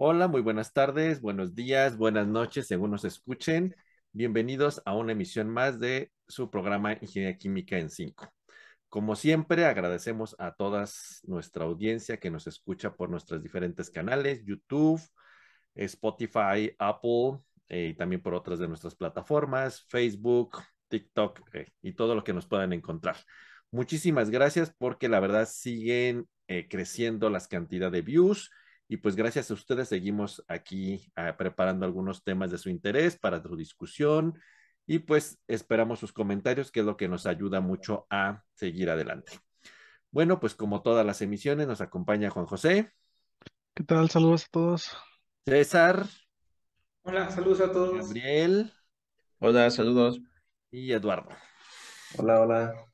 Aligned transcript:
Hola, 0.00 0.28
muy 0.28 0.42
buenas 0.42 0.72
tardes, 0.72 1.20
buenos 1.20 1.56
días, 1.56 1.96
buenas 1.96 2.28
noches, 2.28 2.68
según 2.68 2.92
nos 2.92 3.04
escuchen. 3.04 3.74
Bienvenidos 4.12 4.80
a 4.84 4.94
una 4.94 5.10
emisión 5.10 5.48
más 5.50 5.80
de 5.80 6.12
su 6.28 6.50
programa 6.50 6.92
Ingeniería 6.92 7.36
Química 7.36 7.78
en 7.78 7.90
5. 7.90 8.32
Como 8.88 9.16
siempre, 9.16 9.64
agradecemos 9.64 10.36
a 10.38 10.52
toda 10.54 10.84
nuestra 11.24 11.64
audiencia 11.64 12.18
que 12.18 12.30
nos 12.30 12.46
escucha 12.46 12.94
por 12.94 13.10
nuestros 13.10 13.42
diferentes 13.42 13.90
canales, 13.90 14.44
YouTube, 14.44 15.02
Spotify, 15.74 16.72
Apple 16.78 17.40
eh, 17.68 17.88
y 17.88 17.94
también 17.94 18.22
por 18.22 18.34
otras 18.34 18.60
de 18.60 18.68
nuestras 18.68 18.94
plataformas, 18.94 19.84
Facebook, 19.88 20.58
TikTok 20.86 21.40
eh, 21.54 21.72
y 21.82 21.94
todo 21.94 22.14
lo 22.14 22.22
que 22.22 22.32
nos 22.32 22.46
puedan 22.46 22.72
encontrar. 22.72 23.16
Muchísimas 23.72 24.30
gracias 24.30 24.72
porque 24.78 25.08
la 25.08 25.18
verdad 25.18 25.48
siguen 25.50 26.28
eh, 26.46 26.68
creciendo 26.68 27.30
las 27.30 27.48
cantidades 27.48 27.92
de 27.94 28.02
views 28.02 28.52
y 28.88 28.96
pues 28.96 29.14
gracias 29.14 29.50
a 29.50 29.54
ustedes 29.54 29.88
seguimos 29.88 30.42
aquí 30.48 31.12
uh, 31.18 31.36
preparando 31.36 31.84
algunos 31.84 32.24
temas 32.24 32.50
de 32.50 32.58
su 32.58 32.70
interés 32.70 33.18
para 33.18 33.42
su 33.42 33.54
discusión 33.54 34.40
y 34.86 35.00
pues 35.00 35.38
esperamos 35.46 35.98
sus 35.98 36.14
comentarios, 36.14 36.72
que 36.72 36.80
es 36.80 36.86
lo 36.86 36.96
que 36.96 37.08
nos 37.08 37.26
ayuda 37.26 37.60
mucho 37.60 38.06
a 38.08 38.42
seguir 38.54 38.88
adelante. 38.88 39.32
Bueno, 40.10 40.40
pues 40.40 40.54
como 40.54 40.80
todas 40.80 41.04
las 41.04 41.20
emisiones, 41.20 41.66
nos 41.66 41.82
acompaña 41.82 42.30
Juan 42.30 42.46
José. 42.46 42.90
¿Qué 43.74 43.84
tal? 43.84 44.08
Saludos 44.08 44.46
a 44.46 44.48
todos. 44.50 44.96
César. 45.44 46.06
Hola, 47.02 47.30
saludos 47.30 47.60
a 47.60 47.70
todos. 47.70 48.06
Gabriel. 48.06 48.72
Hola, 49.38 49.70
saludos. 49.70 50.20
Y 50.70 50.92
Eduardo. 50.92 51.28
Hola, 52.16 52.40
hola. 52.40 52.87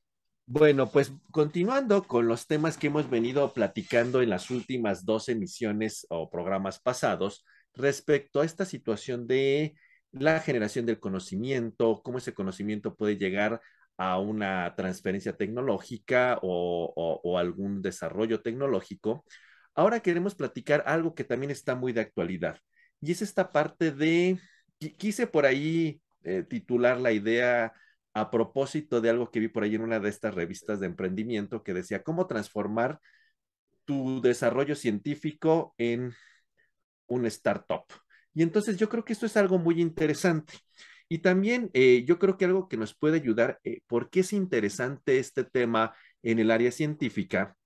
Bueno, 0.47 0.91
pues 0.91 1.11
continuando 1.31 2.03
con 2.05 2.29
los 2.29 2.47
temas 2.47 2.77
que 2.77 2.89
hemos 2.89 3.09
venido 3.09 3.53
platicando 3.55 4.21
en 4.21 4.29
las 4.29 4.51
últimas 4.51 5.07
dos 5.07 5.31
emisiones 5.31 6.07
o 6.11 6.29
programas 6.29 6.79
pasados 6.81 7.45
respecto 7.73 8.41
a 8.41 8.45
esta 8.45 8.67
situación 8.67 9.27
de 9.27 9.75
la 10.13 10.41
generación 10.41 10.85
del 10.85 11.01
conocimiento, 11.01 12.03
cómo 12.05 12.19
ese 12.19 12.35
conocimiento 12.35 12.95
puede 12.95 13.17
llegar 13.17 13.63
a 13.97 14.19
una 14.19 14.75
transferencia 14.77 15.35
tecnológica 15.37 16.39
o, 16.43 17.39
algún 17.39 17.81
desarrollo 17.81 18.43
tecnológico. 18.43 19.25
Ahora 19.75 20.01
queremos 20.01 20.35
platicar 20.35 20.85
algo 20.87 21.15
que 21.15 21.25
también 21.25 21.51
está 21.53 21.75
muy 21.75 21.93
de 21.93 22.03
actualidad 22.03 22.59
y 23.01 23.13
es 23.13 23.23
esta 23.23 23.51
parte 23.51 23.93
de, 23.93 24.39
quise 24.99 25.27
por 25.27 25.47
ahí 25.47 26.01
eh, 26.23 26.45
titular 26.49 27.01
la 27.01 27.13
idea 27.13 27.73
a 28.15 28.31
propósito 28.31 29.01
de 29.01 29.11
algo 29.11 29.31
que 29.31 29.41
vi 29.41 29.49
por 29.49 29.65
ahí 29.65 29.75
en 29.75 29.83
una 29.83 30.01
de 30.01 30.09
estas 30.09 30.35
revistas 30.35 30.81
de 30.81 30.87
emprendimiento 30.87 31.63
que 31.65 31.75
decía 31.75 32.05
cómo 32.05 32.27
transformar 32.27 33.01
tu 33.85 34.21
desarrollo 34.23 34.77
científico 34.77 35.75
en 35.79 36.15
un 37.07 37.27
startup. 37.27 37.85
Y 38.33 38.43
entonces 38.43 38.77
yo 38.77 38.89
creo 38.89 39.05
que 39.05 39.13
esto 39.13 39.27
es 39.27 39.37
algo 39.37 39.59
muy 39.59 39.81
interesante. 39.81 40.55
Y 41.09 41.19
también 41.19 41.71
eh, 41.75 42.05
yo 42.07 42.19
creo 42.19 42.39
que 42.39 42.47
algo 42.47 42.69
que 42.69 42.77
nos 42.77 42.95
puede 42.95 43.17
ayudar, 43.17 43.61
eh, 43.65 43.81
porque 43.87 44.21
es 44.21 44.33
interesante 44.33 45.19
este 45.19 45.45
tema 45.45 45.95
en 46.23 46.39
el 46.39 46.51
área 46.51 46.73
científica, 46.73 47.57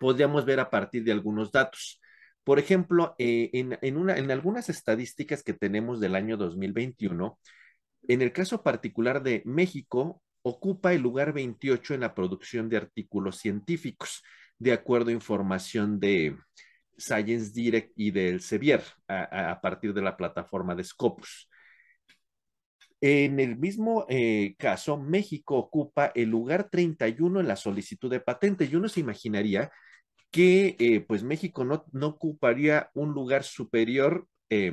podríamos 0.00 0.44
ver 0.44 0.60
a 0.60 0.70
partir 0.70 1.04
de 1.04 1.12
algunos 1.12 1.50
datos. 1.50 2.00
Por 2.44 2.58
ejemplo, 2.58 3.14
eh, 3.18 3.50
en, 3.52 3.78
en, 3.80 3.96
una, 3.96 4.16
en 4.16 4.30
algunas 4.30 4.68
estadísticas 4.68 5.42
que 5.42 5.54
tenemos 5.54 6.00
del 6.00 6.14
año 6.14 6.36
2021, 6.36 7.38
en 8.08 8.22
el 8.22 8.32
caso 8.32 8.62
particular 8.62 9.22
de 9.22 9.42
México, 9.44 10.22
ocupa 10.42 10.92
el 10.92 11.02
lugar 11.02 11.32
28 11.32 11.94
en 11.94 12.00
la 12.00 12.14
producción 12.14 12.68
de 12.68 12.78
artículos 12.78 13.38
científicos, 13.38 14.22
de 14.58 14.72
acuerdo 14.72 15.10
a 15.10 15.12
información 15.12 16.00
de 16.00 16.36
Science 16.96 17.52
Direct 17.52 17.92
y 17.96 18.10
del 18.10 18.40
Sevier, 18.40 18.82
a, 19.06 19.52
a 19.52 19.60
partir 19.60 19.94
de 19.94 20.02
la 20.02 20.16
plataforma 20.16 20.74
de 20.74 20.84
Scopus. 20.84 21.48
En 23.00 23.38
el 23.38 23.56
mismo 23.56 24.06
eh, 24.08 24.56
caso, 24.58 24.98
México 24.98 25.56
ocupa 25.56 26.10
el 26.14 26.30
lugar 26.30 26.68
31 26.68 27.40
en 27.40 27.48
la 27.48 27.54
solicitud 27.56 28.10
de 28.10 28.20
patente 28.20 28.64
y 28.64 28.74
uno 28.74 28.88
se 28.88 29.00
imaginaría 29.00 29.70
que 30.32 30.76
eh, 30.80 31.00
pues 31.00 31.22
México 31.22 31.64
no, 31.64 31.84
no, 31.92 32.08
ocuparía 32.08 32.90
un 32.94 33.12
lugar 33.12 33.44
superior 33.44 34.26
eh, 34.50 34.72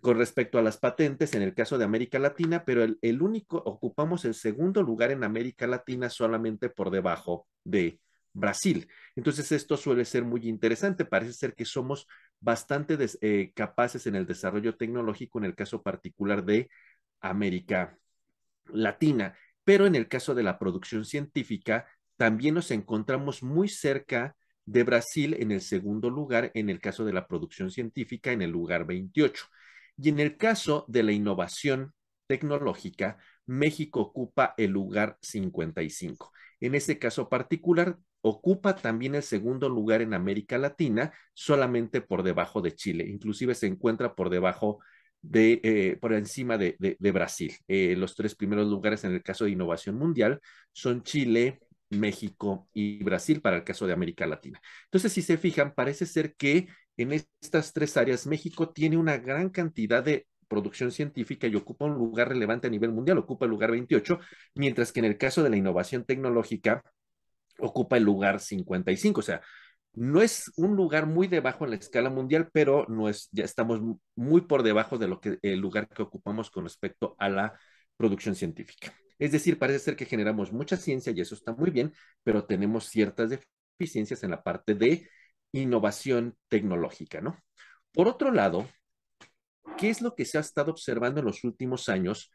con 0.00 0.16
respecto 0.16 0.58
a 0.58 0.62
las 0.62 0.78
patentes 0.78 1.34
en 1.34 1.42
el 1.42 1.54
caso 1.54 1.76
de 1.76 1.84
América 1.84 2.18
Latina, 2.18 2.64
pero 2.64 2.82
el, 2.82 3.22
único, 3.22 3.58
ocupamos 3.58 4.24
el 4.24 4.34
segundo 4.34 4.82
lugar 4.82 5.10
en 5.10 5.24
América 5.24 5.66
Latina 5.66 6.08
solamente 6.08 6.70
por 6.70 6.90
debajo 6.90 7.46
de 7.64 8.00
Brasil. 8.32 8.88
Entonces 9.14 9.52
esto 9.52 9.76
suele 9.76 10.04
ser 10.04 10.24
muy 10.24 10.48
interesante, 10.48 11.04
parece 11.04 11.34
ser 11.34 11.54
que 11.54 11.66
somos 11.66 12.06
bastante 12.40 12.96
eh, 13.20 13.52
capaces 13.54 14.06
en 14.06 14.16
el 14.16 14.26
desarrollo 14.26 14.76
tecnológico 14.76 15.38
en 15.38 15.44
el 15.44 15.54
caso 15.54 15.82
particular 15.82 16.44
de 16.44 16.70
América 17.20 17.98
Latina, 18.66 19.36
pero 19.64 19.86
en 19.86 19.94
el 19.94 20.08
caso 20.08 20.34
de 20.34 20.42
la 20.42 20.58
producción 20.58 21.04
científica 21.04 21.86
también 22.16 22.54
nos 22.54 22.70
encontramos 22.70 23.42
muy 23.42 23.68
cerca 23.68 24.36
de 24.64 24.84
Brasil 24.84 25.36
en 25.38 25.50
el 25.50 25.60
segundo 25.60 26.08
lugar, 26.08 26.50
en 26.54 26.70
el 26.70 26.80
caso 26.80 27.04
de 27.04 27.12
la 27.12 27.26
producción 27.26 27.70
científica 27.70 28.32
en 28.32 28.42
el 28.42 28.50
lugar 28.50 28.86
28. 28.86 29.44
Y 29.96 30.08
en 30.08 30.20
el 30.20 30.36
caso 30.36 30.84
de 30.88 31.02
la 31.02 31.12
innovación 31.12 31.92
tecnológica, 32.26 33.18
México 33.46 34.00
ocupa 34.00 34.54
el 34.56 34.70
lugar 34.70 35.18
55. 35.20 36.32
En 36.60 36.74
este 36.74 36.98
caso 36.98 37.28
particular, 37.28 37.98
ocupa 38.22 38.76
también 38.76 39.14
el 39.14 39.22
segundo 39.22 39.68
lugar 39.68 40.00
en 40.00 40.14
América 40.14 40.56
Latina, 40.56 41.12
solamente 41.34 42.00
por 42.00 42.22
debajo 42.22 42.62
de 42.62 42.74
Chile. 42.74 43.04
Inclusive 43.08 43.54
se 43.54 43.66
encuentra 43.66 44.14
por 44.14 44.30
debajo 44.30 44.78
de, 45.20 45.60
eh, 45.62 45.98
por 46.00 46.12
encima 46.12 46.56
de, 46.58 46.76
Brasil. 47.12 47.54
Eh, 47.68 47.94
los 47.96 48.14
tres 48.14 48.34
primeros 48.34 48.68
lugares 48.68 49.04
en 49.04 49.12
el 49.12 49.22
caso 49.22 49.44
de 49.44 49.50
innovación 49.50 49.96
mundial 49.96 50.40
son 50.72 51.02
Chile, 51.02 51.60
México 51.90 52.68
y 52.72 53.02
Brasil 53.02 53.40
para 53.40 53.56
el 53.56 53.64
caso 53.64 53.86
de 53.86 53.92
América 53.92 54.26
Latina. 54.26 54.60
Entonces, 54.84 55.12
si 55.12 55.22
se 55.22 55.36
fijan, 55.36 55.74
parece 55.74 56.06
ser 56.06 56.34
que 56.34 56.68
en 56.96 57.12
estas 57.12 57.72
tres 57.72 57.96
áreas 57.96 58.26
México 58.26 58.70
tiene 58.70 58.96
una 58.96 59.16
gran 59.16 59.50
cantidad 59.50 60.02
de 60.02 60.26
producción 60.48 60.92
científica 60.92 61.46
y 61.46 61.56
ocupa 61.56 61.86
un 61.86 61.94
lugar 61.94 62.28
relevante 62.28 62.66
a 62.66 62.70
nivel 62.70 62.92
mundial, 62.92 63.18
ocupa 63.18 63.46
el 63.46 63.50
lugar 63.50 63.70
28, 63.70 64.20
mientras 64.54 64.92
que 64.92 65.00
en 65.00 65.06
el 65.06 65.16
caso 65.16 65.42
de 65.42 65.50
la 65.50 65.56
innovación 65.56 66.04
tecnológica 66.04 66.82
ocupa 67.58 67.96
el 67.96 68.04
lugar 68.04 68.40
55, 68.40 69.20
o 69.20 69.22
sea, 69.22 69.40
no 69.94 70.22
es 70.22 70.50
un 70.56 70.76
lugar 70.76 71.06
muy 71.06 71.26
debajo 71.28 71.64
en 71.64 71.70
la 71.70 71.76
escala 71.76 72.10
mundial, 72.10 72.48
pero 72.52 72.86
no 72.88 73.08
es, 73.08 73.28
ya 73.32 73.44
estamos 73.44 73.80
muy 74.14 74.42
por 74.42 74.62
debajo 74.62 74.98
de 74.98 75.08
lo 75.08 75.20
que 75.20 75.38
el 75.42 75.58
lugar 75.58 75.88
que 75.88 76.02
ocupamos 76.02 76.50
con 76.50 76.64
respecto 76.64 77.14
a 77.18 77.28
la 77.28 77.58
producción 77.96 78.34
científica. 78.34 78.92
Es 79.18 79.32
decir, 79.32 79.58
parece 79.58 79.78
ser 79.78 79.96
que 79.96 80.06
generamos 80.06 80.52
mucha 80.52 80.76
ciencia 80.76 81.12
y 81.14 81.20
eso 81.20 81.34
está 81.34 81.52
muy 81.54 81.70
bien, 81.70 81.92
pero 82.24 82.44
tenemos 82.44 82.86
ciertas 82.86 83.30
deficiencias 83.78 84.22
en 84.22 84.30
la 84.30 84.42
parte 84.42 84.74
de 84.74 85.08
innovación 85.52 86.36
tecnológica, 86.48 87.20
¿no? 87.20 87.38
Por 87.92 88.08
otro 88.08 88.30
lado, 88.30 88.68
¿qué 89.78 89.90
es 89.90 90.00
lo 90.00 90.14
que 90.14 90.24
se 90.24 90.38
ha 90.38 90.40
estado 90.40 90.72
observando 90.72 91.20
en 91.20 91.26
los 91.26 91.44
últimos 91.44 91.88
años 91.88 92.32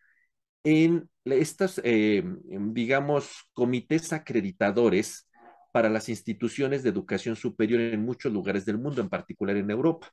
en 0.64 1.10
estas, 1.26 1.82
eh, 1.84 2.24
digamos, 2.46 3.50
comités 3.54 4.14
acreditadores 4.14 5.30
para 5.72 5.90
las 5.90 6.10
instituciones 6.10 6.84
de 6.84 6.90
educación 6.90 7.36
superior 7.36 7.82
en 7.82 8.04
muchos 8.04 8.32
lugares 8.32 8.66
del 8.66 8.78
mundo, 8.78 9.02
en 9.02 9.10
particular 9.10 9.58
en 9.58 9.72
Europa? 9.72 10.12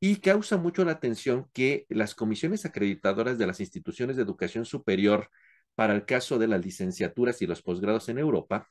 Y 0.00 0.16
causa 0.16 0.56
mucho 0.56 0.84
la 0.84 0.92
atención 0.92 1.48
que 1.52 1.86
las 1.90 2.14
comisiones 2.14 2.64
acreditadoras 2.64 3.36
de 3.36 3.46
las 3.46 3.60
instituciones 3.60 4.16
de 4.16 4.22
educación 4.22 4.64
superior 4.64 5.28
para 5.74 5.94
el 5.94 6.04
caso 6.04 6.38
de 6.38 6.48
las 6.48 6.64
licenciaturas 6.64 7.42
y 7.42 7.46
los 7.46 7.62
posgrados 7.62 8.08
en 8.08 8.18
Europa 8.18 8.66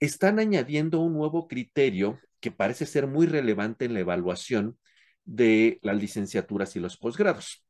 están 0.00 0.38
añadiendo 0.38 1.00
un 1.00 1.12
nuevo 1.12 1.48
criterio 1.48 2.18
que 2.44 2.50
parece 2.50 2.84
ser 2.84 3.06
muy 3.06 3.26
relevante 3.26 3.86
en 3.86 3.94
la 3.94 4.00
evaluación 4.00 4.78
de 5.24 5.78
las 5.80 5.96
licenciaturas 5.96 6.76
y 6.76 6.78
los 6.78 6.98
posgrados, 6.98 7.64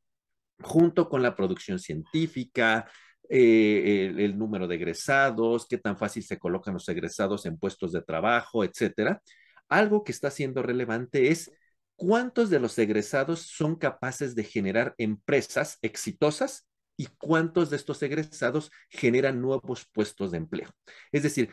junto 0.59 1.07
con 1.07 1.23
la 1.23 1.33
producción 1.33 1.79
científica, 1.79 2.85
eh, 3.29 4.09
el, 4.09 4.19
el, 4.19 4.37
número 4.37 4.67
de 4.67 4.75
egresados, 4.75 5.65
qué 5.65 5.77
tan 5.77 5.97
fácil 5.97 6.23
se 6.23 6.37
colocan 6.37 6.73
los 6.73 6.89
egresados 6.89 7.45
en 7.45 7.57
puestos 7.57 7.93
de 7.93 8.01
trabajo, 8.01 8.65
etcétera. 8.65 9.21
Algo 9.69 10.03
que 10.03 10.11
está 10.11 10.29
siendo 10.29 10.61
relevante 10.61 11.29
es 11.29 11.49
cuántos 11.95 12.49
de 12.49 12.59
los 12.59 12.77
egresados 12.77 13.43
son 13.43 13.77
capaces 13.77 14.35
de 14.35 14.43
generar 14.43 14.93
empresas 14.97 15.77
exitosas 15.83 16.67
y 16.97 17.05
cuántos 17.17 17.69
de 17.69 17.77
estos 17.77 18.03
egresados 18.03 18.71
generan 18.89 19.41
nuevos 19.41 19.87
puestos 19.93 20.31
de 20.31 20.37
empleo. 20.39 20.67
Es 21.13 21.23
decir, 21.23 21.49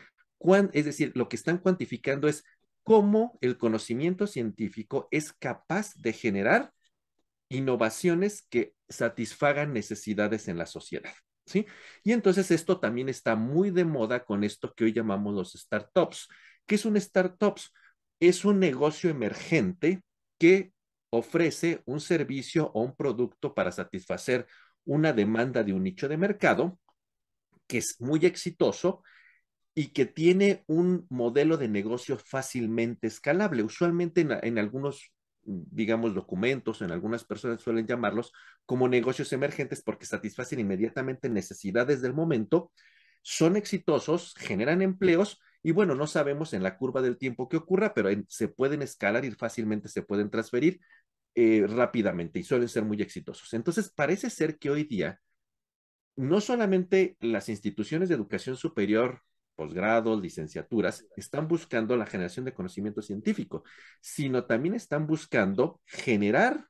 es 0.73 0.85
decir, 0.85 1.11
lo 1.15 1.29
que 1.29 1.37
están 1.37 1.57
cuantificando 1.57 2.27
es 2.27 2.43
cómo 2.83 3.37
el 3.41 3.57
conocimiento 3.57 4.27
científico 4.27 5.07
es 5.11 5.33
capaz 5.33 5.93
de 5.95 6.13
generar 6.13 6.71
innovaciones 7.49 8.45
que 8.49 8.73
satisfagan 8.89 9.73
necesidades 9.73 10.47
en 10.47 10.57
la 10.57 10.65
sociedad. 10.65 11.13
¿sí? 11.45 11.65
Y 12.03 12.11
entonces 12.11 12.51
esto 12.51 12.79
también 12.79 13.09
está 13.09 13.35
muy 13.35 13.71
de 13.71 13.85
moda 13.85 14.25
con 14.25 14.43
esto 14.43 14.73
que 14.73 14.85
hoy 14.85 14.93
llamamos 14.93 15.33
los 15.33 15.53
startups. 15.53 16.27
¿Qué 16.65 16.75
es 16.75 16.85
un 16.85 16.97
startup? 16.97 17.59
Es 18.19 18.45
un 18.45 18.59
negocio 18.59 19.09
emergente 19.09 20.03
que 20.37 20.73
ofrece 21.09 21.81
un 21.85 21.99
servicio 21.99 22.71
o 22.73 22.81
un 22.81 22.95
producto 22.95 23.53
para 23.53 23.71
satisfacer 23.71 24.47
una 24.85 25.13
demanda 25.13 25.63
de 25.63 25.73
un 25.73 25.83
nicho 25.83 26.07
de 26.07 26.17
mercado 26.17 26.79
que 27.67 27.77
es 27.77 27.99
muy 27.99 28.25
exitoso 28.25 29.03
y 29.75 29.87
que 29.87 30.05
tiene 30.05 30.63
un 30.67 31.05
modelo 31.09 31.57
de 31.57 31.67
negocio 31.67 32.17
fácilmente 32.17 33.07
escalable. 33.07 33.63
Usualmente 33.63 34.21
en, 34.21 34.59
algunos, 34.59 35.11
digamos, 35.43 36.13
documentos, 36.13 36.81
en 36.81 36.91
algunas 36.91 37.23
personas 37.23 37.61
suelen 37.61 37.87
llamarlos 37.87 38.31
como 38.65 38.87
negocios 38.87 39.33
emergentes 39.33 39.81
porque 39.81 40.05
satisfacen 40.05 40.59
inmediatamente 40.59 41.29
necesidades 41.29 42.01
del 42.01 42.13
momento, 42.13 42.71
son 43.23 43.55
exitosos, 43.55 44.35
generan 44.37 44.81
empleos 44.81 45.39
y 45.63 45.71
bueno, 45.71 45.95
no 45.95 46.07
sabemos 46.07 46.53
en 46.53 46.61
la 46.61 46.77
curva 46.77 47.01
del 47.01 47.17
tiempo 47.17 47.47
qué 47.47 47.57
ocurra, 47.57 47.93
pero 47.93 48.09
se 48.27 48.49
pueden 48.49 48.81
escalar 48.81 49.25
y 49.25 49.31
fácilmente 49.31 49.87
se 49.87 50.01
pueden 50.03 50.29
transferir 50.29 50.81
eh, 51.35 51.65
rápidamente 51.67 52.39
y 52.39 52.43
suelen 52.43 52.67
ser 52.67 52.83
muy 52.83 53.01
exitosos. 53.01 53.53
Entonces, 53.53 53.89
parece 53.89 54.29
ser 54.29 54.59
que 54.59 54.69
hoy 54.69 54.83
día 54.83 55.19
no 56.15 56.41
solamente 56.41 57.17
las 57.21 57.49
instituciones 57.49 58.09
de 58.09 58.15
educación 58.15 58.55
superior, 58.55 59.23
posgrados, 59.55 60.21
licenciaturas, 60.21 61.05
están 61.15 61.47
buscando 61.47 61.95
la 61.95 62.05
generación 62.05 62.45
de 62.45 62.53
conocimiento 62.53 63.01
científico, 63.01 63.63
sino 64.01 64.45
también 64.45 64.75
están 64.75 65.07
buscando 65.07 65.81
generar 65.85 66.67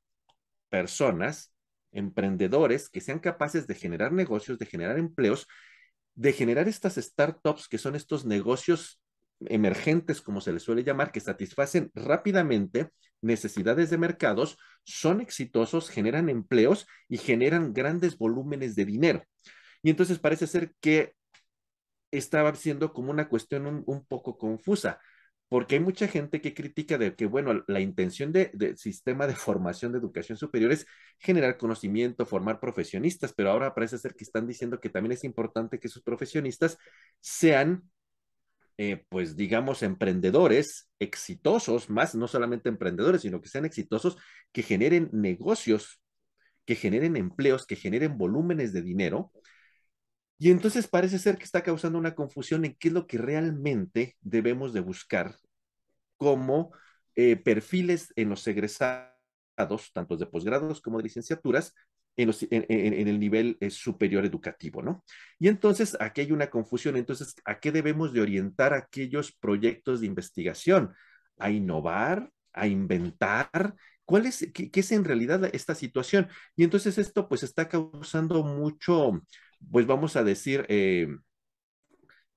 personas, 0.69 1.53
emprendedores 1.91 2.89
que 2.89 3.01
sean 3.01 3.19
capaces 3.19 3.67
de 3.67 3.75
generar 3.75 4.11
negocios, 4.11 4.57
de 4.57 4.65
generar 4.65 4.97
empleos, 4.97 5.47
de 6.15 6.33
generar 6.33 6.67
estas 6.67 6.95
startups 6.95 7.67
que 7.67 7.77
son 7.77 7.95
estos 7.95 8.25
negocios 8.25 8.99
emergentes, 9.47 10.21
como 10.21 10.41
se 10.41 10.53
les 10.53 10.63
suele 10.63 10.83
llamar, 10.83 11.11
que 11.11 11.19
satisfacen 11.19 11.91
rápidamente 11.93 12.89
necesidades 13.21 13.89
de 13.89 13.97
mercados, 13.97 14.57
son 14.83 15.21
exitosos, 15.21 15.89
generan 15.89 16.29
empleos 16.29 16.87
y 17.07 17.17
generan 17.17 17.73
grandes 17.73 18.17
volúmenes 18.17 18.75
de 18.75 18.85
dinero. 18.85 19.23
Y 19.81 19.89
entonces 19.89 20.19
parece 20.19 20.47
ser 20.47 20.73
que 20.81 21.13
estaba 22.17 22.53
siendo 22.55 22.93
como 22.93 23.11
una 23.11 23.29
cuestión 23.29 23.83
un, 23.85 24.05
poco 24.05 24.37
confusa, 24.37 24.99
porque 25.49 25.75
hay 25.75 25.81
mucha 25.81 26.07
gente 26.07 26.41
que 26.41 26.53
critica 26.53 26.97
de 26.97 27.15
que, 27.15 27.25
bueno, 27.25 27.63
la 27.67 27.79
intención 27.79 28.31
del 28.31 28.51
de 28.53 28.77
sistema 28.77 29.27
de 29.27 29.35
formación 29.35 29.91
de 29.91 29.99
educación 29.99 30.37
superior 30.37 30.71
es 30.71 30.85
generar 31.19 31.57
conocimiento, 31.57 32.25
formar 32.25 32.59
profesionistas, 32.59 33.33
pero 33.33 33.51
ahora 33.51 33.73
parece 33.75 33.97
ser 33.97 34.15
que 34.15 34.23
están 34.23 34.47
diciendo 34.47 34.79
que 34.79 34.89
también 34.89 35.13
es 35.13 35.23
importante 35.23 35.79
que 35.79 35.87
esos 35.87 36.03
profesionistas 36.03 36.77
sean 37.19 37.83
eh, 38.77 39.05
pues 39.09 39.35
digamos, 39.35 39.83
emprendedores 39.83 40.89
exitosos, 40.99 41.89
más 41.89 42.15
no 42.15 42.27
solamente 42.27 42.69
emprendedores, 42.69 43.21
sino 43.21 43.39
que 43.39 43.49
sean 43.49 43.65
exitosos, 43.65 44.17
que 44.51 44.63
generen 44.63 45.09
negocios, 45.11 46.01
que 46.65 46.75
generen 46.75 47.15
empleos, 47.17 47.65
que 47.67 47.75
generen 47.75 48.17
volúmenes 48.17 48.73
de 48.73 48.81
dinero. 48.81 49.31
Y 50.43 50.51
entonces 50.51 50.89
parece 50.89 51.19
ser 51.19 51.37
que 51.37 51.45
está 51.45 51.63
causando 51.63 51.97
una 51.97 52.15
confusión 52.15 52.65
en 52.65 52.75
qué 52.77 52.89
es 52.89 52.93
lo 52.93 53.07
que 53.07 53.17
realmente 53.17 54.17
debemos 54.19 54.73
de 54.73 54.81
buscar 54.81 55.37
como 56.17 56.73
eh, 57.15 57.37
perfiles 57.37 58.11
en 58.17 58.27
los 58.27 58.45
egresados, 58.45 59.13
tanto 59.93 60.17
de 60.17 60.25
posgrados 60.25 60.81
como 60.81 60.97
de 60.97 61.03
licenciaturas, 61.03 61.73
en, 62.17 63.07
el 63.07 63.21
nivel 63.21 63.55
eh, 63.61 63.69
superior 63.69 64.25
educativo, 64.25 64.81
¿no? 64.81 65.05
Y 65.39 65.47
entonces 65.47 65.95
aquí 66.01 66.19
hay 66.19 66.33
una 66.33 66.49
confusión. 66.49 66.97
Entonces, 66.97 67.35
¿a 67.45 67.61
qué 67.61 67.71
debemos 67.71 68.11
de 68.11 68.19
orientar 68.19 68.73
aquellos 68.73 69.31
proyectos 69.31 70.01
de 70.01 70.07
investigación? 70.07 70.93
¿A 71.37 71.51
innovar? 71.51 72.29
¿A 72.51 72.67
inventar? 72.67 73.75
¿Cuál 74.03 74.25
es, 74.25 74.45
qué, 74.53 74.69
es 74.73 74.91
en 74.91 75.05
realidad 75.05 75.49
esta 75.55 75.73
situación? 75.73 76.27
Y 76.57 76.65
entonces 76.65 76.97
esto 76.97 77.29
pues 77.29 77.43
está 77.43 77.69
causando 77.69 78.43
mucho, 78.43 79.21
pues 79.71 79.85
vamos 79.85 80.15
a 80.15 80.23
decir, 80.23 80.65
eh, 80.69 81.07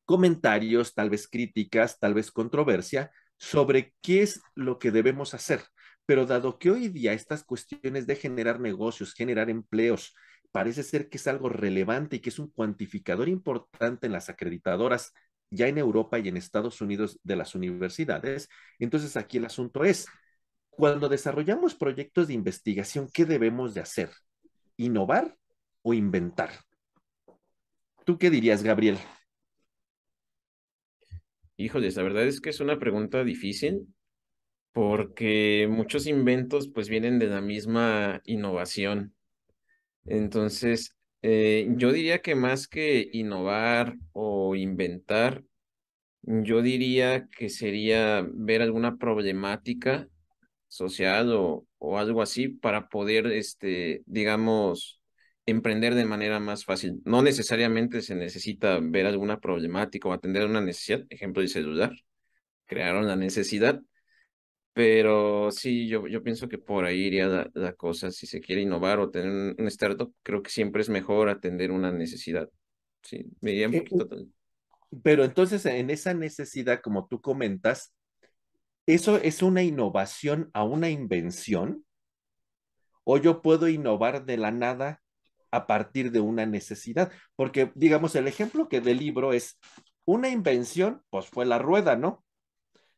comentarios, 0.05 0.95
tal 0.95 1.11
vez 1.11 1.29
críticas, 1.29 1.99
tal 1.99 2.15
vez 2.15 2.31
controversia 2.31 3.11
sobre 3.39 3.95
qué 4.03 4.23
es 4.23 4.41
lo 4.55 4.79
que 4.79 4.91
debemos 4.91 5.35
hacer. 5.35 5.63
Pero 6.07 6.27
dado 6.27 6.59
que 6.59 6.71
hoy 6.71 6.89
día 6.89 7.13
estas 7.13 7.45
cuestiones 7.45 8.07
de 8.07 8.17
generar 8.17 8.61
negocios, 8.61 9.15
generar 9.15 9.51
empleos, 9.51 10.15
parece 10.53 10.83
ser 10.83 11.09
que 11.09 11.19
es 11.19 11.27
algo 11.27 11.49
relevante 11.49 12.17
y 12.17 12.21
que 12.21 12.31
es 12.31 12.39
un 12.39 12.49
cuantificador 12.49 13.29
importante 13.29 14.07
en 14.07 14.13
las 14.13 14.29
acreditadoras 14.29 15.13
ya 15.51 15.69
en 15.69 15.79
Europa 15.79 16.19
y 16.19 16.29
en 16.29 16.37
Estados 16.37 16.81
Unidos 16.81 17.21
de 17.23 17.37
las 17.37 17.55
universidades, 17.55 18.49
entonces 18.79 19.17
aquí 19.17 19.39
el 19.39 19.45
asunto 19.45 19.85
es, 19.85 20.07
cuando 20.71 21.09
desarrollamos 21.09 21.75
proyectos 21.75 22.29
de 22.29 22.35
investigación, 22.35 23.09
¿qué 23.13 23.25
debemos 23.25 23.75
de 23.75 23.81
hacer? 23.81 24.11
¿Innovar 24.77 25.37
o 25.83 25.95
inventar? 25.95 26.51
¿Tú 28.07 28.17
qué 28.19 28.31
dirías, 28.31 28.63
Gabriel? 28.63 28.99
Híjoles, 31.57 31.97
la 31.97 32.03
verdad 32.03 32.27
es 32.27 32.41
que 32.41 32.51
es 32.51 32.61
una 32.61 32.79
pregunta 32.79 33.25
difícil 33.25 33.87
porque 34.73 35.69
muchos 35.71 36.07
inventos 36.07 36.69
pues 36.69 36.89
vienen 36.89 37.19
de 37.19 37.29
la 37.29 37.41
misma 37.43 38.23
innovación. 38.25 39.15
Entonces, 40.07 40.97
eh, 41.23 41.69
yo 41.77 41.93
diría 41.93 42.23
que 42.23 42.35
más 42.37 42.69
que 42.69 43.09
innovar 43.13 43.97
o 44.13 44.57
inventar, 44.57 45.45
yo 46.23 46.63
diría 46.63 47.29
que 47.29 47.51
sería 47.51 48.27
ver 48.33 48.63
alguna 48.63 48.97
problemática 48.99 50.09
social 50.69 51.33
o, 51.35 51.67
o 51.79 51.99
algo 51.99 52.23
así 52.23 52.49
para 52.49 52.89
poder, 52.89 53.27
este, 53.29 54.03
digamos, 54.07 55.01
emprender 55.47 55.95
de 55.95 56.05
manera 56.05 56.41
más 56.41 56.65
fácil. 56.65 57.01
No 57.05 57.23
necesariamente 57.23 58.03
se 58.03 58.17
necesita 58.17 58.79
ver 58.83 59.07
alguna 59.07 59.41
problemática 59.41 60.09
o 60.09 60.13
atender 60.13 60.45
una 60.45 60.61
necesidad, 60.61 61.05
ejemplo 61.09 61.43
de 61.43 61.49
celular, 61.49 61.93
crearon 62.67 63.07
la 63.07 63.17
necesidad, 63.17 63.81
pero 64.77 65.51
sí, 65.53 65.89
yo, 65.89 66.07
yo 66.07 66.23
pienso 66.23 66.49
que 66.51 66.59
por 66.59 66.85
ahí 66.85 67.07
iría 67.07 67.49
la, 67.55 67.73
cosa. 67.73 68.11
Si 68.11 68.27
se 68.27 68.43
quiere 68.43 68.61
innovar 68.61 68.99
o 68.99 69.11
tener 69.11 69.55
un, 69.59 69.67
startup, 69.69 70.13
creo 70.23 70.43
que 70.43 70.51
siempre 70.51 70.83
es 70.83 70.91
mejor 70.91 71.31
atender 71.31 71.71
una 71.71 71.91
necesidad. 71.91 72.51
Sí, 73.03 73.25
me 73.41 73.53
iría 73.53 73.69
un 73.69 73.75
eh, 73.75 73.79
poquito. 73.89 74.27
Pero 75.03 75.25
entonces, 75.25 75.65
en 75.65 75.89
esa 75.89 76.13
necesidad, 76.13 76.83
como 76.83 77.07
tú 77.07 77.23
comentas, 77.23 77.95
¿eso 78.85 79.17
es 79.17 79.43
una 79.43 79.63
innovación 79.63 80.51
a 80.53 80.65
una 80.65 80.91
invención? 80.91 81.87
¿O 83.03 83.17
yo 83.17 83.41
puedo 83.41 83.69
innovar 83.69 84.27
de 84.27 84.37
la 84.37 84.51
nada 84.51 85.01
a 85.57 85.67
partir 85.67 86.11
de 86.13 86.21
una 86.21 86.47
necesidad? 86.47 87.13
Porque, 87.37 87.73
digamos, 87.75 88.15
el 88.17 88.29
ejemplo 88.29 88.69
que 88.69 88.81
del 88.81 88.99
libro 88.99 89.33
es 89.33 89.59
una 90.05 90.29
invención, 90.29 91.03
pues 91.11 91.27
fue 91.27 91.47
la 91.47 91.59
rueda, 91.59 91.97
¿no? 91.97 92.25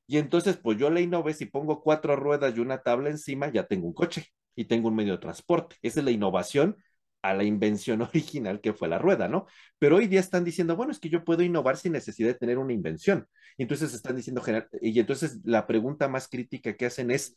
Y 0.06 0.18
entonces, 0.18 0.56
pues 0.56 0.78
yo 0.78 0.90
le 0.90 1.02
innové, 1.02 1.34
si 1.34 1.46
pongo 1.46 1.82
cuatro 1.82 2.16
ruedas 2.16 2.56
y 2.56 2.60
una 2.60 2.82
tabla 2.82 3.10
encima, 3.10 3.52
ya 3.52 3.66
tengo 3.66 3.86
un 3.86 3.92
coche 3.94 4.26
y 4.56 4.64
tengo 4.64 4.88
un 4.88 4.96
medio 4.96 5.12
de 5.12 5.18
transporte. 5.18 5.76
Esa 5.82 6.00
es 6.00 6.04
la 6.04 6.10
innovación 6.10 6.76
a 7.22 7.34
la 7.34 7.44
invención 7.44 8.02
original 8.02 8.60
que 8.60 8.72
fue 8.72 8.88
la 8.88 8.98
rueda, 8.98 9.28
¿no? 9.28 9.46
Pero 9.78 9.96
hoy 9.96 10.06
día 10.06 10.20
están 10.20 10.44
diciendo, 10.44 10.76
bueno, 10.76 10.92
es 10.92 10.98
que 11.00 11.10
yo 11.10 11.24
puedo 11.24 11.42
innovar 11.42 11.76
sin 11.76 11.92
necesidad 11.92 12.28
de 12.28 12.34
tener 12.34 12.58
una 12.58 12.72
invención. 12.72 13.26
Y 13.56 13.62
entonces 13.62 13.92
están 13.94 14.16
diciendo, 14.16 14.42
y 14.80 14.98
entonces 14.98 15.40
la 15.44 15.66
pregunta 15.66 16.08
más 16.08 16.28
crítica 16.28 16.74
que 16.76 16.86
hacen 16.86 17.10
es, 17.10 17.36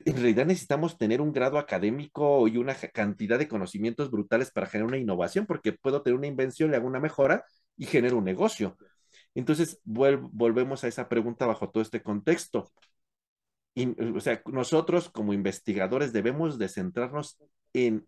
en 0.00 0.14
realidad 0.16 0.46
necesitamos 0.46 0.98
tener 0.98 1.20
un 1.20 1.32
grado 1.32 1.58
académico 1.58 2.46
y 2.48 2.56
una 2.58 2.74
cantidad 2.74 3.38
de 3.38 3.48
conocimientos 3.48 4.10
brutales 4.10 4.50
para 4.50 4.66
generar 4.66 4.88
una 4.88 4.98
innovación, 4.98 5.46
porque 5.46 5.72
puedo 5.72 6.02
tener 6.02 6.18
una 6.18 6.26
invención, 6.26 6.70
le 6.70 6.76
hago 6.76 6.86
una 6.86 7.00
mejora 7.00 7.44
y 7.76 7.86
genero 7.86 8.18
un 8.18 8.24
negocio. 8.24 8.76
Entonces, 9.34 9.80
volvemos 9.84 10.84
a 10.84 10.88
esa 10.88 11.08
pregunta 11.08 11.46
bajo 11.46 11.70
todo 11.70 11.82
este 11.82 12.02
contexto. 12.02 12.70
o 14.14 14.20
sea, 14.20 14.42
nosotros 14.46 15.10
como 15.10 15.32
investigadores 15.32 16.12
debemos 16.12 16.58
de 16.58 16.68
centrarnos 16.68 17.38
en 17.72 18.06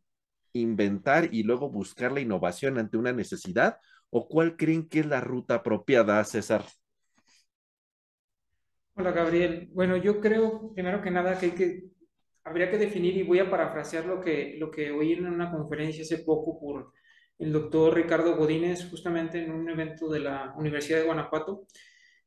inventar 0.52 1.34
y 1.34 1.42
luego 1.42 1.70
buscar 1.70 2.12
la 2.12 2.20
innovación 2.20 2.78
ante 2.78 2.96
una 2.96 3.12
necesidad, 3.12 3.78
o 4.10 4.28
cuál 4.28 4.56
creen 4.56 4.88
que 4.88 5.00
es 5.00 5.06
la 5.06 5.20
ruta 5.20 5.56
apropiada, 5.56 6.22
César? 6.24 6.64
Hola, 8.98 9.12
Gabriel. 9.12 9.68
Bueno, 9.74 9.98
yo 9.98 10.20
creo, 10.22 10.72
primero 10.72 11.02
que 11.02 11.10
nada, 11.10 11.38
que, 11.38 11.54
que 11.54 11.84
habría 12.44 12.70
que 12.70 12.78
definir, 12.78 13.14
y 13.18 13.24
voy 13.24 13.38
a 13.40 13.50
parafrasear 13.50 14.06
lo 14.06 14.22
que, 14.22 14.56
lo 14.58 14.70
que 14.70 14.90
oí 14.90 15.12
en 15.12 15.26
una 15.26 15.50
conferencia 15.50 16.02
hace 16.02 16.24
poco 16.24 16.58
por 16.58 16.92
el 17.38 17.52
doctor 17.52 17.94
Ricardo 17.94 18.36
Godínez, 18.36 18.88
justamente 18.88 19.44
en 19.44 19.52
un 19.52 19.68
evento 19.68 20.08
de 20.08 20.20
la 20.20 20.54
Universidad 20.56 21.00
de 21.00 21.04
Guanajuato. 21.04 21.66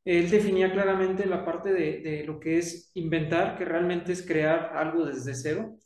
Él 0.05 0.29
definía 0.29 0.71
claramente 0.71 1.25
la 1.25 1.43
parte 1.43 1.73
de, 1.73 2.23
lo 2.23 2.39
que 2.39 2.59
es 2.59 2.91
inventar, 2.93 3.57
que 3.57 3.65
realmente 3.65 4.11
es 4.11 4.21
crear 4.23 4.71
algo 4.75 5.05
desde 5.05 5.33
cero, 5.33 5.79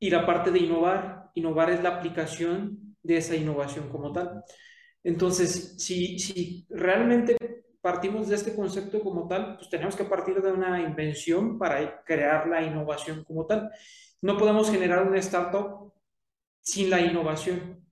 y 0.00 0.10
la 0.10 0.26
parte 0.26 0.50
de 0.50 0.58
innovar. 0.58 1.30
Innovar 1.34 1.70
es 1.70 1.80
la 1.80 1.90
aplicación 1.90 2.96
de 3.04 3.18
esa 3.18 3.36
innovación 3.36 3.88
como 3.88 4.12
tal. 4.12 4.42
Entonces, 5.04 5.76
si, 5.78 6.18
si 6.18 6.66
realmente 6.70 7.36
partimos 7.88 8.28
de 8.28 8.34
este 8.34 8.54
concepto 8.54 9.00
como 9.00 9.26
tal, 9.26 9.56
pues 9.56 9.70
tenemos 9.70 9.96
que 9.96 10.04
partir 10.04 10.42
de 10.42 10.52
una 10.52 10.82
invención 10.82 11.58
para 11.58 12.04
crear 12.04 12.46
la 12.46 12.62
innovación 12.62 13.24
como 13.24 13.46
tal. 13.46 13.70
No 14.20 14.36
podemos 14.36 14.70
generar 14.70 15.06
una 15.06 15.16
startup 15.20 15.90
sin 16.60 16.90
la 16.90 17.00
innovación, 17.00 17.82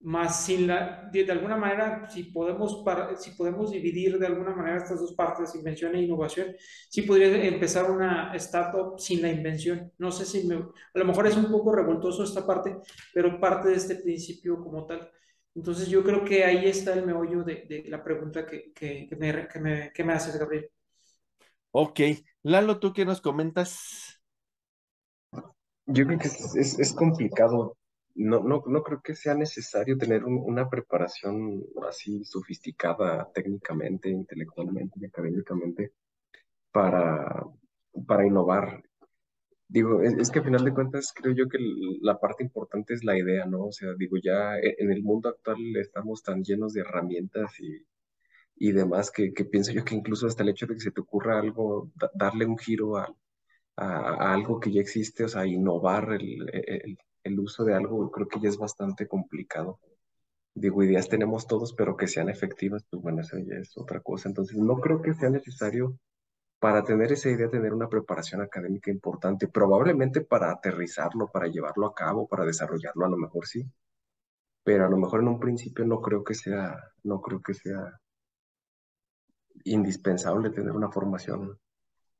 más 0.00 0.44
sin 0.44 0.66
la, 0.66 1.08
de, 1.10 1.32
alguna 1.32 1.56
manera, 1.56 2.10
si 2.10 2.24
podemos, 2.24 2.84
si 3.16 3.30
podemos 3.30 3.70
dividir 3.70 4.18
de 4.18 4.26
alguna 4.26 4.54
manera 4.54 4.76
estas 4.76 5.00
dos 5.00 5.14
partes, 5.14 5.54
invención 5.54 5.94
e 5.94 6.02
innovación, 6.02 6.54
sí 6.90 7.00
podría 7.00 7.42
empezar 7.42 7.90
una 7.90 8.34
startup 8.34 8.98
sin 8.98 9.22
la 9.22 9.30
invención. 9.30 9.90
No 9.96 10.12
sé 10.12 10.26
si 10.26 10.46
me, 10.46 10.56
a 10.56 10.98
lo 10.98 11.04
mejor 11.06 11.26
es 11.26 11.38
un 11.38 11.50
poco 11.50 11.74
revoltoso 11.74 12.22
esta 12.22 12.46
parte, 12.46 12.76
pero 13.14 13.40
parte 13.40 13.70
de 13.70 13.76
este 13.76 13.94
principio 13.94 14.62
como 14.62 14.84
tal. 14.84 15.10
Entonces 15.58 15.88
yo 15.88 16.04
creo 16.04 16.24
que 16.24 16.44
ahí 16.44 16.66
está 16.66 16.94
el 16.94 17.04
meollo 17.04 17.42
de, 17.42 17.66
de 17.68 17.84
la 17.88 18.04
pregunta 18.04 18.46
que, 18.46 18.72
que, 18.72 19.08
me, 19.18 19.48
que, 19.48 19.58
me, 19.58 19.92
que 19.92 20.04
me 20.04 20.12
haces, 20.12 20.38
Gabriel. 20.38 20.70
Ok. 21.72 21.98
Lalo, 22.44 22.78
¿tú 22.78 22.92
qué 22.92 23.04
nos 23.04 23.20
comentas? 23.20 24.22
Yo 25.86 26.06
creo 26.06 26.16
que 26.16 26.28
es, 26.28 26.78
es, 26.78 26.92
complicado. 26.92 27.76
No, 28.14 28.38
no, 28.38 28.62
no 28.68 28.82
creo 28.84 29.02
que 29.02 29.16
sea 29.16 29.34
necesario 29.34 29.98
tener 29.98 30.24
una 30.24 30.70
preparación 30.70 31.64
así 31.88 32.24
sofisticada 32.24 33.28
técnicamente, 33.34 34.10
intelectualmente 34.10 35.00
y 35.00 35.06
académicamente 35.06 35.92
para, 36.70 37.44
para 38.06 38.24
innovar. 38.24 38.80
Digo, 39.70 40.02
es, 40.02 40.30
que 40.30 40.38
a 40.38 40.42
final 40.42 40.64
de 40.64 40.72
cuentas 40.72 41.12
creo 41.14 41.34
yo 41.34 41.48
que 41.48 41.58
la 42.00 42.18
parte 42.18 42.42
importante 42.42 42.94
es 42.94 43.04
la 43.04 43.18
idea, 43.18 43.44
¿no? 43.44 43.66
O 43.66 43.72
sea, 43.72 43.94
digo, 43.98 44.16
ya 44.22 44.56
e, 44.58 44.76
en 44.78 44.90
el 44.90 45.02
mundo 45.02 45.28
actual 45.28 45.58
estamos 45.76 46.22
tan 46.22 46.42
llenos 46.42 46.72
de 46.72 46.80
herramientas 46.80 47.52
y, 47.60 47.86
y 48.56 48.72
demás 48.72 49.10
que, 49.10 49.32
que 49.34 49.44
pienso 49.44 49.72
yo 49.72 49.84
que 49.84 49.94
incluso 49.94 50.26
hasta 50.26 50.42
el 50.42 50.50
hecho 50.50 50.66
de 50.66 50.74
que 50.74 50.80
se 50.80 50.90
te 50.92 51.00
ocurra 51.02 51.38
algo, 51.38 51.90
darle 52.14 52.46
un 52.46 52.58
giro 52.58 52.96
a, 52.96 53.14
a, 53.76 54.34
algo 54.34 54.60
que 54.60 54.72
ya 54.72 54.80
existe, 54.80 55.24
o 55.24 55.28
sea, 55.28 55.46
innovar 55.46 56.12
el, 56.14 56.48
el, 56.52 56.98
el, 57.24 57.40
uso 57.40 57.64
de 57.64 57.74
algo, 57.74 58.10
creo 58.10 58.28
que 58.28 58.40
ya 58.40 58.48
es 58.48 58.58
bastante 58.58 59.06
complicado. 59.08 59.80
Digo, 60.54 60.82
ideas 60.82 61.08
tenemos 61.08 61.46
todos, 61.46 61.74
pero 61.74 61.96
que 61.96 62.08
sean 62.08 62.28
efectivas, 62.30 62.84
pues 62.90 63.02
bueno, 63.02 63.22
eso 63.22 63.38
ya 63.38 63.56
es 63.56 63.76
otra 63.78 64.00
cosa. 64.00 64.28
Entonces, 64.28 64.56
no 64.58 64.76
creo 64.78 65.02
que 65.02 65.14
sea 65.14 65.30
necesario 65.30 65.98
para 66.58 66.82
tener 66.82 67.12
esa 67.12 67.30
idea, 67.30 67.48
tener 67.48 67.72
una 67.72 67.88
preparación 67.88 68.40
académica 68.40 68.90
importante, 68.90 69.48
probablemente 69.48 70.22
para 70.22 70.50
aterrizarlo, 70.50 71.28
para 71.28 71.46
llevarlo 71.46 71.86
a 71.86 71.94
cabo, 71.94 72.26
para 72.26 72.44
desarrollarlo, 72.44 73.06
a 73.06 73.10
lo 73.10 73.16
mejor 73.16 73.46
sí, 73.46 73.64
pero 74.64 74.86
a 74.86 74.90
lo 74.90 74.96
mejor 74.96 75.20
en 75.20 75.28
un 75.28 75.38
principio 75.40 75.84
no 75.84 76.00
creo 76.00 76.24
que 76.24 76.34
sea, 76.34 76.76
no 77.04 77.20
creo 77.20 77.40
que 77.40 77.54
sea 77.54 78.00
indispensable 79.64 80.50
tener 80.50 80.72
una 80.72 80.90
formación 80.90 81.58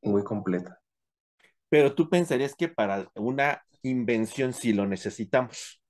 muy 0.02 0.22
completa. 0.22 0.80
Pero 1.68 1.94
tú 1.94 2.08
pensarías 2.08 2.54
que 2.54 2.68
para 2.68 3.10
una 3.14 3.62
invención 3.82 4.52
sí 4.52 4.72
lo 4.72 4.86
necesitamos. 4.86 5.82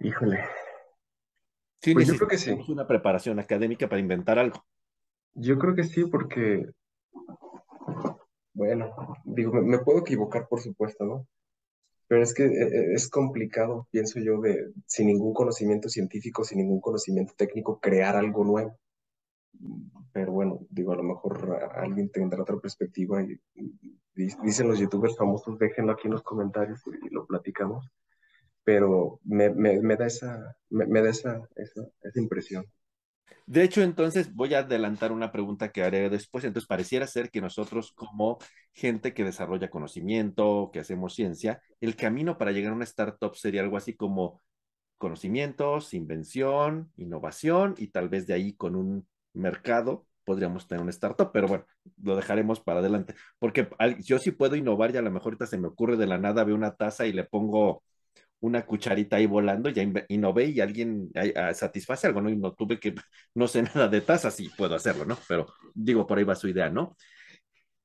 Híjole. 0.00 0.44
Sí, 1.82 1.92
pues 1.92 2.08
yo 2.08 2.16
creo 2.16 2.28
que 2.28 2.38
sí. 2.38 2.56
Una 2.68 2.86
preparación 2.86 3.38
académica 3.38 3.88
para 3.88 4.00
inventar 4.00 4.38
algo. 4.38 4.64
Yo 5.34 5.58
creo 5.58 5.74
que 5.74 5.84
sí, 5.84 6.04
porque, 6.06 6.66
bueno, 8.52 8.94
digo, 9.24 9.52
me, 9.62 9.78
puedo 9.80 10.00
equivocar, 10.00 10.46
por 10.48 10.60
supuesto, 10.60 11.04
¿no? 11.04 11.26
Pero 12.06 12.22
es 12.22 12.34
que 12.34 12.44
eh, 12.44 12.50
eh, 12.50 12.92
es 12.94 13.08
complicado, 13.08 13.88
pienso 13.90 14.20
yo, 14.20 14.40
de 14.40 14.72
sin 14.86 15.08
ningún 15.08 15.34
conocimiento 15.34 15.88
científico, 15.88 16.44
sin 16.44 16.58
ningún 16.58 16.80
conocimiento 16.80 17.34
técnico, 17.36 17.80
crear 17.80 18.16
algo 18.16 18.44
nuevo. 18.44 18.78
Pero 20.12 20.32
bueno, 20.32 20.60
digo, 20.70 20.92
a 20.92 20.96
lo 20.96 21.02
mejor 21.02 21.58
alguien 21.74 22.10
tendrá 22.10 22.42
otra 22.42 22.58
perspectiva 22.58 23.22
y, 23.22 23.40
dicen 24.14 24.68
los 24.68 24.78
youtubers 24.78 25.16
famosos, 25.16 25.58
déjenlo 25.58 25.92
aquí 25.92 26.06
en 26.06 26.12
los 26.12 26.22
comentarios 26.22 26.80
y, 26.86 27.12
lo 27.12 27.26
platicamos. 27.26 27.90
Pero 28.62 29.20
me, 29.24 29.50
me, 29.50 29.96
da 29.96 30.06
esa, 30.06 30.56
me, 30.70 31.02
da 31.02 31.10
esa, 31.10 31.48
esa, 31.56 31.82
esa 32.02 32.20
impresión. 32.20 32.64
De 33.46 33.62
hecho, 33.62 33.82
entonces 33.82 34.34
voy 34.34 34.54
a 34.54 34.60
adelantar 34.60 35.12
una 35.12 35.30
pregunta 35.32 35.70
que 35.70 35.82
haré 35.82 36.08
después. 36.10 36.44
Entonces, 36.44 36.66
pareciera 36.68 37.06
ser 37.06 37.30
que 37.30 37.40
nosotros 37.40 37.92
como 37.92 38.38
gente 38.72 39.14
que 39.14 39.24
desarrolla 39.24 39.70
conocimiento, 39.70 40.70
que 40.72 40.80
hacemos 40.80 41.14
ciencia, 41.14 41.60
el 41.80 41.96
camino 41.96 42.38
para 42.38 42.52
llegar 42.52 42.72
a 42.72 42.76
una 42.76 42.84
startup 42.84 43.34
sería 43.36 43.62
algo 43.62 43.76
así 43.76 43.94
como 43.94 44.42
conocimientos, 44.98 45.94
invención, 45.94 46.92
innovación 46.96 47.74
y 47.78 47.88
tal 47.88 48.08
vez 48.08 48.26
de 48.26 48.34
ahí 48.34 48.54
con 48.54 48.76
un 48.76 49.06
mercado 49.34 50.06
podríamos 50.24 50.66
tener 50.66 50.82
una 50.82 50.90
startup, 50.90 51.30
pero 51.32 51.46
bueno, 51.46 51.66
lo 52.02 52.16
dejaremos 52.16 52.60
para 52.60 52.80
adelante, 52.80 53.14
porque 53.38 53.68
yo 54.00 54.18
sí 54.18 54.30
puedo 54.30 54.56
innovar 54.56 54.92
y 54.92 54.96
a 54.96 55.02
lo 55.02 55.10
mejor 55.10 55.32
ahorita 55.32 55.46
se 55.46 55.58
me 55.58 55.68
ocurre 55.68 55.96
de 55.96 56.06
la 56.06 56.18
nada, 56.18 56.44
veo 56.44 56.54
una 56.54 56.74
taza 56.76 57.06
y 57.06 57.12
le 57.12 57.24
pongo 57.24 57.82
una 58.44 58.66
cucharita 58.66 59.16
ahí 59.16 59.26
volando, 59.26 59.70
ya 59.70 59.82
innové 60.08 60.46
y 60.46 60.60
alguien 60.60 61.10
ah, 61.34 61.54
satisface 61.54 62.06
algo, 62.06 62.20
¿no? 62.20 62.28
Y 62.28 62.36
no 62.36 62.52
tuve 62.52 62.78
que, 62.78 62.94
no 63.34 63.48
sé 63.48 63.62
nada 63.62 63.88
de 63.88 64.02
tazas, 64.02 64.34
sí 64.34 64.50
puedo 64.56 64.74
hacerlo, 64.74 65.06
¿no? 65.06 65.18
Pero 65.26 65.46
digo, 65.74 66.06
por 66.06 66.18
ahí 66.18 66.24
va 66.24 66.34
su 66.34 66.48
idea, 66.48 66.68
¿no? 66.68 66.94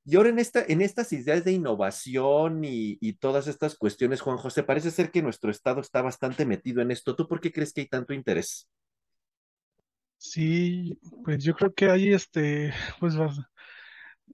Y 0.06 0.16
ahora 0.16 0.30
en, 0.30 0.40
esta, 0.40 0.64
en 0.68 0.82
estas 0.82 1.14
ideas 1.14 1.46
de 1.46 1.52
innovación 1.54 2.66
y, 2.66 2.98
y, 3.00 3.14
todas 3.14 3.48
estas 3.48 3.76
cuestiones, 3.76 4.22
Juan 4.22 4.38
José, 4.38 4.64
parece 4.64 4.92
ser 4.92 5.12
que 5.12 5.22
nuestro 5.22 5.52
Estado 5.52 5.82
está 5.82 6.02
bastante 6.02 6.46
metido 6.46 6.82
en 6.82 6.92
esto. 6.92 7.16
¿Tú 7.16 7.28
por 7.28 7.40
qué 7.40 7.52
crees 7.52 7.74
que 7.74 7.82
hay 7.82 7.88
tanto 7.88 8.14
interés? 8.14 8.68
Sí, 10.18 11.00
pues 11.24 11.44
yo 11.44 11.54
creo 11.54 11.74
que 11.74 11.90
hay 11.90 12.12
este, 12.12 12.74
pues, 13.00 13.14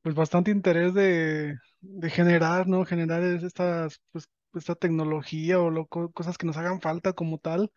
pues 0.02 0.16
bastante 0.16 0.50
interés 0.50 0.94
de, 0.94 1.58
de 1.90 2.10
generar, 2.10 2.68
¿no? 2.68 2.86
Generar 2.86 3.24
estas, 3.24 4.02
pues, 4.12 4.30
esta 4.54 4.76
tecnología 4.76 5.60
o 5.60 5.70
lo, 5.70 5.88
cosas 5.88 6.38
que 6.38 6.48
nos 6.48 6.58
hagan 6.58 6.82
falta 6.82 7.14
como 7.14 7.40
tal, 7.40 7.72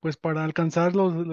pues 0.00 0.16
para 0.16 0.44
alcanzarlos, 0.44 1.26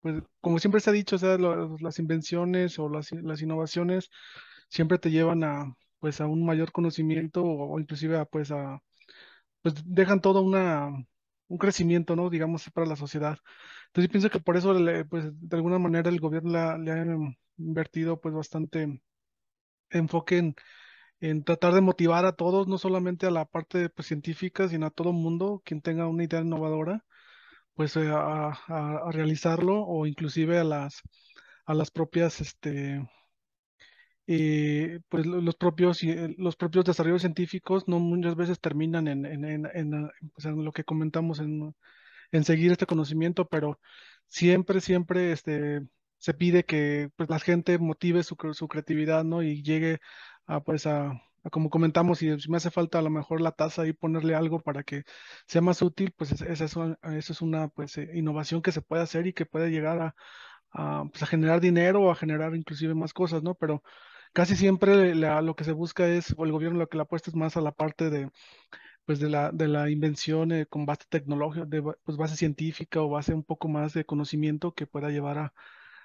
pues 0.00 0.22
como 0.40 0.58
siempre 0.58 0.80
se 0.80 0.90
ha 0.90 0.92
dicho, 0.92 1.16
o 1.16 1.18
sea, 1.18 1.38
las 1.38 1.98
invenciones 1.98 2.78
o 2.78 2.88
las, 2.88 3.12
las, 3.12 3.42
innovaciones 3.42 4.10
siempre 4.68 4.98
te 4.98 5.10
llevan 5.10 5.44
a, 5.44 5.74
pues 6.00 6.20
a 6.20 6.26
un 6.26 6.44
mayor 6.44 6.72
conocimiento 6.72 7.42
o, 7.44 7.78
inclusive 7.80 8.18
a, 8.18 8.24
pues 8.24 8.50
a, 8.52 8.80
pues 9.62 9.74
dejan 9.86 10.20
todo 10.20 10.42
una, 10.42 10.88
un 11.48 11.58
crecimiento, 11.58 12.16
¿no? 12.16 12.30
Digamos, 12.30 12.70
para 12.70 12.86
la 12.86 12.96
sociedad. 12.96 13.38
Entonces 13.88 14.08
yo 14.08 14.12
pienso 14.12 14.30
que 14.30 14.40
por 14.40 14.56
eso, 14.56 14.74
pues 15.10 15.26
de 15.32 15.56
alguna 15.56 15.78
manera 15.78 16.10
el 16.10 16.20
gobierno 16.20 16.78
le 16.78 16.92
ha 16.92 17.06
invertido 17.58 18.20
pues 18.20 18.34
bastante 18.34 19.02
enfoque 19.92 20.54
en 21.22 21.44
tratar 21.44 21.74
de 21.74 21.80
motivar 21.80 22.26
a 22.26 22.32
todos, 22.34 22.68
no 22.68 22.78
solamente 22.78 23.26
a 23.26 23.30
la 23.30 23.44
parte 23.46 23.88
pues, 23.90 24.08
científica, 24.08 24.68
sino 24.68 24.86
a 24.86 24.90
todo 24.90 25.10
el 25.10 25.16
mundo, 25.16 25.62
quien 25.64 25.80
tenga 25.80 26.08
una 26.08 26.24
idea 26.24 26.40
innovadora, 26.40 27.04
pues 27.74 27.96
eh, 27.96 28.10
a, 28.12 29.10
realizarlo 29.12 29.82
o 29.84 30.06
inclusive 30.06 30.58
a 30.58 30.64
las, 30.64 31.02
a 31.66 31.74
las 31.74 31.90
propias, 31.90 32.40
este, 32.40 33.08
eh, 34.26 35.00
pues 35.08 35.26
los 35.26 35.56
propios, 35.56 36.02
eh, 36.02 36.34
los 36.38 36.56
propios 36.56 36.84
desarrollos 36.84 37.22
científicos 37.22 37.88
no 37.88 38.00
muchas 38.00 38.36
veces 38.36 38.60
terminan 38.60 39.08
en, 39.08 39.26
en, 39.26 39.44
en, 39.44 40.10
pues, 40.34 40.46
lo 40.46 40.72
que 40.72 40.84
comentamos, 40.84 41.40
en, 41.40 41.74
en 42.32 42.44
seguir 42.44 42.72
este 42.72 42.86
conocimiento, 42.86 43.46
pero 43.48 43.80
siempre, 44.26 44.80
siempre 44.80 45.32
este, 45.32 45.82
se 46.22 46.34
pide 46.34 46.64
que 46.64 47.10
pues, 47.16 47.28
la 47.30 47.40
gente 47.40 47.78
motive 47.78 48.22
su, 48.22 48.36
su 48.52 48.68
creatividad, 48.68 49.24
¿no? 49.24 49.42
Y 49.42 49.62
llegue 49.62 50.00
pues 50.64 50.86
a, 50.86 51.20
como 51.50 51.70
comentamos, 51.70 52.22
y 52.22 52.38
si 52.40 52.50
me 52.50 52.58
hace 52.58 52.70
falta 52.70 52.98
a 52.98 53.02
lo 53.02 53.10
mejor 53.10 53.40
la 53.40 53.52
taza 53.52 53.86
y 53.86 53.92
ponerle 53.92 54.34
algo 54.36 54.60
para 54.60 54.84
que 54.84 55.04
sea 55.46 55.60
más 55.62 55.82
útil, 55.82 56.12
pues 56.16 56.32
eso, 56.42 56.96
eso 57.02 57.32
es 57.32 57.42
una 57.42 57.68
pues 57.68 57.98
eh, 57.98 58.10
innovación 58.14 58.62
que 58.62 58.72
se 58.72 58.82
puede 58.82 59.02
hacer 59.02 59.26
y 59.26 59.32
que 59.32 59.46
puede 59.46 59.70
llegar 59.70 60.14
a, 60.72 61.08
pues, 61.10 61.22
a, 61.22 61.26
generar 61.26 61.60
dinero 61.60 62.02
o 62.02 62.10
a 62.10 62.14
generar 62.16 62.54
inclusive 62.54 62.94
más 62.94 63.12
cosas, 63.12 63.42
¿no? 63.42 63.54
Pero 63.56 63.82
casi 64.32 64.56
siempre 64.56 65.14
lo 65.16 65.56
que 65.56 65.64
se 65.64 65.72
busca 65.72 66.08
es, 66.08 66.34
o 66.36 66.44
el 66.44 66.52
gobierno 66.52 66.78
lo 66.78 66.88
que 66.88 66.96
le 66.98 67.02
apuesta 67.04 67.30
es 67.30 67.36
más 67.36 67.56
a 67.56 67.60
la 67.60 67.72
parte 67.72 68.10
de 68.10 68.30
pues 69.04 69.18
de 69.20 69.28
la, 69.30 69.50
de 69.52 69.68
la 69.68 69.90
invención 69.90 70.52
eh, 70.52 70.66
con 70.66 70.86
base 70.86 71.04
tecnológica, 71.08 71.66
de 71.66 71.82
pues 71.82 72.16
base 72.16 72.36
científica 72.36 73.00
o 73.02 73.08
base 73.10 73.34
un 73.34 73.44
poco 73.44 73.68
más 73.68 73.94
de 73.94 74.04
conocimiento 74.04 74.74
que 74.74 74.86
pueda 74.86 75.10
llevar 75.10 75.38
a, 75.38 75.54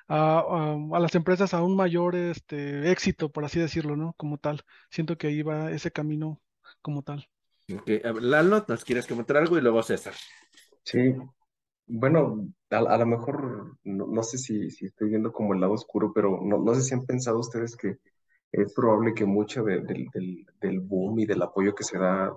a, 0.08 0.76
a, 0.94 1.00
las 1.00 1.16
empresas 1.16 1.54
a 1.54 1.64
un 1.64 1.76
mayor 1.76 2.16
este, 2.16 2.92
éxito, 2.92 3.32
por 3.32 3.46
así 3.46 3.60
decirlo, 3.60 3.96
¿no? 3.96 4.14
Como 4.18 4.38
tal. 4.38 4.62
Siento 4.90 5.18
que 5.18 5.28
ahí 5.28 5.42
va 5.42 5.72
ese 5.72 5.92
camino 5.92 6.42
como 6.82 7.04
tal. 7.04 7.28
Okay. 7.74 8.02
Lalo, 8.22 8.66
¿nos 8.68 8.86
quieres 8.86 9.08
comentar 9.08 9.38
algo? 9.38 9.58
Y 9.58 9.62
luego 9.62 9.84
César. 9.84 10.14
Sí, 10.84 11.14
bueno, 11.88 12.48
a, 12.70 12.98
lo 12.98 13.06
mejor, 13.06 13.78
no, 13.84 14.24
sé 14.24 14.38
si, 14.38 14.70
si, 14.72 14.86
estoy 14.86 15.10
viendo 15.10 15.32
como 15.32 15.54
el 15.54 15.62
lado 15.62 15.74
oscuro, 15.74 16.12
pero 16.14 16.40
no, 16.42 16.58
no 16.60 16.76
sé 16.76 16.82
si 16.82 16.94
han 16.94 17.06
pensado 17.06 17.40
ustedes 17.40 17.78
que 17.78 17.98
es 18.52 18.74
probable 18.74 19.14
que 19.14 19.26
mucho 19.26 19.64
del, 19.64 19.86
del, 20.62 20.80
boom 20.82 21.20
y 21.20 21.26
del 21.26 21.42
apoyo 21.42 21.76
que 21.76 21.84
se 21.84 21.98
da 21.98 22.34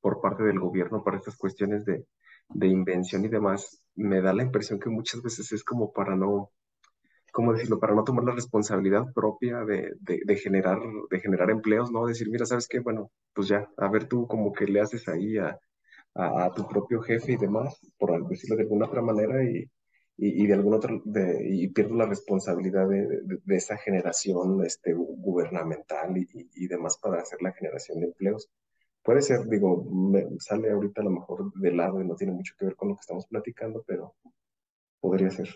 por 0.00 0.20
parte 0.20 0.42
del 0.42 0.58
gobierno 0.58 1.02
para 1.04 1.18
estas 1.18 1.36
cuestiones 1.36 1.84
de, 1.84 2.06
de 2.48 2.66
invención 2.66 3.24
y 3.24 3.28
demás, 3.28 3.82
me 3.94 4.20
da 4.20 4.32
la 4.32 4.42
impresión 4.42 4.78
que 4.78 4.90
muchas 4.90 5.22
veces 5.22 5.52
es 5.52 5.64
como 5.64 5.92
para 5.92 6.16
no, 6.16 6.50
¿cómo 7.34 7.52
decirlo? 7.52 7.80
Para 7.80 7.96
no 7.96 8.04
tomar 8.04 8.24
la 8.24 8.32
responsabilidad 8.32 9.12
propia 9.12 9.64
de, 9.64 9.92
de, 10.00 10.36
generar, 10.36 10.78
de 11.10 11.18
generar 11.18 11.50
empleos, 11.50 11.90
¿no? 11.90 12.06
Decir, 12.06 12.30
mira, 12.30 12.46
¿sabes 12.46 12.68
qué? 12.68 12.78
Bueno, 12.78 13.10
pues 13.34 13.48
ya, 13.48 13.68
a 13.76 13.88
ver 13.90 14.06
tú 14.06 14.28
como 14.28 14.52
que 14.52 14.66
le 14.66 14.80
haces 14.80 15.08
ahí 15.08 15.36
a, 15.36 15.58
a, 16.14 16.52
tu 16.54 16.68
propio 16.68 17.00
jefe 17.02 17.32
y 17.32 17.36
demás, 17.36 17.76
por 17.98 18.28
decirlo 18.28 18.54
de 18.54 18.62
alguna 18.62 18.86
otra 18.86 19.02
manera, 19.02 19.42
y, 19.42 19.68
y, 20.16 20.46
de 20.46 20.54
alguna 20.54 20.76
otra, 20.76 20.96
de, 21.04 21.44
y 21.50 21.66
pierdo 21.70 21.96
la 21.96 22.06
responsabilidad 22.06 22.88
de, 22.88 23.04
de, 23.44 23.56
esa 23.56 23.76
generación 23.78 24.64
este, 24.64 24.94
gubernamental 24.94 26.16
y, 26.16 26.28
y, 26.54 26.68
demás 26.68 26.98
para 27.02 27.20
hacer 27.20 27.42
la 27.42 27.52
generación 27.52 27.98
de 27.98 28.06
empleos. 28.06 28.48
Puede 29.02 29.22
ser, 29.22 29.44
digo, 29.48 29.84
me 29.90 30.24
sale 30.38 30.70
ahorita 30.70 31.00
a 31.00 31.04
lo 31.04 31.10
mejor 31.10 31.52
de 31.54 31.72
lado 31.72 32.00
y 32.00 32.06
no 32.06 32.14
tiene 32.14 32.32
mucho 32.32 32.54
que 32.56 32.66
ver 32.66 32.76
con 32.76 32.90
lo 32.90 32.94
que 32.94 33.00
estamos 33.00 33.26
platicando, 33.26 33.82
pero 33.84 34.14
podría 35.00 35.32
ser. 35.32 35.48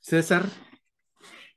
César. 0.00 0.44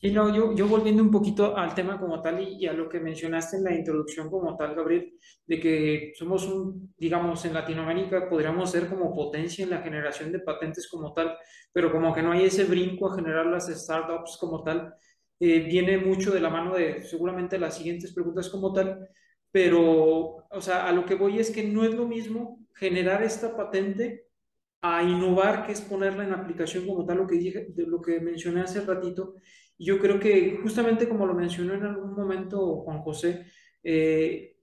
Y 0.06 0.12
no, 0.12 0.32
yo, 0.32 0.54
yo 0.54 0.68
volviendo 0.68 1.02
un 1.02 1.10
poquito 1.10 1.58
al 1.58 1.74
tema 1.74 2.00
como 2.00 2.22
tal 2.22 2.40
y, 2.40 2.68
a 2.68 2.74
lo 2.74 2.88
que 2.88 3.00
mencionaste 3.00 3.58
en 3.58 3.64
la 3.64 3.74
introducción 3.74 4.30
como 4.30 4.56
tal, 4.56 4.76
Gabriel, 4.76 5.18
de 5.48 5.60
que 5.60 6.14
somos 6.16 6.46
un, 6.46 6.94
digamos, 6.96 7.44
en 7.44 7.56
Latinoamérica 7.56 8.30
podríamos 8.30 8.70
ser 8.70 8.88
como 8.88 9.16
potencia 9.16 9.64
en 9.64 9.72
la 9.72 9.82
generación 9.82 10.32
de 10.32 10.42
patentes 10.42 10.88
como 10.88 11.12
tal, 11.12 11.36
pero 11.74 11.92
como 11.92 12.14
que 12.14 12.22
no 12.22 12.34
hay 12.34 12.46
ese 12.46 12.66
brinco 12.66 13.12
a 13.12 13.16
generar 13.16 13.48
las 13.48 13.66
startups 13.66 14.38
como 14.40 14.62
tal, 14.62 14.94
eh, 15.40 15.62
viene 15.62 15.98
mucho 15.98 16.32
de 16.32 16.40
la 16.40 16.52
mano 16.52 16.76
de 16.76 17.02
seguramente 17.02 17.58
las 17.58 17.76
siguientes 17.76 18.14
preguntas 18.14 18.48
como 18.50 18.74
tal, 18.74 19.10
pero, 19.52 20.46
o 20.52 20.62
sea, 20.62 20.88
a 20.88 20.92
lo 20.92 21.04
que 21.06 21.16
voy 21.16 21.40
es 21.40 21.50
que 21.50 21.64
no 21.64 21.84
es 21.84 21.96
lo 21.96 22.08
mismo 22.08 22.60
generar 22.76 23.24
esta 23.24 23.58
patente 23.58 24.28
a 24.84 25.02
innovar, 25.02 25.66
que 25.66 25.72
es 25.72 25.82
ponerla 25.82 26.26
en 26.26 26.34
aplicación 26.34 26.86
como 26.86 27.06
tal, 27.06 27.18
lo 27.18 27.28
que, 27.28 27.38
dije, 27.38 27.74
lo 27.76 28.00
que 28.02 28.20
mencioné 28.20 28.62
hace 28.62 28.82
ratito, 28.82 29.34
yo 29.78 30.00
creo 30.00 30.20
que 30.20 30.60
justamente 30.62 31.08
como 31.08 31.26
lo 31.26 31.34
mencionó 31.34 31.74
en 31.74 31.84
algún 31.84 32.16
momento 32.16 32.82
Juan 32.82 33.02
José, 33.02 33.46
eh, 33.84 34.56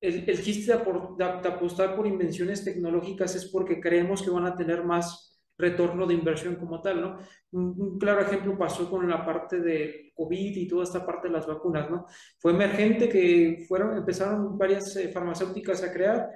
el, 0.00 0.28
el 0.28 0.42
chiste 0.42 0.72
de, 0.72 1.24
apostar 1.24 1.96
por 1.96 2.06
invenciones 2.06 2.64
tecnológicas 2.64 3.34
es 3.34 3.46
porque 3.46 3.80
creemos 3.80 4.22
que 4.22 4.30
van 4.30 4.46
a 4.46 4.56
tener 4.56 4.84
más 4.84 5.26
retorno 5.58 6.06
de 6.06 6.14
inversión 6.14 6.56
como 6.56 6.82
tal, 6.82 7.00
¿no? 7.00 7.18
Un, 7.52 7.98
claro 7.98 8.20
ejemplo 8.20 8.58
pasó 8.58 8.90
con 8.90 9.08
la 9.08 9.24
parte 9.24 9.60
de 9.60 10.12
COVID 10.14 10.56
y 10.56 10.68
toda 10.68 10.84
esta 10.84 11.04
parte 11.04 11.28
de 11.28 11.34
las 11.34 11.46
vacunas, 11.46 11.90
¿no? 11.90 12.06
Fue 12.38 12.52
emergente 12.52 13.08
que 13.08 13.64
fueron, 13.66 13.96
empezaron 13.96 14.58
varias 14.58 14.94
eh, 14.96 15.08
farmacéuticas 15.08 15.82
a 15.82 15.92
crear 15.92 16.28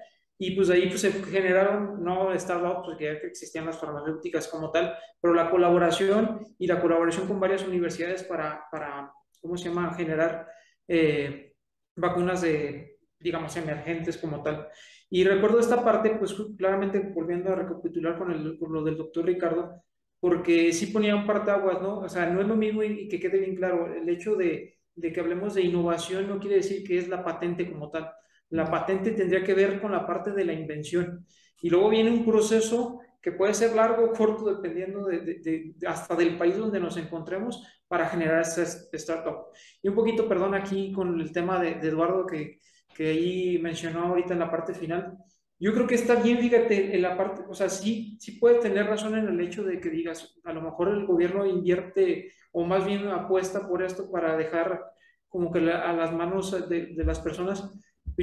y 0.43 0.53
pues 0.53 0.71
ahí 0.71 0.89
pues, 0.89 1.03
se 1.03 1.13
generaron, 1.13 2.03
no 2.03 2.37
startups, 2.37 2.87
porque 2.87 3.05
ya 3.05 3.11
existían 3.11 3.67
las 3.67 3.79
farmacéuticas 3.79 4.49
como 4.49 4.71
tal, 4.71 4.95
pero 5.21 5.35
la 5.35 5.51
colaboración 5.51 6.47
y 6.59 6.67
la 6.67 6.81
colaboración 6.81 7.29
con 7.29 7.39
varias 7.39 7.63
universidades 7.69 8.25
para, 8.25 8.65
para 8.73 9.13
¿cómo 9.39 9.59
se 9.59 9.69
llama?, 9.69 9.93
generar 9.93 10.49
eh, 10.89 11.53
vacunas 11.95 12.41
de, 12.41 13.01
digamos, 13.19 13.55
emergentes 13.59 14.17
como 14.17 14.43
tal. 14.43 14.67
Y 15.11 15.25
recuerdo 15.25 15.61
esta 15.61 15.85
parte, 15.85 16.17
pues 16.19 16.35
claramente 16.57 17.01
volviendo 17.15 17.53
a 17.53 17.57
recapitular 17.57 18.17
con, 18.17 18.33
el, 18.33 18.59
con 18.59 18.73
lo 18.73 18.83
del 18.83 18.97
doctor 18.97 19.27
Ricardo, 19.27 19.83
porque 20.21 20.73
sí 20.73 20.87
ponía 20.87 21.17
un 21.17 21.27
partaguas, 21.27 21.83
¿no? 21.83 21.99
O 21.99 22.09
sea, 22.09 22.25
no 22.25 22.41
es 22.41 22.49
lo 22.49 22.57
mismo 22.57 22.83
y, 22.83 23.01
y 23.01 23.09
que 23.09 23.21
quede 23.21 23.41
bien 23.41 23.57
claro, 23.57 23.93
el 23.95 24.09
hecho 24.09 24.37
de, 24.37 24.79
de 24.95 25.13
que 25.13 25.21
hablemos 25.21 25.53
de 25.53 25.65
innovación 25.65 26.27
no 26.29 26.41
quiere 26.41 26.57
decir 26.57 26.83
que 26.83 26.97
es 26.97 27.09
la 27.09 27.23
patente 27.23 27.71
como 27.71 27.91
tal 27.91 28.11
la 28.51 28.71
patente 28.71 29.13
tendría 29.13 29.43
que 29.43 29.55
ver 29.55 29.81
con 29.81 29.93
la 29.93 30.07
parte 30.07 30.33
de 30.33 30.45
la 30.45 30.53
invención. 30.53 31.27
Y 31.63 31.71
luego 31.71 31.91
viene 31.91 32.11
un 32.11 32.25
proceso 32.25 33.01
que 33.21 33.33
puede 33.33 33.55
ser 33.55 33.75
largo 33.75 34.05
o 34.05 34.13
corto 34.13 34.55
dependiendo 34.55 35.07
de, 35.07 35.75
hasta 35.87 36.15
del 36.17 36.39
país 36.39 36.57
donde 36.57 36.81
nos 36.81 36.97
encontremos 36.97 37.63
para 37.87 38.09
generar 38.09 38.41
esa 38.41 38.63
startup. 38.63 39.49
Y 39.83 39.89
un 39.89 39.95
poquito, 39.95 40.29
perdón, 40.29 40.55
aquí 40.55 40.93
con 40.93 41.21
el 41.21 41.33
tema 41.33 41.61
de, 41.61 41.73
Eduardo 41.73 42.27
que, 42.27 42.61
que 42.95 43.09
ahí 43.09 43.59
mencionó 43.59 44.05
ahorita 44.07 44.33
en 44.33 44.41
la 44.41 44.51
parte 44.51 44.73
final. 44.73 45.19
Yo 45.59 45.75
creo 45.75 45.87
que 45.87 45.97
está 45.97 46.15
bien, 46.15 46.39
fíjate, 46.39 46.95
en 46.97 47.03
la 47.03 47.19
parte, 47.19 47.43
o 47.47 47.53
sea, 47.53 47.69
sí, 47.69 48.17
sí 48.19 48.33
puede 48.33 48.61
tener 48.61 48.87
razón 48.87 49.19
en 49.19 49.29
el 49.29 49.39
hecho 49.41 49.63
de 49.63 49.79
que 49.79 49.91
digas, 49.91 50.41
a 50.45 50.55
lo 50.55 50.63
mejor 50.63 50.89
el 50.89 51.05
gobierno 51.05 51.45
invierte 51.45 52.33
o 52.53 52.65
más 52.65 52.87
bien 52.87 53.07
apuesta 53.09 53.69
por 53.69 53.83
esto 53.83 54.11
para 54.11 54.39
dejar 54.39 54.83
como 55.29 55.53
que 55.53 55.59
a 55.71 55.93
las 55.93 56.13
manos 56.15 56.69
de, 56.69 56.87
de 56.87 57.05
las 57.05 57.21
personas, 57.21 57.71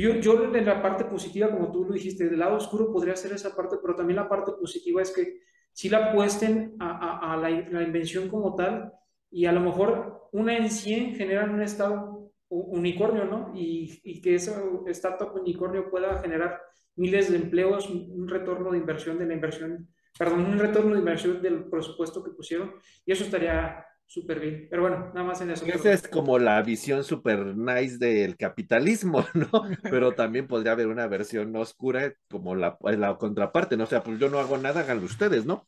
yo, 0.01 0.15
yo 0.15 0.55
en 0.55 0.65
la 0.65 0.81
parte 0.81 1.05
positiva, 1.05 1.49
como 1.51 1.71
tú 1.71 1.85
lo 1.85 1.93
dijiste, 1.93 2.29
del 2.29 2.39
lado 2.39 2.57
oscuro 2.57 2.91
podría 2.91 3.15
ser 3.15 3.33
esa 3.33 3.55
parte, 3.55 3.77
pero 3.81 3.95
también 3.95 4.17
la 4.17 4.29
parte 4.29 4.51
positiva 4.59 5.01
es 5.01 5.11
que 5.11 5.39
si 5.71 5.89
la 5.89 6.09
apuesten 6.09 6.75
a, 6.79 7.33
a, 7.33 7.37
la, 7.37 7.49
invención 7.51 8.29
como 8.29 8.55
tal 8.55 8.91
y 9.29 9.45
a 9.45 9.51
lo 9.51 9.59
mejor 9.59 10.29
una 10.31 10.57
en 10.57 10.69
100 10.69 11.15
generan 11.15 11.53
un 11.53 11.61
estado 11.61 12.31
unicornio, 12.49 13.25
¿no? 13.25 13.51
Y, 13.55 13.99
y 14.03 14.21
que 14.21 14.35
ese 14.35 14.53
startup 14.87 15.35
unicornio 15.35 15.89
pueda 15.89 16.19
generar 16.19 16.61
miles 16.95 17.29
de 17.29 17.37
empleos, 17.37 17.89
un 17.89 18.27
retorno 18.27 18.71
de 18.71 18.79
inversión 18.79 19.19
de 19.19 19.27
la 19.27 19.35
inversión, 19.35 19.87
perdón, 20.17 20.45
un 20.45 20.59
retorno 20.59 20.93
de 20.93 20.99
inversión 20.99 21.41
del 21.41 21.69
presupuesto 21.69 22.23
que 22.23 22.31
pusieron, 22.31 22.73
y 23.05 23.11
eso 23.11 23.23
estaría 23.23 23.85
súper 24.07 24.39
bien. 24.39 24.67
Pero 24.69 24.83
bueno, 24.83 25.11
nada 25.13 25.23
más 25.23 25.41
en 25.41 25.51
eso. 25.51 25.65
Esa 25.65 25.91
es 25.91 26.07
como 26.07 26.39
la 26.39 26.61
visión 26.61 27.03
súper 27.03 27.55
nice 27.55 27.97
del 27.97 28.37
capitalismo, 28.37 29.25
¿no? 29.33 29.49
Pero 29.83 30.13
también 30.13 30.47
podría 30.47 30.71
haber 30.71 30.87
una 30.87 31.07
versión 31.07 31.55
oscura 31.55 32.13
como 32.29 32.55
la, 32.55 32.77
la 32.81 33.17
contraparte, 33.17 33.77
¿no? 33.77 33.83
O 33.83 33.87
sea, 33.87 34.01
pues 34.01 34.17
yo 34.17 34.29
no 34.29 34.39
hago 34.39 34.57
nada, 34.57 34.81
háganlo 34.81 35.05
ustedes, 35.05 35.45
¿no? 35.45 35.67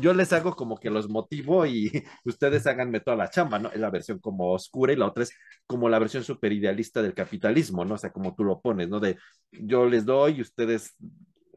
Yo 0.00 0.14
les 0.14 0.32
hago 0.32 0.54
como 0.54 0.78
que 0.78 0.90
los 0.90 1.08
motivo 1.08 1.66
y 1.66 1.90
ustedes 2.24 2.66
háganme 2.66 3.00
toda 3.00 3.16
la 3.16 3.30
chamba, 3.30 3.58
¿no? 3.58 3.70
Es 3.70 3.80
la 3.80 3.90
versión 3.90 4.20
como 4.20 4.52
oscura 4.52 4.92
y 4.92 4.96
la 4.96 5.06
otra 5.06 5.24
es 5.24 5.34
como 5.66 5.88
la 5.88 5.98
versión 5.98 6.22
súper 6.22 6.52
idealista 6.52 7.02
del 7.02 7.14
capitalismo, 7.14 7.84
¿no? 7.84 7.94
O 7.94 7.98
sea, 7.98 8.12
como 8.12 8.34
tú 8.34 8.44
lo 8.44 8.60
pones, 8.60 8.88
¿no? 8.88 9.00
De 9.00 9.18
yo 9.50 9.86
les 9.86 10.06
doy 10.06 10.36
y 10.36 10.40
ustedes 10.40 10.96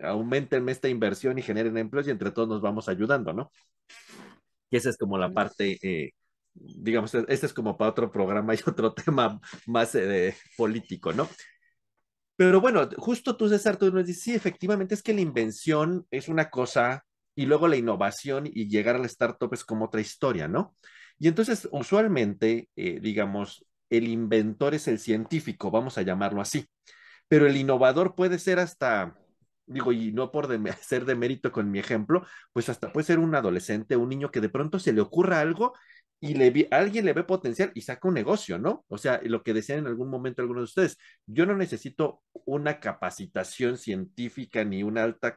aumentenme 0.01 0.71
esta 0.71 0.89
inversión 0.89 1.37
y 1.37 1.41
generen 1.41 1.77
empleos 1.77 2.07
y 2.07 2.11
entre 2.11 2.31
todos 2.31 2.49
nos 2.49 2.61
vamos 2.61 2.89
ayudando, 2.89 3.31
¿no? 3.31 3.51
Y 4.69 4.77
esa 4.77 4.89
es 4.89 4.97
como 4.97 5.17
la 5.17 5.31
parte, 5.31 5.77
eh, 5.81 6.11
digamos, 6.53 7.13
este 7.15 7.45
es 7.45 7.53
como 7.53 7.77
para 7.77 7.91
otro 7.91 8.11
programa 8.11 8.53
y 8.55 8.59
otro 8.65 8.93
tema 8.93 9.39
más 9.67 9.95
eh, 9.95 10.35
político, 10.57 11.13
¿no? 11.13 11.29
Pero 12.37 12.59
bueno, 12.59 12.89
justo 12.97 13.37
tú, 13.37 13.47
César, 13.47 13.77
tú 13.77 13.91
nos 13.91 14.05
dices, 14.05 14.23
sí, 14.23 14.33
efectivamente 14.35 14.93
es 14.93 15.01
que 15.01 15.13
la 15.13 15.21
invención 15.21 16.05
es 16.11 16.27
una 16.27 16.49
cosa 16.49 17.05
y 17.33 17.45
luego 17.45 17.67
la 17.67 17.77
innovación 17.77 18.45
y 18.47 18.67
llegar 18.67 18.95
al 18.95 19.05
startup 19.05 19.53
es 19.53 19.63
como 19.63 19.85
otra 19.85 20.01
historia, 20.01 20.47
¿no? 20.47 20.75
Y 21.17 21.27
entonces, 21.29 21.67
usualmente, 21.71 22.69
eh, 22.75 22.99
digamos, 23.01 23.65
el 23.89 24.07
inventor 24.07 24.73
es 24.73 24.87
el 24.87 24.99
científico, 24.99 25.71
vamos 25.71 25.97
a 25.97 26.01
llamarlo 26.01 26.41
así, 26.41 26.65
pero 27.27 27.47
el 27.47 27.57
innovador 27.57 28.15
puede 28.15 28.39
ser 28.39 28.59
hasta 28.59 29.15
digo, 29.67 29.91
y 29.91 30.11
no 30.11 30.31
por 30.31 30.47
de, 30.47 30.73
ser 30.81 31.05
de 31.05 31.15
mérito 31.15 31.51
con 31.51 31.71
mi 31.71 31.79
ejemplo, 31.79 32.25
pues 32.53 32.69
hasta 32.69 32.91
puede 32.91 33.05
ser 33.05 33.19
un 33.19 33.35
adolescente, 33.35 33.95
un 33.95 34.09
niño 34.09 34.31
que 34.31 34.41
de 34.41 34.49
pronto 34.49 34.79
se 34.79 34.93
le 34.93 35.01
ocurra 35.01 35.39
algo 35.39 35.73
y 36.19 36.33
le 36.33 36.67
alguien 36.71 37.05
le 37.05 37.13
ve 37.13 37.23
potencial 37.23 37.71
y 37.75 37.81
saca 37.81 38.07
un 38.07 38.13
negocio, 38.13 38.57
¿no? 38.57 38.85
O 38.87 38.97
sea, 38.97 39.19
lo 39.23 39.43
que 39.43 39.53
decían 39.53 39.79
en 39.79 39.87
algún 39.87 40.09
momento 40.09 40.41
algunos 40.41 40.61
de 40.61 40.65
ustedes, 40.65 40.97
yo 41.25 41.45
no 41.45 41.55
necesito 41.55 42.23
una 42.45 42.79
capacitación 42.79 43.77
científica 43.77 44.63
ni 44.63 44.83
un 44.83 44.97
alta 44.97 45.35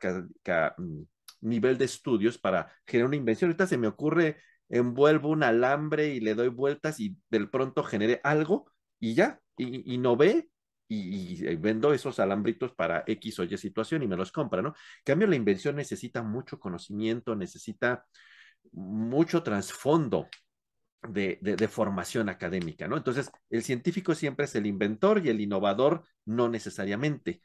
mm, 0.79 1.03
nivel 1.41 1.79
de 1.79 1.85
estudios 1.85 2.38
para 2.38 2.73
generar 2.87 3.09
una 3.09 3.17
invención. 3.17 3.51
Ahorita 3.51 3.67
se 3.67 3.79
me 3.79 3.88
ocurre, 3.88 4.38
envuelvo 4.69 5.31
un 5.31 5.43
alambre 5.43 6.09
y 6.14 6.21
le 6.21 6.35
doy 6.35 6.49
vueltas 6.49 7.01
y 7.01 7.17
del 7.31 7.51
pronto 7.51 7.83
genere 7.83 8.21
algo 8.25 8.71
y 9.01 9.14
ya, 9.14 9.41
y, 9.57 9.95
y 9.95 9.99
no 9.99 10.17
ve 10.17 10.49
y, 10.88 11.57
vendo 11.57 11.92
esos 11.92 12.18
alambritos 12.18 12.72
para 12.72 13.05
X 13.07 13.38
o 13.40 13.44
Y 13.44 13.57
situación 13.59 14.03
y 14.03 14.07
me 14.09 14.16
los 14.16 14.33
compra, 14.33 14.62
¿no? 14.62 14.68
En 14.70 15.05
cambio, 15.05 15.29
la 15.29 15.37
invención 15.37 15.77
necesita 15.77 16.22
mucho 16.22 16.59
conocimiento, 16.59 17.37
necesita 17.37 18.07
mucho 18.72 19.42
trasfondo 19.42 20.29
de, 21.09 21.38
de, 21.40 21.68
formación 21.68 22.29
académica, 22.29 22.88
¿no? 22.88 22.96
Entonces, 22.96 23.31
el 23.51 23.62
científico 23.62 24.14
siempre 24.14 24.46
es 24.46 24.55
el 24.55 24.66
inventor 24.66 25.24
y 25.24 25.29
el 25.29 25.40
innovador 25.40 26.05
no 26.24 26.48
necesariamente. 26.48 27.42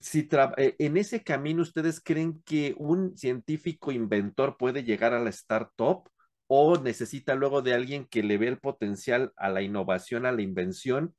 Si 0.00 0.28
eh, 0.56 0.76
en 0.78 0.96
ese 0.96 1.22
camino 1.22 1.62
ustedes 1.62 2.00
creen 2.00 2.42
que 2.44 2.74
un 2.78 3.16
científico 3.16 3.92
inventor 3.92 4.56
puede 4.58 4.82
llegar 4.82 5.12
a 5.14 5.20
la 5.20 5.30
startup 5.30 6.08
o 6.46 6.78
necesita 6.78 7.34
luego 7.34 7.62
de 7.62 7.74
alguien 7.74 8.06
que 8.06 8.22
le 8.22 8.38
ve 8.38 8.48
el 8.48 8.58
potencial 8.58 9.32
a 9.36 9.50
la 9.50 9.62
innovación, 9.62 10.26
a 10.26 10.32
la 10.32 10.42
invención 10.42 11.14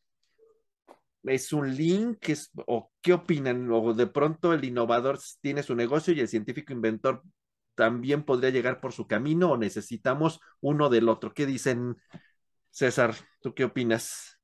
es 1.24 1.54
un 1.54 1.76
link, 1.76 2.30
es, 2.30 2.52
o 2.68 2.92
qué 3.02 3.14
opinan, 3.14 3.72
o 3.72 3.94
de 3.94 4.08
pronto 4.08 4.54
el 4.54 4.64
innovador 4.64 5.20
tiene 5.42 5.64
su 5.64 5.76
negocio 5.76 6.14
y 6.14 6.20
el 6.20 6.28
científico 6.28 6.74
inventor 6.74 7.24
también 7.76 8.24
podría 8.24 8.50
llegar 8.50 8.82
por 8.82 8.94
su 8.94 9.08
camino 9.08 9.52
o 9.52 9.58
necesitamos 9.58 10.40
uno 10.60 10.90
del 10.90 11.10
otro. 11.10 11.34
¿Qué 11.34 11.46
dicen, 11.46 11.98
César? 12.70 13.16
¿Tú 13.42 13.54
qué 13.54 13.66
opinas? 13.66 14.40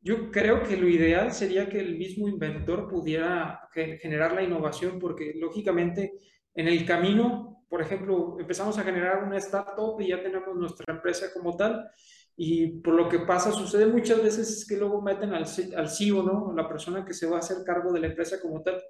Yo 0.00 0.30
creo 0.30 0.62
que 0.62 0.76
lo 0.76 0.88
ideal 0.88 1.32
sería 1.32 1.68
que 1.68 1.78
el 1.78 1.96
mismo 1.96 2.28
inventor 2.28 2.88
pudiera 2.88 3.68
generar 3.72 4.32
la 4.32 4.42
innovación 4.42 4.98
porque 4.98 5.34
lógicamente 5.36 6.12
en 6.54 6.66
el 6.66 6.84
camino 6.84 7.52
por 7.72 7.80
ejemplo, 7.80 8.36
empezamos 8.38 8.76
a 8.76 8.84
generar 8.84 9.24
una 9.24 9.38
startup 9.38 9.98
y 9.98 10.08
ya 10.08 10.22
tenemos 10.22 10.54
nuestra 10.54 10.92
empresa 10.92 11.32
como 11.32 11.56
tal. 11.56 11.90
Y 12.36 12.80
por 12.80 12.94
lo 12.94 13.08
que 13.08 13.20
pasa, 13.20 13.52
sucede 13.52 13.86
muchas 13.86 14.22
veces 14.22 14.48
es 14.50 14.66
que 14.66 14.76
luego 14.76 15.02
meten 15.02 15.34
al, 15.34 15.44
al 15.76 15.88
CEO, 15.90 16.22
¿no? 16.22 16.52
La 16.54 16.68
persona 16.68 17.04
que 17.04 17.14
se 17.14 17.26
va 17.26 17.36
a 17.36 17.40
hacer 17.40 17.58
cargo 17.64 17.92
de 17.92 18.00
la 18.00 18.06
empresa 18.08 18.40
como 18.40 18.62
tal. 18.62 18.82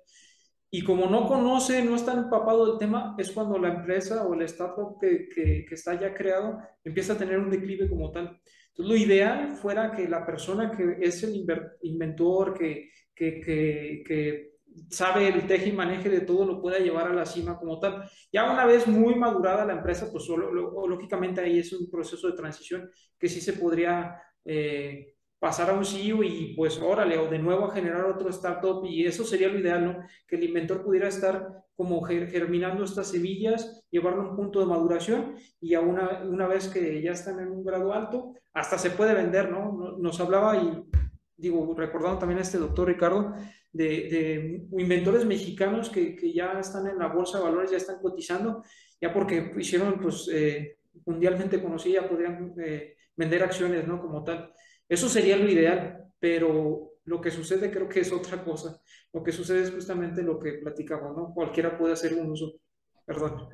Y 0.70 0.82
como 0.84 1.06
no 1.06 1.26
conoce, 1.26 1.82
no 1.82 1.96
está 1.96 2.14
empapado 2.14 2.66
del 2.66 2.78
tema, 2.78 3.14
es 3.18 3.30
cuando 3.30 3.58
la 3.58 3.68
empresa 3.68 4.26
o 4.26 4.32
el 4.34 4.42
startup 4.42 4.98
que, 4.98 5.28
que, 5.28 5.66
que, 5.68 5.74
está 5.74 6.00
ya 6.00 6.14
creado 6.14 6.60
empieza 6.82 7.12
a 7.12 7.18
tener 7.18 7.38
un 7.38 7.50
declive 7.50 7.90
como 7.90 8.10
tal. 8.10 8.40
Entonces, 8.70 8.90
lo 8.90 8.96
ideal 8.96 9.52
fuera 9.56 9.92
que 9.94 10.08
la 10.08 10.24
persona 10.24 10.70
que 10.70 10.96
es 11.00 11.22
el 11.24 11.44
inventor, 11.82 12.54
que, 12.54 12.88
que 13.14 14.51
sabe 14.90 15.28
el 15.28 15.46
teje 15.46 15.70
y 15.70 15.72
maneje 15.72 16.08
de 16.08 16.20
todo, 16.20 16.44
lo 16.44 16.60
pueda 16.60 16.78
llevar 16.78 17.08
a 17.08 17.14
la 17.14 17.26
cima 17.26 17.58
como 17.58 17.78
tal. 17.78 18.08
Ya 18.32 18.50
una 18.50 18.66
vez 18.66 18.86
muy 18.86 19.14
madurada 19.14 19.64
la 19.64 19.74
empresa, 19.74 20.08
pues 20.10 20.24
solo, 20.24 20.52
lógicamente 20.86 21.40
ahí 21.40 21.58
es 21.58 21.72
un 21.72 21.90
proceso 21.90 22.28
de 22.28 22.36
transición 22.36 22.90
que 23.18 23.28
sí 23.28 23.40
se 23.40 23.54
podría 23.54 24.20
eh, 24.44 25.14
pasar 25.38 25.70
a 25.70 25.74
un 25.74 25.84
CEO 25.84 26.22
y 26.22 26.54
pues 26.56 26.78
órale, 26.80 27.18
o 27.18 27.28
de 27.28 27.38
nuevo 27.38 27.64
a 27.64 27.74
generar 27.74 28.04
otro 28.04 28.28
startup 28.30 28.84
y 28.86 29.04
eso 29.06 29.24
sería 29.24 29.48
lo 29.48 29.58
ideal, 29.58 29.84
¿no? 29.84 29.98
Que 30.26 30.36
el 30.36 30.44
inventor 30.44 30.84
pudiera 30.84 31.08
estar 31.08 31.64
como 31.74 32.00
germinando 32.02 32.84
estas 32.84 33.08
semillas, 33.08 33.84
llevarlo 33.90 34.22
a 34.22 34.30
un 34.30 34.36
punto 34.36 34.60
de 34.60 34.66
maduración 34.66 35.34
y 35.60 35.74
a 35.74 35.80
una, 35.80 36.22
una 36.22 36.46
vez 36.46 36.68
que 36.68 37.02
ya 37.02 37.10
están 37.10 37.40
en 37.40 37.50
un 37.50 37.64
grado 37.64 37.92
alto, 37.92 38.34
hasta 38.52 38.78
se 38.78 38.90
puede 38.90 39.14
vender, 39.14 39.50
¿no? 39.50 39.96
Nos 39.98 40.20
hablaba 40.20 40.56
y 40.58 40.84
digo, 41.36 41.74
recordando 41.76 42.20
también 42.20 42.38
a 42.38 42.42
este 42.42 42.58
doctor 42.58 42.86
Ricardo, 42.86 43.34
de, 43.72 44.62
inventores 44.78 45.24
mexicanos 45.24 45.90
que, 45.90 46.14
que, 46.14 46.32
ya 46.32 46.58
están 46.60 46.86
en 46.86 46.98
la 46.98 47.08
bolsa 47.08 47.38
de 47.38 47.44
valores, 47.44 47.70
ya 47.70 47.76
están 47.78 48.00
cotizando, 48.00 48.62
ya 49.00 49.12
porque 49.12 49.52
hicieron, 49.58 50.00
pues, 50.00 50.28
eh, 50.32 50.78
mundialmente 51.06 51.62
conocida, 51.62 52.08
podrían 52.08 52.54
eh, 52.58 52.96
vender 53.16 53.42
acciones, 53.42 53.86
¿no? 53.86 54.00
Como 54.00 54.22
tal. 54.24 54.52
Eso 54.88 55.08
sería 55.08 55.36
lo 55.36 55.48
ideal, 55.50 56.04
pero 56.18 56.92
lo 57.04 57.20
que 57.20 57.30
sucede 57.30 57.70
creo 57.70 57.88
que 57.88 58.00
es 58.00 58.12
otra 58.12 58.44
cosa. 58.44 58.80
Lo 59.12 59.22
que 59.22 59.32
sucede 59.32 59.62
es 59.62 59.70
justamente 59.70 60.22
lo 60.22 60.38
que 60.38 60.54
platicamos, 60.54 61.16
¿no? 61.16 61.32
Cualquiera 61.34 61.76
puede 61.76 61.94
hacer 61.94 62.14
un 62.14 62.30
uso. 62.30 62.60
Perdón. 63.04 63.48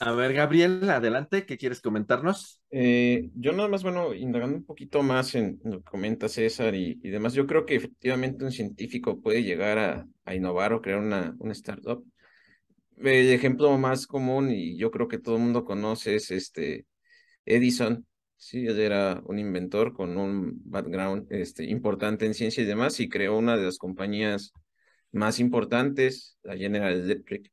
A 0.00 0.12
ver, 0.12 0.32
Gabriel, 0.32 0.88
adelante, 0.88 1.44
¿qué 1.44 1.58
quieres 1.58 1.82
comentarnos? 1.82 2.62
Eh, 2.70 3.28
yo 3.34 3.52
nada 3.52 3.68
más, 3.68 3.82
bueno, 3.82 4.14
indagando 4.14 4.56
un 4.56 4.64
poquito 4.64 5.02
más 5.02 5.34
en 5.34 5.60
lo 5.64 5.80
que 5.80 5.90
comenta 5.90 6.30
César 6.30 6.74
y, 6.74 6.94
demás, 6.94 7.34
yo 7.34 7.46
creo 7.46 7.66
que 7.66 7.74
efectivamente 7.74 8.42
un 8.42 8.52
científico 8.52 9.20
puede 9.20 9.42
llegar 9.42 9.78
a, 10.24 10.34
innovar 10.34 10.72
o 10.72 10.80
crear 10.80 10.98
una, 10.98 11.34
una 11.38 11.52
startup. 11.52 12.02
El 12.96 13.32
ejemplo 13.32 13.76
más 13.76 14.06
común, 14.06 14.50
y 14.50 14.78
yo 14.78 14.90
creo 14.90 15.08
que 15.08 15.18
todo 15.18 15.36
el 15.36 15.42
mundo 15.42 15.66
conoce, 15.66 16.14
es 16.14 16.30
este 16.30 16.86
Edison. 17.44 18.06
Sí, 18.36 18.66
él 18.66 18.80
era 18.80 19.20
un 19.26 19.38
inventor 19.38 19.92
con 19.92 20.16
un 20.16 20.62
background 20.64 21.26
este, 21.30 21.64
importante 21.64 22.24
en 22.24 22.32
ciencia 22.32 22.62
y 22.62 22.66
demás, 22.66 22.98
y 22.98 23.10
creó 23.10 23.36
una 23.36 23.58
de 23.58 23.64
las 23.64 23.76
compañías 23.76 24.52
más 25.12 25.38
importantes, 25.38 26.38
la 26.42 26.56
General 26.56 26.94
Electric 26.94 27.50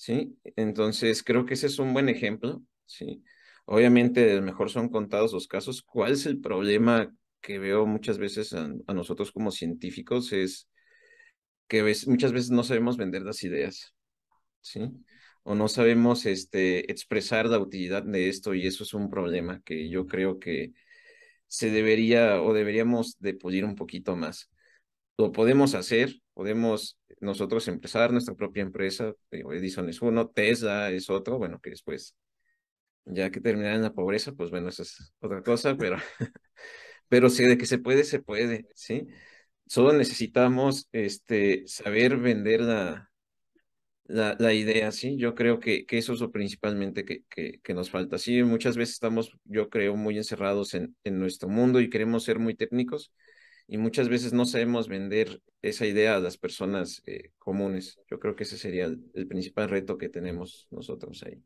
¿sí? 0.00 0.38
Entonces, 0.56 1.22
creo 1.22 1.44
que 1.44 1.52
ese 1.54 1.66
es 1.66 1.78
un 1.78 1.92
buen 1.92 2.08
ejemplo, 2.08 2.62
¿sí? 2.86 3.22
Obviamente, 3.66 4.40
mejor 4.40 4.70
son 4.70 4.88
contados 4.88 5.34
los 5.34 5.46
casos. 5.46 5.82
¿Cuál 5.82 6.12
es 6.12 6.24
el 6.24 6.40
problema 6.40 7.14
que 7.42 7.58
veo 7.58 7.84
muchas 7.84 8.16
veces 8.16 8.54
a, 8.54 8.68
nosotros 8.94 9.30
como 9.30 9.50
científicos? 9.50 10.32
Es 10.32 10.70
que 11.68 11.82
muchas 12.06 12.32
veces 12.32 12.50
no 12.50 12.64
sabemos 12.64 12.96
vender 12.96 13.22
las 13.22 13.44
ideas, 13.44 13.94
¿sí? 14.62 14.90
O 15.42 15.54
no 15.54 15.68
sabemos 15.68 16.24
este, 16.24 16.90
expresar 16.90 17.46
la 17.46 17.58
utilidad 17.58 18.02
de 18.02 18.30
esto 18.30 18.54
y 18.54 18.66
eso 18.66 18.84
es 18.84 18.94
un 18.94 19.10
problema 19.10 19.60
que 19.66 19.90
yo 19.90 20.06
creo 20.06 20.38
que 20.38 20.72
se 21.46 21.70
debería 21.70 22.40
o 22.40 22.54
deberíamos 22.54 23.18
de 23.18 23.38
un 23.66 23.74
poquito 23.74 24.16
más. 24.16 24.50
Lo 25.20 25.32
podemos 25.32 25.74
hacer, 25.74 26.14
podemos 26.32 26.98
nosotros 27.20 27.68
empezar 27.68 28.10
nuestra 28.10 28.34
propia 28.34 28.62
empresa, 28.62 29.12
Edison 29.30 29.86
es 29.90 30.00
uno, 30.00 30.28
Tesla 30.28 30.90
es 30.90 31.10
otro, 31.10 31.36
bueno, 31.36 31.60
que 31.60 31.70
después, 31.70 32.16
ya 33.04 33.30
que 33.30 33.40
terminar 33.40 33.74
en 33.74 33.82
la 33.82 33.92
pobreza, 33.92 34.32
pues 34.32 34.50
bueno, 34.50 34.70
esa 34.70 34.82
es 34.82 35.12
otra 35.20 35.42
cosa, 35.42 35.76
pero, 35.76 35.98
pero 37.08 37.28
sí, 37.28 37.44
de 37.44 37.58
que 37.58 37.66
se 37.66 37.78
puede, 37.78 38.04
se 38.04 38.20
puede, 38.20 38.66
¿sí? 38.74 39.08
Solo 39.66 39.92
necesitamos 39.92 40.88
este, 40.92 41.64
saber 41.66 42.16
vender 42.16 42.62
la, 42.62 43.10
la, 44.04 44.36
la, 44.38 44.54
idea, 44.54 44.90
¿sí? 44.90 45.18
Yo 45.18 45.34
creo 45.34 45.60
que, 45.60 45.84
que 45.84 45.98
eso 45.98 46.14
es 46.14 46.20
lo 46.20 46.30
principalmente 46.32 47.04
que, 47.04 47.24
que, 47.28 47.60
que, 47.62 47.74
nos 47.74 47.90
falta. 47.90 48.16
Sí, 48.18 48.42
muchas 48.42 48.78
veces 48.78 48.94
estamos, 48.94 49.36
yo 49.44 49.68
creo, 49.68 49.96
muy 49.96 50.16
encerrados 50.16 50.72
en, 50.72 50.96
en 51.04 51.18
nuestro 51.18 51.48
mundo 51.50 51.80
y 51.80 51.90
queremos 51.90 52.24
ser 52.24 52.38
muy 52.38 52.54
técnicos, 52.54 53.12
y 53.70 53.78
muchas 53.78 54.08
veces 54.08 54.32
no 54.32 54.46
sabemos 54.46 54.88
vender 54.88 55.40
esa 55.62 55.86
idea 55.86 56.16
a 56.16 56.18
las 56.20 56.36
personas 56.36 57.04
eh, 57.06 57.30
comunes. 57.38 58.00
Yo 58.10 58.18
creo 58.18 58.34
que 58.34 58.42
ese 58.42 58.58
sería 58.58 58.86
el, 58.86 59.28
principal 59.28 59.68
reto 59.68 59.96
que 59.96 60.08
tenemos 60.08 60.66
nosotros 60.72 61.22
ahí. 61.22 61.40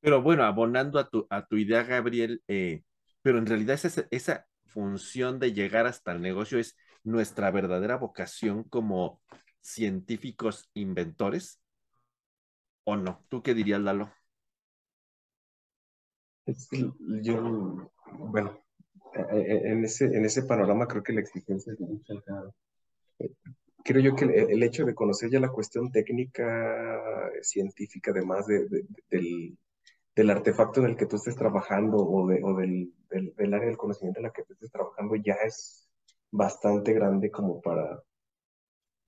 Pero 0.00 0.22
bueno, 0.22 0.44
abonando 0.44 0.98
a 0.98 1.10
tu, 1.10 1.26
a 1.28 1.44
tu 1.44 1.58
idea, 1.58 1.82
Gabriel, 1.82 2.42
eh, 2.48 2.84
pero 3.20 3.36
en 3.36 3.44
realidad 3.44 3.74
esa, 3.74 4.06
esa 4.10 4.46
función 4.64 5.38
de 5.38 5.52
llegar 5.52 5.86
hasta 5.86 6.12
el 6.12 6.22
negocio 6.22 6.58
es 6.58 6.74
nuestra 7.04 7.50
verdadera 7.50 7.96
vocación 7.96 8.64
como 8.64 9.20
científicos 9.60 10.70
inventores, 10.72 11.60
¿o 12.84 12.96
no? 12.96 13.26
¿Tú 13.28 13.42
qué 13.42 13.52
dirías, 13.52 13.82
Lalo? 13.82 14.10
Yo, 17.22 17.92
bueno, 18.18 18.61
en 19.14 19.84
ese, 19.84 20.06
en 20.06 20.24
ese 20.24 20.42
panorama 20.42 20.86
creo 20.86 21.02
que 21.02 21.12
la 21.12 21.20
exigencia 21.20 21.72
es 21.72 21.80
mucha. 21.80 22.14
Creo 23.84 24.00
yo 24.00 24.14
que 24.14 24.24
el, 24.24 24.62
hecho 24.62 24.84
de 24.84 24.94
conocer 24.94 25.30
ya 25.30 25.40
la 25.40 25.50
cuestión 25.50 25.90
técnica, 25.90 27.30
científica, 27.42 28.12
además 28.12 28.46
de, 28.46 28.68
del, 29.10 29.58
del, 30.14 30.30
artefacto 30.30 30.80
en 30.80 30.90
el 30.90 30.96
que 30.96 31.06
tú 31.06 31.16
estés 31.16 31.34
trabajando 31.34 31.96
o, 31.96 32.28
de, 32.28 32.40
o 32.44 32.54
del, 32.54 32.92
del, 33.10 33.54
área 33.54 33.66
del 33.66 33.76
conocimiento 33.76 34.20
en 34.20 34.24
la 34.24 34.32
que 34.32 34.44
tú 34.44 34.52
estés 34.52 34.70
trabajando, 34.70 35.16
ya 35.16 35.34
es 35.44 35.88
bastante 36.30 36.92
grande 36.92 37.30
como 37.30 37.60
para, 37.60 38.00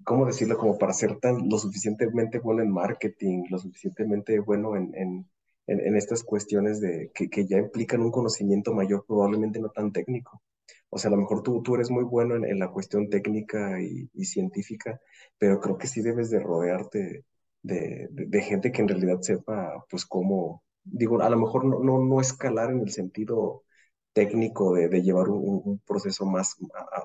¿cómo 0.04 0.26
decirlo? 0.26 0.58
Como 0.58 0.76
para 0.76 0.92
ser 0.92 1.18
tan, 1.20 1.48
lo 1.48 1.58
suficientemente 1.58 2.40
bueno 2.40 2.62
en 2.62 2.72
marketing, 2.72 3.44
lo 3.50 3.58
suficientemente 3.58 4.40
bueno 4.40 4.76
en, 4.76 4.92
en 4.94 5.30
en, 5.66 5.96
estas 5.96 6.24
cuestiones 6.24 6.80
de, 6.80 7.10
que, 7.14 7.28
que, 7.30 7.46
ya 7.46 7.58
implican 7.58 8.02
un 8.02 8.10
conocimiento 8.10 8.72
mayor, 8.74 9.04
probablemente 9.06 9.60
no 9.60 9.70
tan 9.70 9.92
técnico. 9.92 10.42
O 10.90 10.98
sea, 10.98 11.08
a 11.08 11.12
lo 11.12 11.18
mejor 11.18 11.42
tú, 11.42 11.62
tú 11.62 11.74
eres 11.74 11.90
muy 11.90 12.04
bueno 12.04 12.36
en, 12.36 12.44
en 12.44 12.58
la 12.58 12.70
cuestión 12.70 13.08
técnica 13.10 13.80
y, 13.80 14.08
científica, 14.24 15.00
pero 15.38 15.60
creo 15.60 15.78
que 15.78 15.86
sí 15.86 16.02
debes 16.02 16.30
de 16.30 16.40
rodearte 16.40 17.24
de, 17.62 18.08
de, 18.10 18.42
gente 18.42 18.72
que 18.72 18.82
en 18.82 18.88
realidad 18.88 19.20
sepa, 19.22 19.84
pues, 19.90 20.04
cómo, 20.06 20.62
digo, 20.84 21.20
a 21.22 21.30
lo 21.30 21.38
mejor 21.38 21.64
no, 21.64 21.80
no, 21.80 22.04
no 22.04 22.20
escalar 22.20 22.70
en 22.70 22.80
el 22.80 22.90
sentido 22.90 23.64
técnico 24.12 24.74
de, 24.74 24.88
de 24.88 25.02
llevar 25.02 25.28
un, 25.28 25.80
proceso 25.86 26.26
más 26.26 26.56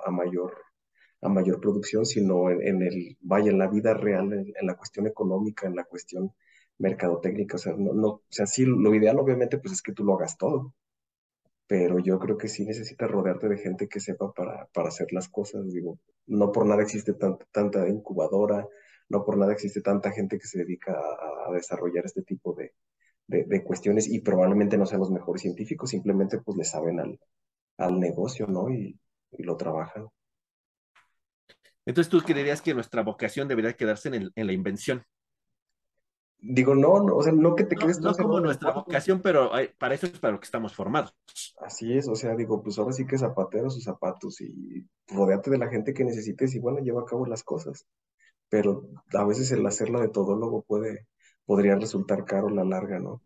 a, 0.06 0.12
mayor 0.12 0.54
a 1.22 1.30
mayor 1.30 1.60
producción, 1.60 2.06
sino 2.06 2.50
en, 2.50 2.62
en, 2.65 2.82
el, 2.84 3.17
vaya, 3.22 3.52
en 3.52 3.60
la 3.60 3.67
vida 3.67 3.93
real, 3.93 4.32
en 4.34 4.67
la 4.67 4.76
cuestión 4.78 5.08
económica, 5.08 5.67
en 5.67 5.76
la 5.76 5.84
cuestión 5.84 6.34
mercadotécnica, 6.80 7.58
o 7.58 7.60
sea, 7.60 7.74
no, 7.78 7.94
no, 7.94 8.08
o 8.08 8.24
sea, 8.30 8.48
sí, 8.48 8.65
lo 8.65 8.96
ideal 8.96 9.20
obviamente 9.20 9.58
pues 9.60 9.74
es 9.74 9.82
que 9.82 9.94
tú 9.94 10.04
lo 10.04 10.15
hagas 10.15 10.38
todo, 10.38 10.74
pero 11.68 12.00
yo 12.00 12.20
creo 12.20 12.38
que 12.38 12.48
sí 12.48 12.65
necesitas 12.65 13.12
rodearte 13.12 13.48
de 13.50 13.58
gente 13.58 13.88
que 13.88 14.00
sepa 14.00 14.34
para, 14.34 14.68
para 14.74 14.89
hacer 14.89 15.13
las 15.13 15.30
cosas, 15.30 15.72
digo, 15.72 16.00
no 16.28 16.52
por 16.52 16.65
nada 16.65 16.82
existe 16.82 17.13
tanta, 17.13 17.88
incubadora, 17.88 18.68
no 19.10 19.26
por 19.26 19.38
nada 19.38 19.54
existe 19.54 19.82
tanta 19.82 20.12
gente 20.12 20.39
que 20.39 20.48
se 20.48 20.60
dedica 20.60 20.94
a, 20.94 21.52
desarrollar 21.54 22.06
este 22.06 22.22
tipo 22.22 22.54
de, 22.54 22.74
de, 23.28 23.63
cuestiones 23.63 24.08
y 24.08 24.22
probablemente 24.22 24.78
no 24.78 24.86
sean 24.86 25.00
los 25.00 25.10
mejores 25.12 25.42
científicos, 25.42 25.89
simplemente 25.89 26.39
pues 26.39 26.58
le 26.58 26.63
saben 26.63 27.00
al, 27.00 27.20
al 27.78 28.00
negocio, 28.00 28.46
¿no? 28.48 28.70
Y, 28.70 29.00
y 29.32 29.44
lo 29.44 29.58
trabajan. 29.58 30.08
Entonces 31.86 32.10
tú 32.12 32.22
creerías 32.22 32.62
que 32.62 32.74
nuestra 32.76 33.02
vocación 33.02 33.48
debería 33.48 33.74
quedarse 33.74 34.10
en, 34.10 34.13
el, 34.13 34.32
en 34.36 34.48
la 34.48 34.54
invención. 34.54 35.04
Digo, 36.41 36.73
no, 36.73 37.04
no, 37.04 37.17
o 37.17 37.23
sea, 37.23 37.34
no 37.34 37.54
que 37.54 37.65
te 37.65 37.75
quedes 37.75 37.99
no, 37.99 38.15
como 38.15 38.39
nuestra 38.39 38.71
vocación, 38.71 39.21
pero 39.21 39.52
para 39.78 39.95
eso 39.95 40.06
es 40.06 40.19
para 40.19 40.34
lo 40.34 40.39
que 40.39 40.45
estamos 40.45 40.73
formados. 40.73 41.13
Así 41.60 41.97
es, 41.97 42.08
o 42.08 42.15
sea, 42.15 42.36
digo, 42.36 42.63
pues 42.63 42.80
ahora 42.80 42.93
sí 42.93 43.06
que 43.06 43.17
zapateros 43.17 43.73
sus 43.73 43.84
zapatos 43.84 44.39
y 44.39 44.88
rodeate 45.08 45.49
de 45.52 45.58
la 45.58 45.67
gente 45.67 45.93
que 45.93 46.06
necesites 46.06 46.56
y 46.56 46.60
bueno, 46.60 46.80
lleva 46.80 47.02
a 47.02 47.06
cabo 47.06 47.25
las 47.25 47.43
cosas. 47.43 47.86
Pero 48.47 48.89
a 49.13 49.25
veces 49.25 49.52
el 49.52 49.65
hacerla 49.65 49.99
de 49.99 50.08
todólogo 50.08 50.63
puede, 50.63 51.08
podría 51.45 51.75
resultar 51.75 52.23
caro 52.23 52.47
a 52.47 52.52
la 52.52 52.63
larga, 52.63 52.99
¿no? 52.99 53.21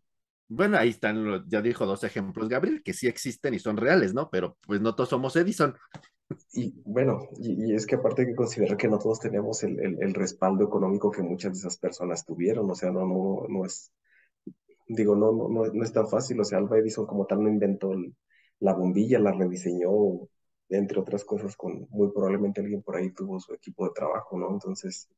Bueno, 0.49 0.78
ahí 0.78 0.89
están, 0.89 1.47
ya 1.47 1.62
dijo 1.62 1.86
dos 1.86 2.04
ejemplos, 2.04 2.49
Gabriel, 2.49 2.84
que 2.84 2.93
sí 2.93 3.08
existen 3.08 3.54
y 3.54 3.60
son 3.60 3.78
reales, 3.78 4.13
¿no? 4.13 4.30
Pero 4.30 4.58
pues 4.65 4.82
no 4.82 4.95
todos 4.95 5.10
somos 5.10 5.36
Edison. 5.36 5.76
Y 6.54 6.82
bueno, 6.86 7.28
y, 7.38 7.74
es 7.74 7.86
que 7.86 7.96
aparte 7.96 8.22
hay 8.22 8.30
que 8.30 8.36
considerar 8.36 8.78
que 8.78 8.88
no 8.88 9.00
todos 9.00 9.20
tenemos 9.20 9.64
el, 9.64 9.80
el, 9.80 10.14
respaldo 10.14 10.64
económico 10.64 11.12
que 11.12 11.22
muchas 11.22 11.54
de 11.54 11.60
esas 11.60 11.78
personas 11.78 12.26
tuvieron, 12.26 12.70
o 12.70 12.76
sea, 12.76 12.92
no, 12.92 13.06
no, 13.06 13.46
no 13.50 13.66
es, 13.66 13.92
digo, 14.88 15.16
no, 15.16 15.32
no, 15.32 15.50
no, 15.50 15.84
es 15.84 15.94
tan 15.94 16.08
fácil, 16.08 16.40
o 16.40 16.44
sea, 16.44 16.60
Alva 16.60 16.78
Edison 16.80 17.06
como 17.06 17.26
tal 17.26 17.44
no 17.44 17.50
inventó 17.50 17.94
la 18.60 18.74
bombilla, 18.74 19.20
la 19.20 19.32
rediseñó, 19.32 19.90
entre 20.70 21.00
otras 21.00 21.24
cosas, 21.24 21.56
con 21.56 21.88
muy 21.90 22.12
probablemente 22.12 22.62
alguien 22.62 22.82
por 22.82 22.96
ahí 22.96 23.12
tuvo 23.12 23.40
su 23.40 23.54
equipo 23.54 23.86
de 23.86 23.94
trabajo, 23.94 24.38
¿no? 24.38 24.50
Entonces, 24.52 25.10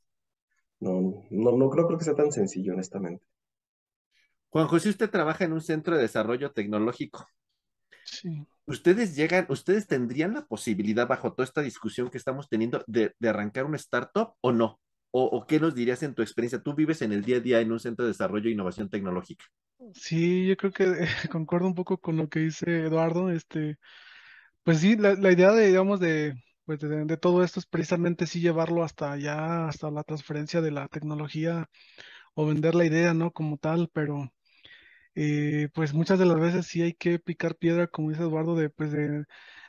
no, 0.79 1.25
no, 1.29 1.51
no 1.57 1.69
creo, 1.69 1.87
creo 1.87 1.97
que 1.97 2.05
sea 2.05 2.15
tan 2.15 2.31
sencillo, 2.31 2.73
honestamente. 2.73 3.25
Juan 4.49 4.67
José, 4.67 4.89
usted 4.89 5.09
trabaja 5.09 5.45
en 5.45 5.53
un 5.53 5.61
centro 5.61 5.95
de 5.95 6.03
desarrollo 6.03 6.51
tecnológico. 6.51 7.27
Sí. 8.05 8.45
¿Ustedes 8.67 9.15
llegan, 9.15 9.45
ustedes 9.49 9.87
tendrían 9.87 10.33
la 10.33 10.45
posibilidad, 10.45 11.07
bajo 11.07 11.33
toda 11.33 11.45
esta 11.45 11.61
discusión 11.61 12.09
que 12.09 12.17
estamos 12.17 12.49
teniendo, 12.49 12.83
de, 12.87 13.13
arrancar 13.27 13.65
una 13.65 13.77
startup 13.77 14.33
o 14.41 14.51
no? 14.51 14.79
O, 15.17 15.45
qué 15.47 15.61
nos 15.61 15.73
dirías 15.73 16.03
en 16.03 16.13
tu 16.13 16.21
experiencia? 16.21 16.61
Tú 16.61 16.75
vives 16.75 17.01
en 17.01 17.13
el 17.13 17.23
día 17.23 17.37
a 17.37 17.39
día 17.39 17.61
en 17.61 17.71
un 17.71 17.79
centro 17.79 18.03
de 18.03 18.11
desarrollo 18.11 18.49
e 18.49 18.51
innovación 18.51 18.89
tecnológica. 18.89 19.45
Sí, 19.93 20.45
yo 20.45 20.57
creo 20.57 20.73
que 20.73 20.85
concuerdo 21.31 21.67
un 21.67 21.75
poco 21.75 21.97
con 21.99 22.17
lo 22.17 22.27
que 22.27 22.39
dice 22.39 22.81
Eduardo. 22.81 23.29
Este, 23.29 23.77
pues 24.63 24.81
sí, 24.81 24.97
la, 24.97 25.13
idea 25.31 25.53
de, 25.53 25.67
digamos, 25.67 26.01
de, 26.01 26.35
pues 26.65 26.81
de, 26.81 27.17
todo 27.17 27.45
esto 27.45 27.61
es 27.61 27.65
precisamente 27.65 28.27
sí 28.27 28.41
llevarlo 28.41 28.83
hasta 28.83 29.13
allá, 29.13 29.69
hasta 29.69 29.89
la 29.89 30.03
transferencia 30.03 30.59
de 30.59 30.71
la 30.71 30.89
tecnología 30.89 31.69
o 32.33 32.45
vender 32.45 32.75
la 32.75 32.85
idea, 32.85 33.13
¿no? 33.13 33.31
Como 33.31 33.57
tal, 33.57 33.89
pero 33.93 34.33
eh, 35.15 35.69
pues 35.73 35.93
muchas 35.93 36.19
de 36.19 36.25
las 36.25 36.39
veces 36.39 36.67
sí 36.67 36.81
hay 36.81 36.93
que 36.93 37.19
picar 37.19 37.55
piedra, 37.55 37.87
como 37.87 38.09
dice 38.11 38.23
Eduardo, 38.23 38.55
de 38.55 38.69
pues 38.69 38.91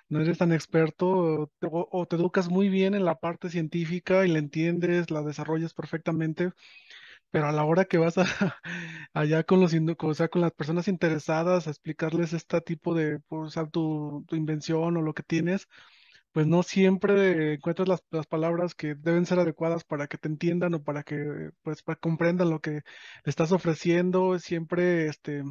no 0.09 0.21
eres 0.21 0.39
tan 0.39 0.53
experto 0.53 1.51
o 1.61 2.07
te 2.07 2.17
educas 2.17 2.49
muy 2.49 2.69
bien 2.69 2.95
en 2.95 3.05
la 3.05 3.19
parte 3.21 3.51
científica 3.51 4.25
y 4.27 4.29
la 4.31 4.39
entiendes, 4.39 5.11
la 5.11 5.23
desarrollas 5.23 5.75
perfectamente, 5.75 6.53
pero 7.31 7.47
a 7.49 7.53
la 7.53 7.65
hora 7.65 7.85
que 7.85 7.99
vas 7.99 8.19
a, 8.19 8.25
allá 9.15 9.45
con 9.45 9.61
los, 9.61 9.73
o 9.99 10.15
sea, 10.15 10.29
con 10.29 10.43
las 10.43 10.53
personas 10.53 10.89
interesadas 10.89 11.67
a 11.67 11.71
explicarles 11.71 12.33
este 12.33 12.61
tipo 12.61 12.95
de, 12.95 13.21
pues, 13.29 13.55
tu, 13.73 14.25
tu 14.29 14.37
invención 14.37 14.97
o 14.97 15.03
lo 15.03 15.15
que 15.15 15.23
tienes, 15.23 15.69
pues 16.37 16.47
no 16.47 16.63
siempre 16.63 17.55
encuentras 17.55 17.89
las, 17.89 18.05
las, 18.11 18.27
palabras 18.27 18.75
que 18.75 18.95
deben 18.95 19.25
ser 19.25 19.39
adecuadas 19.39 19.85
para 19.85 20.07
que 20.07 20.19
te 20.19 20.29
entiendan 20.29 20.75
o 20.75 20.85
para 20.85 21.03
que 21.03 21.51
pues 21.63 21.83
para 21.83 21.97
comprendan 21.99 22.51
lo 22.51 22.61
que 22.61 22.73
le 22.73 22.83
estás 23.25 23.53
ofreciendo. 23.53 24.39
Siempre 24.39 25.07
este 25.09 25.43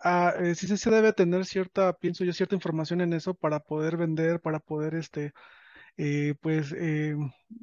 ah, 0.00 0.34
eh, 0.40 0.54
sí, 0.54 0.68
se 0.76 0.90
debe 0.90 1.12
tener 1.12 1.44
cierta, 1.46 1.92
pienso 1.94 2.24
yo, 2.24 2.32
cierta 2.32 2.54
información 2.54 3.00
en 3.00 3.12
eso 3.12 3.34
para 3.34 3.60
poder 3.60 3.96
vender, 3.96 4.40
para 4.40 4.60
poder 4.60 4.94
este 4.94 5.32
eh, 5.96 6.34
pues 6.40 6.72
eh, 6.78 7.16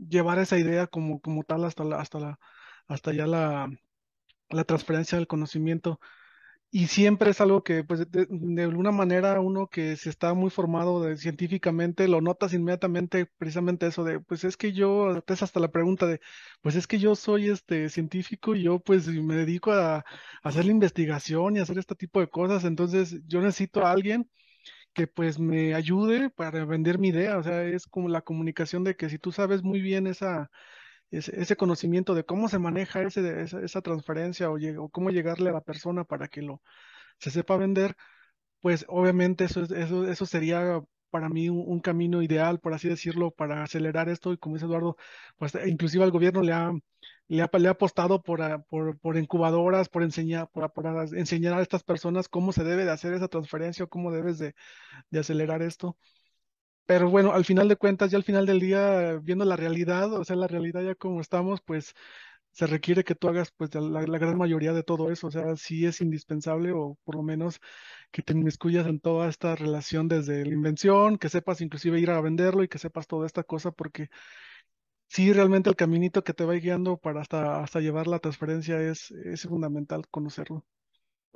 llevar 0.10 0.40
esa 0.40 0.58
idea 0.60 0.88
como, 0.88 1.22
como 1.22 1.44
tal 1.44 1.66
hasta 1.66 1.84
la, 1.86 2.02
hasta 2.02 2.20
la, 2.20 2.40
hasta 2.88 3.14
ya 3.14 3.28
la, 3.28 3.70
la 4.50 4.64
transferencia 4.66 5.18
del 5.18 5.28
conocimiento. 5.28 6.00
Y 6.78 6.88
siempre 6.88 7.32
es 7.32 7.40
algo 7.40 7.64
que, 7.64 7.86
pues, 7.86 8.06
de, 8.12 8.64
alguna 8.64 8.92
manera, 8.92 9.40
uno 9.40 9.70
que 9.70 9.96
se 9.96 10.10
está 10.10 10.34
muy 10.34 10.50
formado 10.50 11.16
científicamente, 11.16 12.10
lo 12.10 12.20
notas 12.20 12.54
inmediatamente, 12.54 13.28
precisamente 13.38 13.88
eso 13.88 14.04
de, 14.04 14.20
pues 14.20 14.44
es 14.44 14.58
que 14.58 14.74
yo, 14.74 15.24
es 15.26 15.42
hasta 15.42 15.62
la 15.62 15.72
pregunta 15.72 16.06
de, 16.06 16.20
pues 16.62 16.76
es 16.76 16.86
que 16.86 17.00
yo 17.00 17.16
soy 17.16 17.50
este 17.50 17.88
científico 17.88 18.56
y 18.56 18.64
yo 18.64 18.80
pues 18.80 19.08
me 19.08 19.36
dedico 19.36 19.72
a 19.72 20.04
hacer 20.44 20.66
la 20.66 20.72
investigación 20.72 21.56
y 21.56 21.60
hacer 21.60 21.78
este 21.78 21.96
tipo 21.96 22.20
de 22.20 22.28
cosas, 22.30 22.66
entonces 22.66 23.22
yo 23.26 23.40
necesito 23.40 23.86
a 23.86 23.92
alguien 23.92 24.30
que 24.94 25.08
pues 25.08 25.40
me 25.40 25.76
ayude 25.76 26.30
para 26.30 26.66
vender 26.66 27.00
mi 27.00 27.10
idea, 27.10 27.38
o 27.38 27.44
sea, 27.44 27.64
es 27.66 27.88
como 27.88 28.10
la 28.10 28.22
comunicación 28.22 28.84
de 28.84 28.96
que 28.98 29.10
si 29.10 29.20
tú 29.20 29.32
sabes 29.32 29.64
muy 29.64 29.82
bien 29.82 30.08
esa 30.08 30.52
ese, 31.18 31.56
conocimiento 31.56 32.16
de 32.16 32.26
cómo 32.26 32.50
se 32.50 32.60
maneja 32.60 33.02
ese, 33.04 33.42
esa, 33.42 33.82
transferencia 33.82 34.50
o, 34.52 34.90
cómo 34.90 35.10
llegarle 35.12 35.50
a 35.50 35.54
la 35.54 35.62
persona 35.62 36.04
para 36.04 36.28
que 36.28 36.42
lo 36.42 36.62
se 37.20 37.32
sepa 37.32 37.58
vender, 37.58 37.96
pues 38.62 38.86
obviamente 38.90 39.46
eso, 39.46 39.64
eso, 39.64 40.08
eso 40.08 40.26
sería 40.26 40.82
para 41.16 41.30
mí 41.30 41.50
un, 41.50 41.80
camino 41.80 42.22
ideal, 42.22 42.60
por 42.60 42.74
así 42.74 42.90
decirlo, 42.90 43.32
para 43.32 43.64
acelerar 43.64 44.10
esto. 44.10 44.34
Y 44.34 44.38
como 44.38 44.56
dice 44.56 44.66
Eduardo, 44.66 44.98
pues 45.38 45.56
e 45.56 45.70
inclusive 45.70 46.04
al 46.04 46.12
gobierno 46.12 46.42
le 46.42 46.52
ha, 46.52 46.74
le 47.30 47.42
ha, 47.42 47.50
le 47.58 47.68
ha 47.70 47.72
apostado 47.72 48.22
por, 48.22 48.66
por, 48.66 49.00
por, 49.00 49.18
incubadoras, 49.18 49.88
por 49.88 50.04
enseñar, 50.04 50.50
por, 50.52 50.70
enseñar 51.14 51.54
a 51.54 51.62
estas 51.62 51.84
personas 51.84 52.28
cómo 52.28 52.52
se 52.52 52.66
debe 52.66 52.84
de 52.84 52.92
hacer 52.92 53.14
esa 53.14 53.30
transferencia 53.30 53.86
o 53.86 53.90
cómo 53.90 54.12
debes 54.12 54.40
de, 54.40 54.56
de 55.10 55.20
acelerar 55.20 55.62
esto. 55.62 55.98
Pero 56.86 57.10
bueno, 57.10 57.34
al 57.34 57.46
final 57.46 57.68
de 57.68 57.78
cuentas, 57.78 58.12
ya 58.12 58.18
al 58.18 58.24
final 58.24 58.46
del 58.46 58.60
día, 58.60 59.20
viendo 59.24 59.46
la 59.46 59.56
realidad, 59.56 60.14
o 60.14 60.24
sea, 60.24 60.36
la 60.36 60.48
realidad 60.48 60.84
ya 60.84 60.96
como 60.96 61.20
estamos, 61.22 61.62
pues 61.62 61.94
se 62.52 62.68
requiere 62.68 63.04
que 63.04 63.16
tú 63.16 63.28
hagas 63.30 63.52
pues 63.58 63.74
la, 63.76 64.02
gran 64.20 64.38
mayoría 64.38 64.74
de 64.74 64.84
todo 64.84 65.12
eso, 65.12 65.28
o 65.28 65.32
sea, 65.32 65.56
sí 65.58 65.86
es 65.86 66.02
indispensable 66.02 66.72
o 66.74 66.98
por 67.04 67.16
lo 67.16 67.24
menos 67.24 67.60
que 68.12 68.22
te 68.24 68.34
inmiscuyas 68.34 68.88
en 68.88 69.00
toda 69.02 69.30
esta 69.30 69.56
relación 69.56 70.08
desde 70.08 70.46
la 70.46 70.54
invención, 70.54 71.18
que 71.18 71.30
sepas 71.30 71.62
inclusive 71.62 72.00
ir 72.00 72.12
a 72.12 72.22
venderlo 72.22 72.64
y 72.64 72.70
que 72.70 72.80
sepas 72.80 73.08
toda 73.08 73.26
esta 73.28 73.44
cosa 73.44 73.72
porque 73.72 74.10
sí 75.08 75.34
realmente 75.34 75.70
el 75.70 75.76
caminito 75.76 76.24
que 76.24 76.34
te 76.34 76.46
va 76.46 76.54
guiando 76.54 76.98
para 76.98 77.22
hasta, 77.22 77.64
hasta 77.64 77.80
llevar 77.82 78.08
la 78.08 78.20
transferencia 78.20 78.80
es, 78.82 79.12
es 79.12 79.44
fundamental 79.44 80.08
conocerlo. 80.10 80.66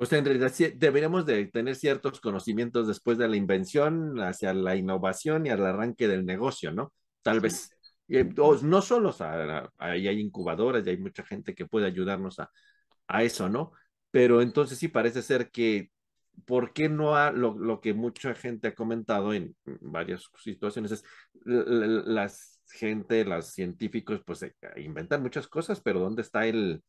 Pues 0.00 0.14
en 0.14 0.24
realidad 0.24 0.50
deberíamos 0.76 1.26
de 1.26 1.44
tener 1.48 1.76
ciertos 1.76 2.22
conocimientos 2.22 2.88
después 2.88 3.18
de 3.18 3.28
la 3.28 3.36
invención 3.36 4.18
hacia 4.18 4.54
la 4.54 4.74
innovación 4.74 5.44
y 5.44 5.50
al 5.50 5.62
arranque 5.62 6.08
del 6.08 6.24
negocio, 6.24 6.72
¿no? 6.72 6.94
Tal 7.20 7.40
vez. 7.40 7.70
Eh, 8.08 8.24
no 8.62 8.80
solo, 8.80 9.14
ahí 9.76 10.08
hay 10.08 10.18
incubadoras 10.18 10.86
y 10.86 10.88
hay 10.88 10.96
mucha 10.96 11.22
gente 11.22 11.54
que 11.54 11.66
puede 11.66 11.86
ayudarnos 11.86 12.38
a, 12.38 12.50
a 13.08 13.24
eso, 13.24 13.50
¿no? 13.50 13.72
Pero 14.10 14.40
entonces 14.40 14.78
sí 14.78 14.88
parece 14.88 15.20
ser 15.20 15.50
que, 15.50 15.90
¿por 16.46 16.72
qué 16.72 16.88
no 16.88 17.14
ha, 17.14 17.30
lo, 17.30 17.82
que 17.82 17.92
mucha 17.92 18.34
gente 18.34 18.68
ha 18.68 18.74
comentado 18.74 19.34
en 19.34 19.54
varias 19.82 20.30
situaciones 20.38 20.92
es 20.92 21.04
las 21.44 22.58
gente, 22.70 23.22
los 23.26 23.48
científicos, 23.48 24.22
pues 24.24 24.46
inventan 24.76 25.20
muchas 25.20 25.46
cosas, 25.46 25.82
pero 25.82 26.00
¿dónde 26.00 26.22
está 26.22 26.46
el, 26.46 26.82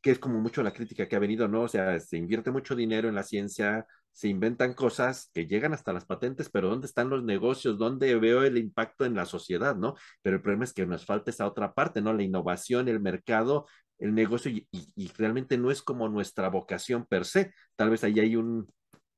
que 0.00 0.10
es 0.12 0.18
como 0.18 0.40
mucho 0.40 0.62
la 0.62 0.72
crítica 0.72 1.08
que 1.08 1.16
ha 1.16 1.18
venido, 1.18 1.48
¿no? 1.48 1.62
O 1.62 1.68
sea, 1.68 1.98
se 2.00 2.16
invierte 2.16 2.50
mucho 2.50 2.76
dinero 2.76 3.08
en 3.08 3.14
la 3.14 3.22
ciencia, 3.22 3.86
se 4.12 4.28
inventan 4.28 4.74
cosas 4.74 5.30
que 5.34 5.46
llegan 5.46 5.74
hasta 5.74 5.92
las 5.92 6.04
patentes, 6.04 6.48
pero 6.50 6.68
¿dónde 6.68 6.86
están 6.86 7.10
los 7.10 7.24
negocios? 7.24 7.78
¿Dónde 7.78 8.14
veo 8.16 8.42
el 8.44 8.58
impacto 8.58 9.04
en 9.04 9.14
la 9.14 9.26
sociedad, 9.26 9.76
¿no? 9.76 9.94
Pero 10.22 10.36
el 10.36 10.42
problema 10.42 10.64
es 10.64 10.72
que 10.72 10.86
nos 10.86 11.04
falta 11.04 11.30
esa 11.30 11.46
otra 11.46 11.74
parte, 11.74 12.00
¿no? 12.00 12.12
La 12.12 12.22
innovación, 12.22 12.88
el 12.88 13.00
mercado, 13.00 13.66
el 13.98 14.14
negocio, 14.14 14.50
y, 14.50 14.68
y 14.72 15.08
realmente 15.16 15.58
no 15.58 15.70
es 15.70 15.82
como 15.82 16.08
nuestra 16.08 16.48
vocación 16.48 17.06
per 17.06 17.24
se. 17.24 17.52
Tal 17.76 17.90
vez 17.90 18.04
ahí 18.04 18.20
hay 18.20 18.36
un 18.36 18.68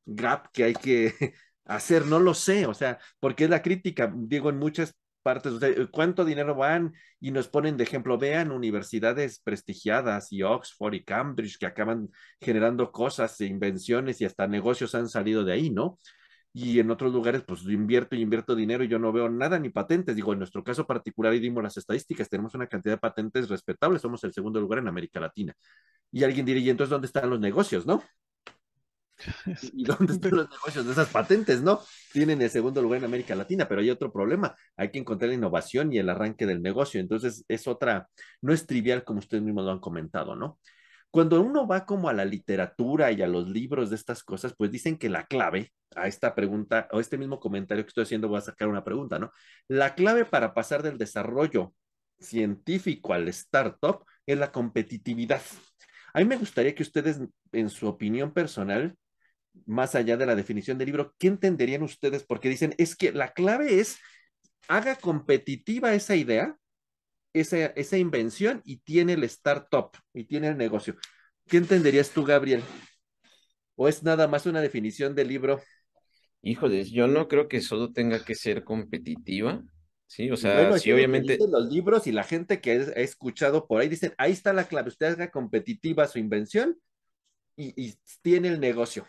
gap 0.07 0.49
que 0.53 0.65
hay 0.65 0.75
que 0.75 1.15
hacer, 1.65 2.07
no 2.07 2.19
lo 2.19 2.35
sé, 2.35 2.67
o 2.67 2.75
sea, 2.75 2.99
porque 3.21 3.45
es 3.45 3.51
la 3.51 3.63
crítica, 3.63 4.13
digo, 4.15 4.51
en 4.51 4.59
muchas 4.59 4.95
partes, 5.23 5.55
cuánto 5.91 6.25
dinero 6.25 6.55
van 6.55 6.95
y 7.21 7.31
nos 7.31 7.49
ponen 7.49 7.77
de 7.77 7.85
ejemplo, 7.85 8.19
vean 8.19 8.51
universidades 8.51 9.41
prestigiadas 9.41 10.33
y 10.33 10.43
Oxford 10.43 10.95
y 10.95 11.05
Cambridge 11.05 11.59
que 11.59 11.67
acaban 11.67 12.11
generando 12.41 12.91
cosas, 12.93 13.41
e 13.41 13.47
invenciones 13.47 14.21
y 14.21 14.25
hasta 14.25 14.47
negocios 14.47 14.95
han 14.95 15.09
salido 15.09 15.45
de 15.45 15.53
ahí, 15.53 15.71
¿no? 15.71 15.99
Y 16.53 16.81
en 16.81 16.91
otros 16.91 17.13
lugares, 17.13 17.43
pues 17.47 17.63
invierto 17.65 18.17
y 18.17 18.23
invierto 18.23 18.57
dinero 18.57 18.83
y 18.83 18.89
yo 18.89 18.99
no 18.99 19.13
veo 19.13 19.29
nada 19.29 19.59
ni 19.59 19.69
patentes. 19.71 20.17
Digo, 20.17 20.33
en 20.33 20.41
nuestro 20.41 20.65
caso 20.65 20.87
particular, 20.87 21.33
y 21.35 21.39
dimos 21.39 21.63
las 21.63 21.77
estadísticas, 21.77 22.29
tenemos 22.29 22.55
una 22.55 22.67
cantidad 22.67 22.95
de 22.95 22.99
patentes 22.99 23.49
respetables, 23.49 24.03
somos 24.03 24.25
el 24.25 24.33
segundo 24.33 24.61
lugar 24.61 24.81
en 24.81 24.89
América 24.89 25.21
Latina. 25.21 25.55
Y 26.11 26.25
alguien 26.25 26.45
diría, 26.45 26.63
¿y 26.65 26.71
entonces 26.71 26.91
dónde 26.91 27.07
están 27.07 27.31
los 27.31 27.39
negocios, 27.39 27.87
no? 27.87 28.03
¿Y 29.73 29.85
dónde 29.85 30.15
están 30.15 30.37
los 30.37 30.51
negocios 30.51 30.87
de 30.87 30.93
esas 30.93 31.09
patentes, 31.09 31.63
no? 31.63 31.81
Tienen 32.13 32.41
el 32.43 32.51
segundo 32.51 32.83
lugar 32.83 32.99
en 32.99 33.05
América 33.05 33.35
Latina, 33.35 33.69
pero 33.69 33.81
hay 33.81 33.91
otro 33.91 34.13
problema. 34.13 34.55
Hay 34.77 34.91
que 34.91 34.99
encontrar 34.99 35.29
la 35.29 35.35
innovación 35.35 35.93
y 35.93 35.99
el 35.99 36.09
arranque 36.09 36.47
del 36.47 36.63
negocio. 36.63 37.01
Entonces, 37.01 37.45
es 37.49 37.67
otra, 37.67 38.09
no 38.41 38.53
es 38.53 38.67
trivial 38.67 39.05
como 39.05 39.19
ustedes 39.19 39.43
mismos 39.43 39.65
lo 39.65 39.73
han 39.73 39.81
comentado, 39.81 40.37
¿no? 40.37 40.59
Cuando 41.11 41.41
uno 41.43 41.67
va 41.67 41.87
como 41.87 42.09
a 42.09 42.13
la 42.13 42.25
literatura 42.25 43.11
y 43.11 43.21
a 43.23 43.27
los 43.27 43.49
libros 43.49 43.91
de 43.91 43.97
estas 43.97 44.23
cosas, 44.23 44.55
pues 44.57 44.71
dicen 44.71 44.97
que 44.97 45.09
la 45.09 45.27
clave 45.27 45.73
a 45.97 46.07
esta 46.07 46.37
pregunta 46.37 46.89
o 46.93 47.01
este 47.01 47.19
mismo 47.19 47.41
comentario 47.41 47.85
que 47.85 47.89
estoy 47.89 48.05
haciendo, 48.05 48.29
voy 48.29 48.39
a 48.39 48.43
sacar 48.43 48.69
una 48.69 48.85
pregunta, 48.85 49.19
¿no? 49.19 49.33
La 49.67 49.97
clave 49.97 50.25
para 50.25 50.55
pasar 50.55 50.83
del 50.85 50.99
desarrollo 50.99 51.75
científico 52.21 53.13
al 53.13 53.29
startup 53.29 54.05
es 54.25 54.39
la 54.39 54.53
competitividad. 54.53 55.43
A 56.15 56.21
mí 56.21 56.25
me 56.25 56.37
gustaría 56.37 56.75
que 56.75 56.83
ustedes, 56.83 57.21
en 57.53 57.71
su 57.71 57.89
opinión 57.89 58.33
personal, 58.33 58.97
más 59.67 59.95
allá 59.95 60.17
de 60.17 60.27
la 60.27 60.35
definición 60.35 60.79
del 60.79 60.87
libro, 60.87 61.15
¿qué 61.19 61.29
entenderían 61.29 61.83
ustedes? 61.83 62.25
Porque 62.25 62.49
dicen, 62.49 62.75
es 62.79 62.97
que 62.97 63.13
la 63.13 63.33
clave 63.33 63.81
es, 63.81 63.99
haga 64.69 64.97
competitiva 64.97 65.95
esa 65.95 66.17
idea, 66.17 66.57
esa, 67.33 67.67
esa 67.67 67.97
invención 67.97 68.63
y 68.65 68.79
tiene 68.79 69.15
el 69.15 69.25
startup 69.25 69.91
y 70.13 70.25
tiene 70.25 70.49
el 70.49 70.57
negocio. 70.57 70.97
¿Qué 71.47 71.57
entenderías 71.57 72.11
tú, 72.11 72.25
Gabriel? 72.25 72.63
¿O 73.77 73.89
es 73.89 74.03
nada 74.03 74.29
más 74.29 74.47
una 74.47 74.61
definición 74.61 75.15
del 75.15 75.29
libro? 75.29 75.61
Híjoles, 76.43 76.91
yo 76.91 77.07
no 77.07 77.29
creo 77.29 77.49
que 77.49 77.61
solo 77.61 77.93
tenga 77.93 78.25
que 78.25 78.35
ser 78.35 78.65
competitiva, 78.65 79.63
¿sí? 80.07 80.31
O 80.31 80.37
sea, 80.37 80.55
bueno, 80.55 80.79
sí, 80.79 80.91
obviamente, 80.91 81.39
los 81.39 81.71
libros 81.71 82.07
y 82.07 82.13
la 82.13 82.25
gente 82.25 82.61
que 82.61 82.73
ha 82.73 83.01
escuchado 83.01 83.67
por 83.67 83.81
ahí 83.81 83.89
dicen, 83.89 84.15
ahí 84.17 84.33
está 84.33 84.53
la 84.53 84.65
clave, 84.65 84.89
usted 84.89 85.07
haga 85.07 85.31
competitiva 85.31 86.07
su 86.07 86.19
invención 86.19 86.79
y, 87.57 87.75
y 87.77 87.95
tiene 88.23 88.49
el 88.49 88.61
negocio. 88.61 89.07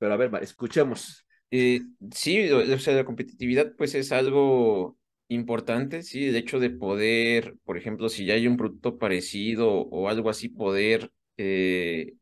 Pero 0.00 0.14
a 0.14 0.18
ver, 0.18 0.32
escuchemos. 0.42 1.26
Eh, 1.52 1.82
sí, 2.14 2.50
o 2.52 2.78
sea, 2.80 2.94
la 2.96 3.04
competitividad 3.06 3.74
pues 3.78 3.94
es 3.96 4.12
algo 4.12 4.98
importante, 5.28 6.02
sí, 6.02 6.28
el 6.28 6.36
hecho 6.36 6.60
de 6.60 6.70
poder, 6.70 7.56
por 7.64 7.78
ejemplo, 7.78 8.08
si 8.10 8.26
ya 8.26 8.34
hay 8.34 8.48
un 8.48 8.58
producto 8.58 8.98
parecido 8.98 9.70
o 9.72 10.08
algo 10.10 10.30
así, 10.30 10.50
poder, 10.50 11.12
eh, 11.38 12.14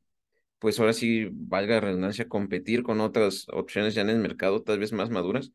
pues 0.58 0.80
ahora 0.80 0.92
sí, 0.94 1.28
valga 1.32 1.76
la 1.76 1.80
redundancia, 1.82 2.28
competir 2.28 2.82
con 2.84 3.00
otras 3.00 3.46
opciones 3.52 3.94
ya 3.94 4.02
en 4.02 4.10
el 4.10 4.18
mercado, 4.18 4.62
tal 4.62 4.78
vez 4.80 4.92
más 4.92 5.10
maduras, 5.10 5.52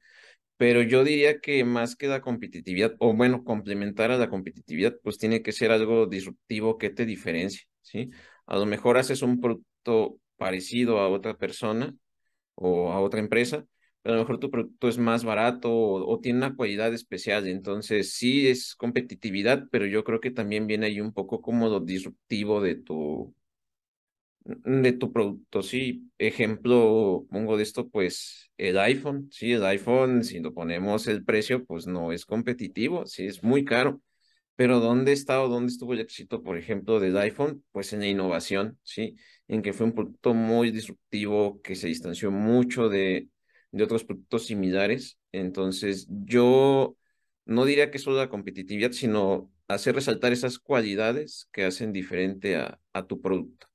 pero 0.57 0.81
yo 0.83 1.03
diría 1.03 1.39
que 1.41 1.63
más 1.65 1.95
que 1.95 2.07
la 2.07 2.21
competitividad, 2.21 2.95
o 2.99 3.13
bueno, 3.13 3.43
complementar 3.43 4.11
a 4.11 4.17
la 4.17 4.29
competitividad, 4.29 4.95
pues 5.03 5.17
tiene 5.17 5.41
que 5.43 5.51
ser 5.53 5.71
algo 5.71 6.05
disruptivo 6.07 6.77
que 6.77 6.89
te 6.91 7.05
diferencie, 7.05 7.63
¿sí? 7.81 8.11
A 8.45 8.57
lo 8.57 8.65
mejor 8.67 8.97
haces 8.97 9.21
un 9.23 9.41
producto 9.41 10.19
parecido 10.37 10.99
a 10.99 11.09
otra 11.09 11.37
persona 11.37 11.95
o 12.55 12.91
a 12.91 12.99
otra 13.01 13.19
empresa, 13.19 13.65
pero 14.01 14.15
a 14.15 14.17
lo 14.17 14.23
mejor 14.23 14.39
tu 14.39 14.51
producto 14.51 14.87
es 14.89 14.97
más 14.97 15.23
barato 15.23 15.71
o, 15.73 16.19
tiene 16.19 16.39
una 16.39 16.55
cualidad 16.55 16.93
especial. 16.93 17.47
Entonces, 17.47 18.13
sí 18.13 18.47
es 18.47 18.75
competitividad, 18.75 19.65
pero 19.71 19.85
yo 19.85 20.03
creo 20.03 20.19
que 20.19 20.31
también 20.31 20.67
viene 20.67 20.87
ahí 20.87 20.99
un 21.01 21.13
poco 21.13 21.41
como 21.41 21.69
lo 21.69 21.79
disruptivo 21.79 22.61
de 22.61 22.75
tu, 22.75 23.33
de 24.43 24.93
tu 24.93 25.11
producto. 25.11 25.61
Sí, 25.63 26.09
ejemplo, 26.17 27.25
pongo 27.29 27.57
de 27.57 27.63
esto, 27.63 27.89
pues 27.89 28.51
el 28.57 28.77
iPhone. 28.79 29.29
Sí, 29.31 29.51
el 29.53 29.65
iPhone, 29.65 30.23
si 30.23 30.39
lo 30.39 30.53
ponemos 30.53 31.07
el 31.07 31.23
precio, 31.23 31.65
pues 31.65 31.87
no 31.87 32.11
es 32.11 32.25
competitivo, 32.25 33.05
sí, 33.05 33.25
es 33.25 33.43
muy 33.43 33.63
caro. 33.65 34.01
Pero 34.55 34.79
¿dónde 34.79 35.13
está 35.13 35.41
o 35.41 35.49
dónde 35.49 35.71
estuvo 35.71 35.93
el 35.93 35.99
éxito, 35.99 36.43
por 36.43 36.57
ejemplo, 36.57 36.99
del 36.99 37.17
iPhone? 37.17 37.63
Pues 37.71 37.91
en 37.93 38.01
la 38.01 38.07
innovación, 38.07 38.79
¿sí? 38.83 39.15
En 39.47 39.61
que 39.61 39.73
fue 39.73 39.87
un 39.87 39.93
producto 39.93 40.33
muy 40.33 40.71
disruptivo, 40.71 41.61
que 41.61 41.75
se 41.75 41.87
distanció 41.87 42.31
mucho 42.31 42.87
de, 42.89 43.29
de 43.71 43.83
otros 43.83 44.03
productos 44.03 44.45
similares. 44.45 45.17
Entonces, 45.31 46.07
yo 46.09 46.95
no 47.45 47.65
diría 47.65 47.89
que 47.91 47.99
solo 47.99 48.17
la 48.17 48.29
competitividad, 48.29 48.91
sino 48.91 49.51
hacer 49.67 49.95
resaltar 49.95 50.31
esas 50.33 50.59
cualidades 50.59 51.49
que 51.51 51.65
hacen 51.65 51.91
diferente 51.91 52.55
a, 52.57 52.79
a 52.93 53.07
tu 53.07 53.21
producto. 53.21 53.67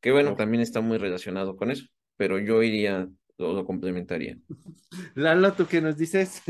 Que 0.00 0.12
bueno, 0.12 0.36
también 0.36 0.62
está 0.62 0.80
muy 0.80 0.98
relacionado 0.98 1.56
con 1.56 1.70
eso, 1.70 1.86
pero 2.16 2.38
yo 2.38 2.62
iría, 2.62 3.08
lo, 3.38 3.52
lo 3.54 3.64
complementaría. 3.64 4.38
Lalo, 5.14 5.54
¿tú 5.54 5.66
qué 5.66 5.80
nos 5.80 5.96
dices? 5.96 6.42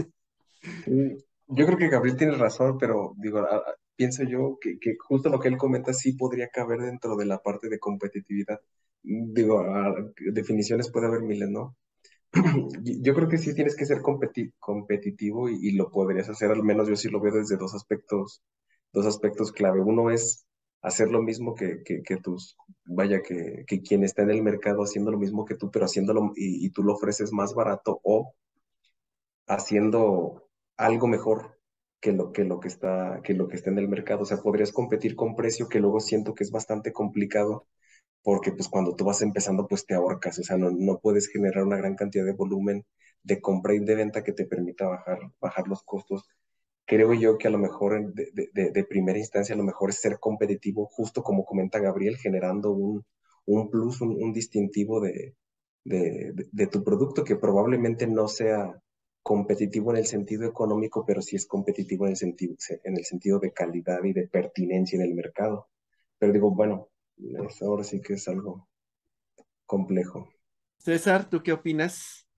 Yo 1.56 1.66
creo 1.66 1.78
que 1.78 1.88
Gabriel 1.88 2.16
tiene 2.16 2.36
razón, 2.36 2.78
pero 2.78 3.14
digo, 3.16 3.46
pienso 3.96 4.24
yo 4.24 4.58
que, 4.60 4.78
que, 4.78 4.96
justo 4.98 5.28
lo 5.28 5.38
que 5.40 5.48
él 5.48 5.56
comenta 5.56 5.92
sí 5.92 6.12
podría 6.14 6.48
caber 6.48 6.80
dentro 6.80 7.16
de 7.16 7.26
la 7.26 7.38
parte 7.38 7.68
de 7.68 7.78
competitividad. 7.78 8.60
Digo, 9.02 9.64
definiciones 10.32 10.90
puede 10.90 11.06
haber 11.06 11.22
miles, 11.22 11.50
¿no? 11.50 11.76
Yo 12.82 13.14
creo 13.14 13.28
que 13.28 13.38
sí 13.38 13.54
tienes 13.54 13.76
que 13.76 13.86
ser 13.86 14.00
competitivo 14.02 15.48
y, 15.48 15.68
y, 15.68 15.72
lo 15.72 15.90
podrías 15.90 16.28
hacer, 16.28 16.50
al 16.50 16.64
menos 16.64 16.88
yo 16.88 16.96
sí 16.96 17.08
lo 17.08 17.20
veo 17.20 17.34
desde 17.34 17.56
dos 17.56 17.74
aspectos, 17.74 18.42
dos 18.92 19.06
aspectos 19.06 19.52
clave. 19.52 19.80
Uno 19.80 20.10
es 20.10 20.46
hacer 20.82 21.10
lo 21.10 21.22
mismo 21.22 21.54
que, 21.54 21.82
que, 21.84 22.02
que 22.02 22.16
tus, 22.16 22.56
vaya, 22.84 23.22
que, 23.22 23.64
que, 23.66 23.82
quien 23.82 24.04
está 24.04 24.22
en 24.22 24.30
el 24.30 24.42
mercado 24.42 24.82
haciendo 24.82 25.10
lo 25.12 25.18
mismo 25.18 25.44
que 25.44 25.54
tú, 25.54 25.70
pero 25.70 25.84
haciéndolo 25.86 26.32
y, 26.36 26.66
y 26.66 26.70
tú 26.70 26.82
lo 26.82 26.94
ofreces 26.94 27.32
más 27.32 27.54
barato 27.54 28.00
o 28.02 28.34
haciendo 29.46 30.43
algo 30.76 31.06
mejor 31.06 31.58
que 32.00 32.12
lo 32.12 32.32
que, 32.60 32.68
está, 32.68 33.20
que 33.24 33.34
lo 33.34 33.48
que 33.48 33.56
está 33.56 33.70
en 33.70 33.78
el 33.78 33.88
mercado. 33.88 34.22
O 34.22 34.26
sea, 34.26 34.38
podrías 34.42 34.72
competir 34.72 35.16
con 35.16 35.36
precio, 35.36 35.68
que 35.68 35.80
luego 35.80 36.00
siento 36.00 36.34
que 36.34 36.44
es 36.44 36.50
bastante 36.50 36.92
complicado, 36.92 37.66
porque 38.22 38.52
pues 38.52 38.68
cuando 38.68 38.94
tú 38.96 39.04
vas 39.04 39.22
empezando, 39.22 39.66
pues 39.68 39.86
te 39.86 39.94
ahorcas, 39.94 40.38
o 40.38 40.42
sea, 40.42 40.56
no, 40.58 40.70
no 40.70 40.98
puedes 41.00 41.28
generar 41.28 41.64
una 41.64 41.76
gran 41.78 41.96
cantidad 41.96 42.24
de 42.24 42.32
volumen 42.32 42.84
de 43.22 43.40
compra 43.40 43.74
y 43.74 43.80
de 43.80 43.94
venta 43.94 44.22
que 44.24 44.32
te 44.32 44.46
permita 44.46 44.86
bajar, 44.86 45.18
bajar 45.40 45.68
los 45.68 45.82
costos. 45.82 46.28
Creo 46.86 47.14
yo 47.14 47.38
que 47.38 47.48
a 47.48 47.50
lo 47.50 47.58
mejor 47.58 48.12
de, 48.14 48.30
de, 48.52 48.70
de 48.70 48.84
primera 48.84 49.18
instancia, 49.18 49.54
a 49.54 49.58
lo 49.58 49.64
mejor 49.64 49.90
es 49.90 50.00
ser 50.00 50.18
competitivo, 50.20 50.86
justo 50.86 51.22
como 51.22 51.44
comenta 51.44 51.78
Gabriel, 51.78 52.18
generando 52.18 52.72
un, 52.72 53.04
un 53.46 53.70
plus, 53.70 54.00
un, 54.00 54.10
un 54.22 54.32
distintivo 54.32 55.00
de, 55.00 55.34
de, 55.84 56.66
tu 56.66 56.82
producto 56.82 57.24
que 57.24 57.36
probablemente 57.36 58.06
no 58.06 58.28
sea 58.28 58.80
competitivo 59.24 59.90
en 59.90 59.96
el 59.96 60.06
sentido 60.06 60.46
económico, 60.46 61.04
pero 61.06 61.22
sí 61.22 61.34
es 61.34 61.46
competitivo 61.46 62.04
en 62.04 62.10
el 62.10 62.16
sentido, 62.16 62.54
en 62.84 62.98
el 62.98 63.04
sentido 63.06 63.38
de 63.40 63.52
calidad 63.52 64.04
y 64.04 64.12
de 64.12 64.28
pertinencia 64.28 64.96
en 64.96 65.08
el 65.08 65.14
mercado. 65.14 65.70
Pero 66.18 66.30
digo, 66.30 66.54
bueno, 66.54 66.90
eso 67.16 67.64
ahora 67.64 67.84
sí 67.84 68.02
que 68.02 68.12
es 68.12 68.28
algo 68.28 68.68
complejo. 69.64 70.28
César, 70.76 71.30
¿tú 71.30 71.42
qué 71.42 71.54
opinas? 71.54 72.28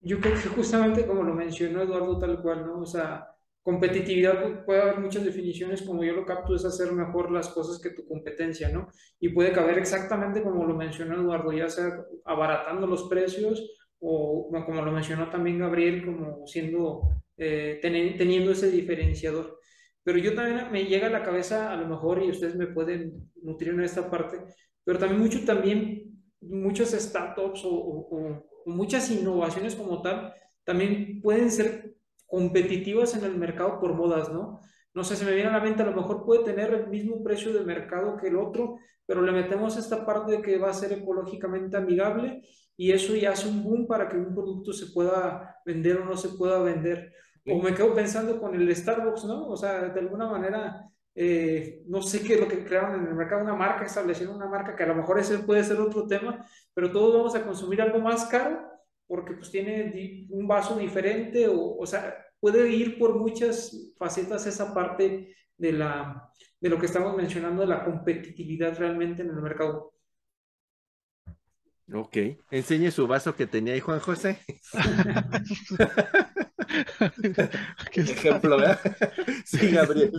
Yo 0.00 0.20
creo 0.20 0.34
que 0.34 0.48
justamente 0.50 1.04
como 1.04 1.24
lo 1.24 1.34
mencionó 1.34 1.82
Eduardo 1.82 2.16
tal 2.20 2.40
cual, 2.40 2.64
¿no? 2.64 2.78
O 2.78 2.86
sea, 2.86 3.26
competitividad 3.64 4.64
puede 4.64 4.82
haber 4.82 5.00
muchas 5.00 5.24
definiciones, 5.24 5.82
como 5.82 6.04
yo 6.04 6.12
lo 6.12 6.24
capto, 6.24 6.54
es 6.54 6.64
hacer 6.64 6.92
mejor 6.92 7.32
las 7.32 7.48
cosas 7.48 7.80
que 7.82 7.90
tu 7.90 8.06
competencia, 8.06 8.68
¿no? 8.68 8.88
Y 9.18 9.30
puede 9.30 9.50
caber 9.50 9.78
exactamente 9.78 10.44
como 10.44 10.64
lo 10.64 10.76
mencionó 10.76 11.16
Eduardo, 11.16 11.52
ya 11.52 11.68
sea 11.68 12.04
abaratando 12.24 12.86
los 12.86 13.08
precios 13.08 13.68
o 14.00 14.50
como 14.66 14.82
lo 14.82 14.92
mencionó 14.92 15.30
también 15.30 15.58
Gabriel, 15.58 16.04
como 16.04 16.46
siendo, 16.46 17.08
eh, 17.36 17.78
teniendo 17.82 18.52
ese 18.52 18.70
diferenciador. 18.70 19.58
Pero 20.02 20.18
yo 20.18 20.34
también 20.34 20.70
me 20.70 20.84
llega 20.84 21.06
a 21.06 21.10
la 21.10 21.22
cabeza, 21.22 21.72
a 21.72 21.76
lo 21.76 21.86
mejor, 21.86 22.22
y 22.22 22.30
ustedes 22.30 22.56
me 22.56 22.66
pueden 22.66 23.30
nutrir 23.42 23.72
en 23.74 23.80
esta 23.80 24.10
parte, 24.10 24.38
pero 24.84 24.98
también 24.98 25.20
mucho, 25.20 25.44
también 25.44 26.20
muchas 26.40 26.90
startups 26.92 27.64
o, 27.64 27.70
o, 27.70 28.08
o 28.66 28.70
muchas 28.70 29.10
innovaciones 29.10 29.74
como 29.74 30.02
tal, 30.02 30.34
también 30.64 31.20
pueden 31.22 31.50
ser 31.50 31.94
competitivas 32.26 33.16
en 33.16 33.24
el 33.24 33.36
mercado 33.36 33.80
por 33.80 33.94
modas, 33.94 34.32
¿no? 34.32 34.60
No 34.94 35.04
sé, 35.04 35.16
se 35.16 35.24
me 35.24 35.34
viene 35.34 35.50
a 35.50 35.52
la 35.52 35.60
mente, 35.60 35.82
a 35.82 35.86
lo 35.86 35.96
mejor 35.96 36.24
puede 36.24 36.44
tener 36.44 36.72
el 36.72 36.86
mismo 36.88 37.22
precio 37.22 37.52
de 37.52 37.64
mercado 37.64 38.16
que 38.16 38.28
el 38.28 38.36
otro, 38.36 38.78
pero 39.06 39.22
le 39.22 39.32
metemos 39.32 39.76
esta 39.76 40.06
parte 40.06 40.32
de 40.32 40.42
que 40.42 40.58
va 40.58 40.70
a 40.70 40.74
ser 40.74 40.92
ecológicamente 40.92 41.76
amigable 41.76 42.42
y 42.76 42.92
eso 42.92 43.14
ya 43.14 43.32
hace 43.32 43.48
un 43.48 43.62
boom 43.62 43.86
para 43.86 44.08
que 44.08 44.16
un 44.16 44.34
producto 44.34 44.72
se 44.72 44.86
pueda 44.86 45.60
vender 45.66 45.98
o 45.98 46.04
no 46.04 46.16
se 46.16 46.30
pueda 46.30 46.60
vender. 46.60 47.12
O 47.46 47.60
me 47.60 47.74
quedo 47.74 47.94
pensando 47.94 48.40
con 48.40 48.54
el 48.54 48.74
Starbucks, 48.74 49.24
¿no? 49.24 49.48
O 49.48 49.56
sea, 49.56 49.88
de 49.88 50.00
alguna 50.00 50.28
manera, 50.28 50.88
eh, 51.14 51.82
no 51.86 52.00
sé 52.00 52.22
qué 52.22 52.34
es 52.34 52.40
lo 52.40 52.48
que 52.48 52.64
crearon 52.64 52.98
en 53.00 53.06
el 53.06 53.14
mercado, 53.14 53.42
una 53.42 53.54
marca, 53.54 53.84
establecieron 53.84 54.36
una 54.36 54.48
marca 54.48 54.74
que 54.74 54.84
a 54.84 54.86
lo 54.86 54.94
mejor 54.94 55.18
ese 55.18 55.38
puede 55.40 55.62
ser 55.64 55.80
otro 55.80 56.06
tema, 56.06 56.46
pero 56.72 56.90
todos 56.90 57.14
vamos 57.14 57.34
a 57.34 57.44
consumir 57.44 57.82
algo 57.82 57.98
más 57.98 58.26
caro 58.26 58.60
porque 59.06 59.34
pues 59.34 59.50
tiene 59.50 60.26
un 60.30 60.46
vaso 60.48 60.76
diferente 60.76 61.46
o, 61.48 61.76
o 61.76 61.86
sea, 61.86 62.23
puede 62.44 62.68
ir 62.68 62.98
por 62.98 63.18
muchas 63.18 63.94
facetas 63.96 64.46
esa 64.46 64.74
parte 64.74 65.34
de, 65.56 65.72
la, 65.72 66.30
de 66.60 66.68
lo 66.68 66.78
que 66.78 66.84
estamos 66.84 67.16
mencionando 67.16 67.62
de 67.62 67.68
la 67.68 67.82
competitividad 67.82 68.78
realmente 68.78 69.22
en 69.22 69.30
el 69.30 69.36
mercado. 69.36 69.94
Ok, 71.90 72.18
enseñe 72.50 72.90
su 72.90 73.06
vaso 73.06 73.34
que 73.34 73.46
tenía 73.46 73.72
ahí 73.72 73.80
Juan 73.80 73.98
José. 73.98 74.40
Qué 77.90 78.00
ejemplo, 78.02 78.58
¿verdad? 78.58 78.78
Sí, 79.46 79.70
Gabriel. 79.70 80.12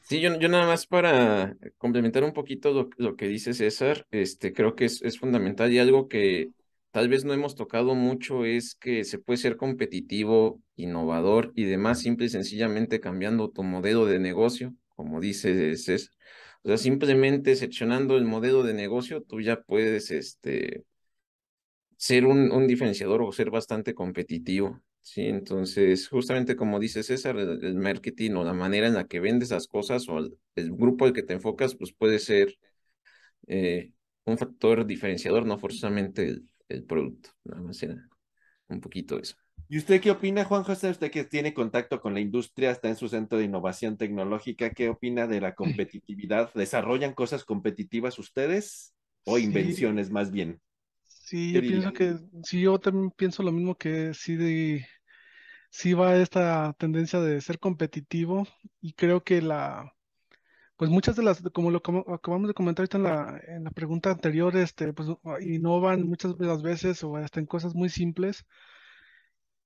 Sí, 0.00 0.22
yo, 0.22 0.34
yo 0.38 0.48
nada 0.48 0.66
más 0.66 0.86
para 0.86 1.58
complementar 1.76 2.24
un 2.24 2.32
poquito 2.32 2.72
lo, 2.72 2.88
lo 2.96 3.16
que 3.16 3.28
dice 3.28 3.52
César, 3.52 4.06
este, 4.10 4.54
creo 4.54 4.76
que 4.76 4.86
es, 4.86 5.02
es, 5.02 5.18
fundamental 5.18 5.70
y 5.70 5.78
algo 5.78 6.08
que 6.08 6.52
tal 6.90 7.08
vez 7.08 7.24
no 7.24 7.34
hemos 7.34 7.54
tocado 7.54 7.94
mucho 7.94 8.44
es 8.44 8.74
que 8.74 9.04
se 9.04 9.18
puede 9.18 9.38
ser 9.38 9.56
competitivo, 9.56 10.62
innovador 10.76 11.52
y 11.54 11.64
demás, 11.64 12.00
simple 12.00 12.26
y 12.26 12.28
sencillamente 12.30 13.00
cambiando 13.00 13.50
tu 13.50 13.62
modelo 13.62 14.06
de 14.06 14.18
negocio, 14.18 14.74
como 14.88 15.20
dice 15.20 15.76
César. 15.76 16.10
O 16.62 16.68
sea, 16.68 16.78
simplemente 16.78 17.56
seccionando 17.56 18.16
el 18.16 18.24
modelo 18.24 18.62
de 18.62 18.74
negocio, 18.74 19.22
tú 19.22 19.40
ya 19.40 19.62
puedes 19.62 20.10
este, 20.10 20.84
ser 21.96 22.26
un, 22.26 22.50
un 22.52 22.66
diferenciador 22.66 23.22
o 23.22 23.32
ser 23.32 23.50
bastante 23.50 23.94
competitivo. 23.94 24.82
Sí, 25.06 25.22
entonces, 25.22 26.08
justamente 26.08 26.56
como 26.56 26.80
dice 26.80 27.04
César, 27.04 27.36
el, 27.38 27.76
marketing 27.76 28.32
o 28.32 28.44
la 28.44 28.52
manera 28.54 28.88
en 28.88 28.94
la 28.94 29.06
que 29.06 29.20
vendes 29.20 29.50
las 29.50 29.68
cosas 29.68 30.08
o 30.08 30.18
el, 30.18 30.36
grupo 30.72 31.04
al 31.04 31.12
que 31.12 31.22
te 31.22 31.34
enfocas, 31.34 31.76
pues 31.76 31.92
puede 31.92 32.18
ser 32.18 32.58
eh, 33.46 33.92
un 34.24 34.38
factor 34.38 34.86
diferenciador, 34.86 35.46
no 35.46 35.58
forzosamente 35.58 36.28
el, 36.28 36.50
el 36.68 36.84
producto. 36.84 37.30
Nada 37.44 37.62
más 37.62 37.82
era 37.82 38.08
un 38.68 38.80
poquito 38.80 39.18
eso. 39.18 39.36
¿Y 39.68 39.78
usted 39.78 40.00
qué 40.00 40.12
opina, 40.12 40.44
Juan 40.44 40.62
José? 40.62 40.90
Usted 40.90 41.10
que 41.10 41.24
tiene 41.24 41.52
contacto 41.52 42.00
con 42.00 42.14
la 42.14 42.20
industria, 42.20 42.70
está 42.70 42.88
en 42.88 42.96
su 42.96 43.08
centro 43.08 43.38
de 43.38 43.44
innovación 43.44 43.96
tecnológica, 43.96 44.70
¿qué 44.70 44.88
opina 44.88 45.26
de 45.26 45.40
la 45.40 45.54
competitividad? 45.54 46.52
¿Desarrollan 46.54 47.14
cosas 47.14 47.44
competitivas 47.44 48.18
ustedes 48.18 48.94
o 49.24 49.38
invenciones 49.38 50.10
más 50.10 50.30
bien? 50.30 50.60
Sí, 51.02 51.52
¿Qué 51.52 51.62
yo 51.62 51.68
pienso 51.68 51.92
que, 51.92 52.16
sí, 52.44 52.60
yo 52.60 52.78
también 52.78 53.10
pienso 53.10 53.42
lo 53.42 53.50
mismo 53.50 53.76
que 53.76 54.14
sí 54.14 54.36
de, 54.36 54.86
sí 55.68 55.94
va 55.94 56.16
esta 56.16 56.72
tendencia 56.78 57.20
de 57.20 57.40
ser 57.40 57.58
competitivo 57.58 58.46
y 58.80 58.92
creo 58.92 59.24
que 59.24 59.42
la, 59.42 59.95
pues 60.76 60.90
muchas 60.90 61.16
de 61.16 61.22
las, 61.22 61.42
como 61.54 61.70
lo 61.70 61.82
como 61.82 62.00
acabamos 62.14 62.48
de 62.48 62.54
comentar 62.54 62.82
ahorita 62.84 62.98
en 62.98 63.02
la, 63.04 63.40
en 63.48 63.64
la 63.64 63.70
pregunta 63.70 64.10
anterior, 64.10 64.56
este, 64.56 64.92
pues 64.92 65.08
innovan 65.40 66.02
muchas 66.08 66.36
de 66.38 66.46
las 66.46 66.62
veces 66.62 67.02
o 67.04 67.16
hasta 67.16 67.40
en 67.40 67.46
cosas 67.46 67.74
muy 67.74 67.88
simples 67.88 68.44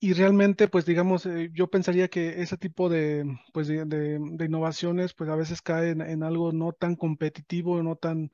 y 0.02 0.14
realmente, 0.14 0.66
pues 0.68 0.86
digamos, 0.86 1.26
eh, 1.26 1.50
yo 1.52 1.68
pensaría 1.68 2.08
que 2.08 2.40
ese 2.42 2.56
tipo 2.56 2.88
de, 2.88 3.24
pues 3.52 3.68
de, 3.68 3.84
de- 3.84 4.18
de 4.20 4.44
innovaciones, 4.46 5.12
pues 5.14 5.28
a 5.30 5.36
veces 5.36 5.60
caen 5.62 6.00
en 6.00 6.22
algo 6.22 6.52
no 6.52 6.72
tan 6.72 6.96
competitivo, 6.96 7.82
no 7.82 7.96
tan 7.96 8.30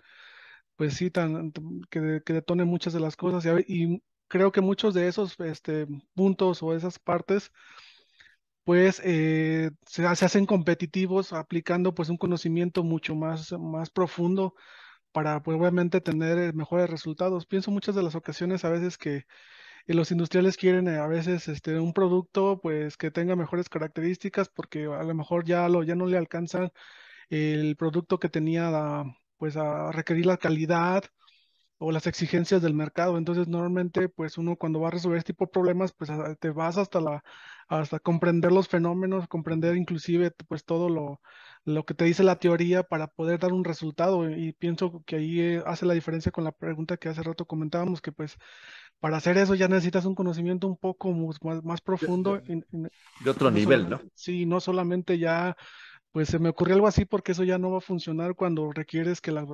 pues 0.76 0.94
sí, 0.96 1.10
tan, 1.10 1.52
que, 1.90 2.22
que 2.26 2.32
detone 2.34 2.64
muchas 2.64 2.92
de 2.94 3.00
las 3.00 3.16
cosas. 3.16 3.46
Y, 3.68 3.94
y 3.96 4.02
creo 4.28 4.52
que 4.52 4.60
muchos 4.62 4.94
de 4.94 5.08
esos 5.08 5.38
este, 5.40 5.86
puntos 6.14 6.62
o 6.62 6.74
esas 6.74 6.98
partes, 7.00 7.52
pues 8.66 9.02
eh, 9.04 9.72
se, 9.88 10.06
ha- 10.06 10.16
se 10.16 10.26
hacen 10.26 10.46
competitivos 10.46 11.34
aplicando 11.34 11.94
pues 11.94 12.10
un 12.10 12.18
conocimiento 12.18 12.84
mucho 12.84 13.16
más, 13.16 13.52
más 13.54 13.90
profundo 13.90 14.54
para 15.12 15.42
pues 15.42 15.58
obviamente 15.58 16.00
tener 16.02 16.38
eh, 16.38 16.52
mejores 16.54 16.90
resultados. 16.90 17.46
Pienso 17.46 17.70
muchas 17.72 17.94
de 17.96 18.02
las 18.04 18.14
ocasiones 18.16 18.64
a 18.64 18.70
veces 18.70 18.98
que 18.98 19.16
eh, 19.86 19.94
los 19.94 20.10
industriales 20.12 20.56
quieren 20.56 20.88
a 20.88 21.06
veces 21.08 21.48
este, 21.48 21.78
un 21.80 21.92
producto 21.94 22.60
pues 22.62 22.96
que 22.96 23.10
tenga 23.12 23.36
mejores 23.36 23.68
características 23.68 24.48
porque 24.50 24.84
a 24.86 25.02
lo 25.04 25.14
mejor 25.14 25.44
ya, 25.44 25.68
lo, 25.68 25.82
ya 25.84 25.94
no 25.96 26.06
le 26.06 26.18
alcanza 26.18 26.70
el 27.30 27.76
producto 27.76 28.18
que 28.20 28.28
tenía 28.30 29.04
pues 29.38 29.56
a 29.56 29.92
requerir 29.92 30.26
la 30.26 30.36
calidad 30.38 31.04
o 31.78 31.92
las 31.92 32.06
exigencias 32.06 32.62
del 32.62 32.74
mercado. 32.74 33.18
Entonces, 33.18 33.48
normalmente, 33.48 34.08
pues 34.08 34.38
uno 34.38 34.56
cuando 34.56 34.80
va 34.80 34.88
a 34.88 34.90
resolver 34.92 35.18
este 35.18 35.32
tipo 35.32 35.44
de 35.46 35.52
problemas, 35.52 35.92
pues 35.92 36.10
te 36.40 36.50
vas 36.50 36.78
hasta 36.78 37.00
la, 37.00 37.22
hasta 37.68 37.98
comprender 38.00 38.52
los 38.52 38.68
fenómenos, 38.68 39.28
comprender 39.28 39.76
inclusive 39.76 40.30
pues 40.48 40.64
todo 40.64 40.88
lo, 40.88 41.20
lo 41.64 41.84
que 41.84 41.94
te 41.94 42.04
dice 42.04 42.22
la 42.24 42.38
teoría 42.38 42.82
para 42.82 43.08
poder 43.08 43.38
dar 43.40 43.52
un 43.52 43.64
resultado. 43.64 44.28
Y 44.30 44.52
pienso 44.54 45.02
que 45.06 45.16
ahí 45.16 45.40
eh, 45.40 45.62
hace 45.66 45.86
la 45.86 45.94
diferencia 45.94 46.32
con 46.32 46.44
la 46.44 46.52
pregunta 46.52 46.96
que 46.96 47.08
hace 47.08 47.22
rato 47.22 47.46
comentábamos, 47.46 48.00
que 48.00 48.12
pues 48.12 48.36
para 49.00 49.16
hacer 49.18 49.38
eso 49.38 49.54
ya 49.54 49.68
necesitas 49.68 50.04
un 50.04 50.14
conocimiento 50.14 50.66
un 50.66 50.76
poco 50.76 51.12
más, 51.12 51.38
más 51.64 51.80
profundo, 51.80 52.38
de- 53.20 53.30
otro 53.30 53.50
no 53.50 53.58
nivel, 53.58 53.88
¿no? 53.90 54.00
sí, 54.14 54.46
no 54.46 54.60
solamente 54.60 55.18
ya 55.18 55.56
pues 56.12 56.28
se 56.28 56.38
me 56.38 56.48
ocurrió 56.50 56.74
algo 56.76 56.86
así 56.88 57.04
porque 57.04 57.32
eso 57.32 57.44
ya 57.44 57.58
no 57.58 57.70
va 57.70 57.78
a 57.78 57.80
funcionar 57.80 58.34
cuando 58.36 58.72
requieres 58.72 59.20
que 59.20 59.32
la, 59.32 59.46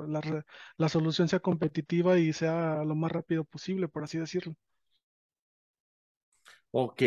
la 0.76 0.88
solución 0.88 1.28
sea 1.28 1.40
competitiva 1.40 2.18
y 2.18 2.32
sea 2.32 2.84
lo 2.84 2.94
más 2.94 3.12
rápido 3.12 3.44
posible, 3.44 3.88
por 3.88 4.04
así 4.04 4.18
decirlo. 4.18 4.54
Ok. 6.70 7.02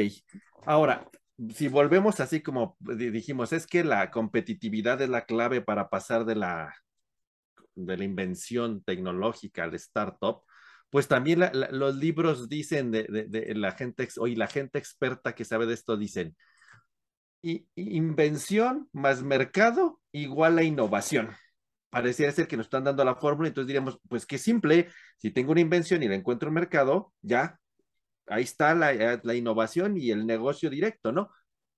Ahora, 0.65 1.09
si 1.53 1.67
volvemos 1.67 2.19
así 2.19 2.41
como 2.41 2.77
di- 2.79 3.09
dijimos, 3.11 3.53
es 3.53 3.67
que 3.67 3.83
la 3.83 4.11
competitividad 4.11 5.01
es 5.01 5.09
la 5.09 5.25
clave 5.25 5.61
para 5.61 5.89
pasar 5.89 6.25
de 6.25 6.35
la, 6.35 6.73
de 7.75 7.97
la 7.97 8.03
invención 8.03 8.83
tecnológica 8.83 9.63
al 9.63 9.73
startup, 9.75 10.41
pues 10.89 11.07
también 11.07 11.41
los 11.71 11.95
libros 11.95 12.47
dicen 12.49 12.91
de, 12.91 13.03
de- 13.03 13.25
de 13.27 13.55
la 13.55 13.71
gente, 13.73 14.07
oye, 14.19 14.35
la 14.37 14.47
gente 14.47 14.79
experta 14.79 15.35
que 15.35 15.45
sabe 15.45 15.65
de 15.65 15.73
esto 15.73 15.97
dicen, 15.97 16.35
"I- 17.45 17.67
invención 17.75 18.89
más 18.91 19.23
mercado 19.23 20.01
igual 20.11 20.57
a 20.57 20.63
innovación. 20.63 21.29
Pareciera 21.89 22.31
ser 22.31 22.47
que 22.47 22.57
nos 22.57 22.65
están 22.65 22.83
dando 22.83 23.05
la 23.05 23.15
fórmula, 23.15 23.47
entonces 23.47 23.67
diríamos, 23.67 23.99
pues 24.09 24.25
qué 24.25 24.37
simple, 24.37 24.89
si 25.17 25.31
tengo 25.31 25.51
una 25.51 25.61
invención 25.61 26.03
y 26.03 26.07
la 26.09 26.15
encuentro 26.15 26.49
en 26.49 26.55
mercado, 26.55 27.13
ya, 27.21 27.59
ahí 28.27 28.43
está 28.43 28.75
la, 28.75 28.93
eh, 28.93 29.19
la 29.23 29.35
innovación 29.35 29.97
y 29.97 30.11
el 30.11 30.25
negocio 30.25 30.69
directo, 30.69 31.11
¿no? 31.11 31.29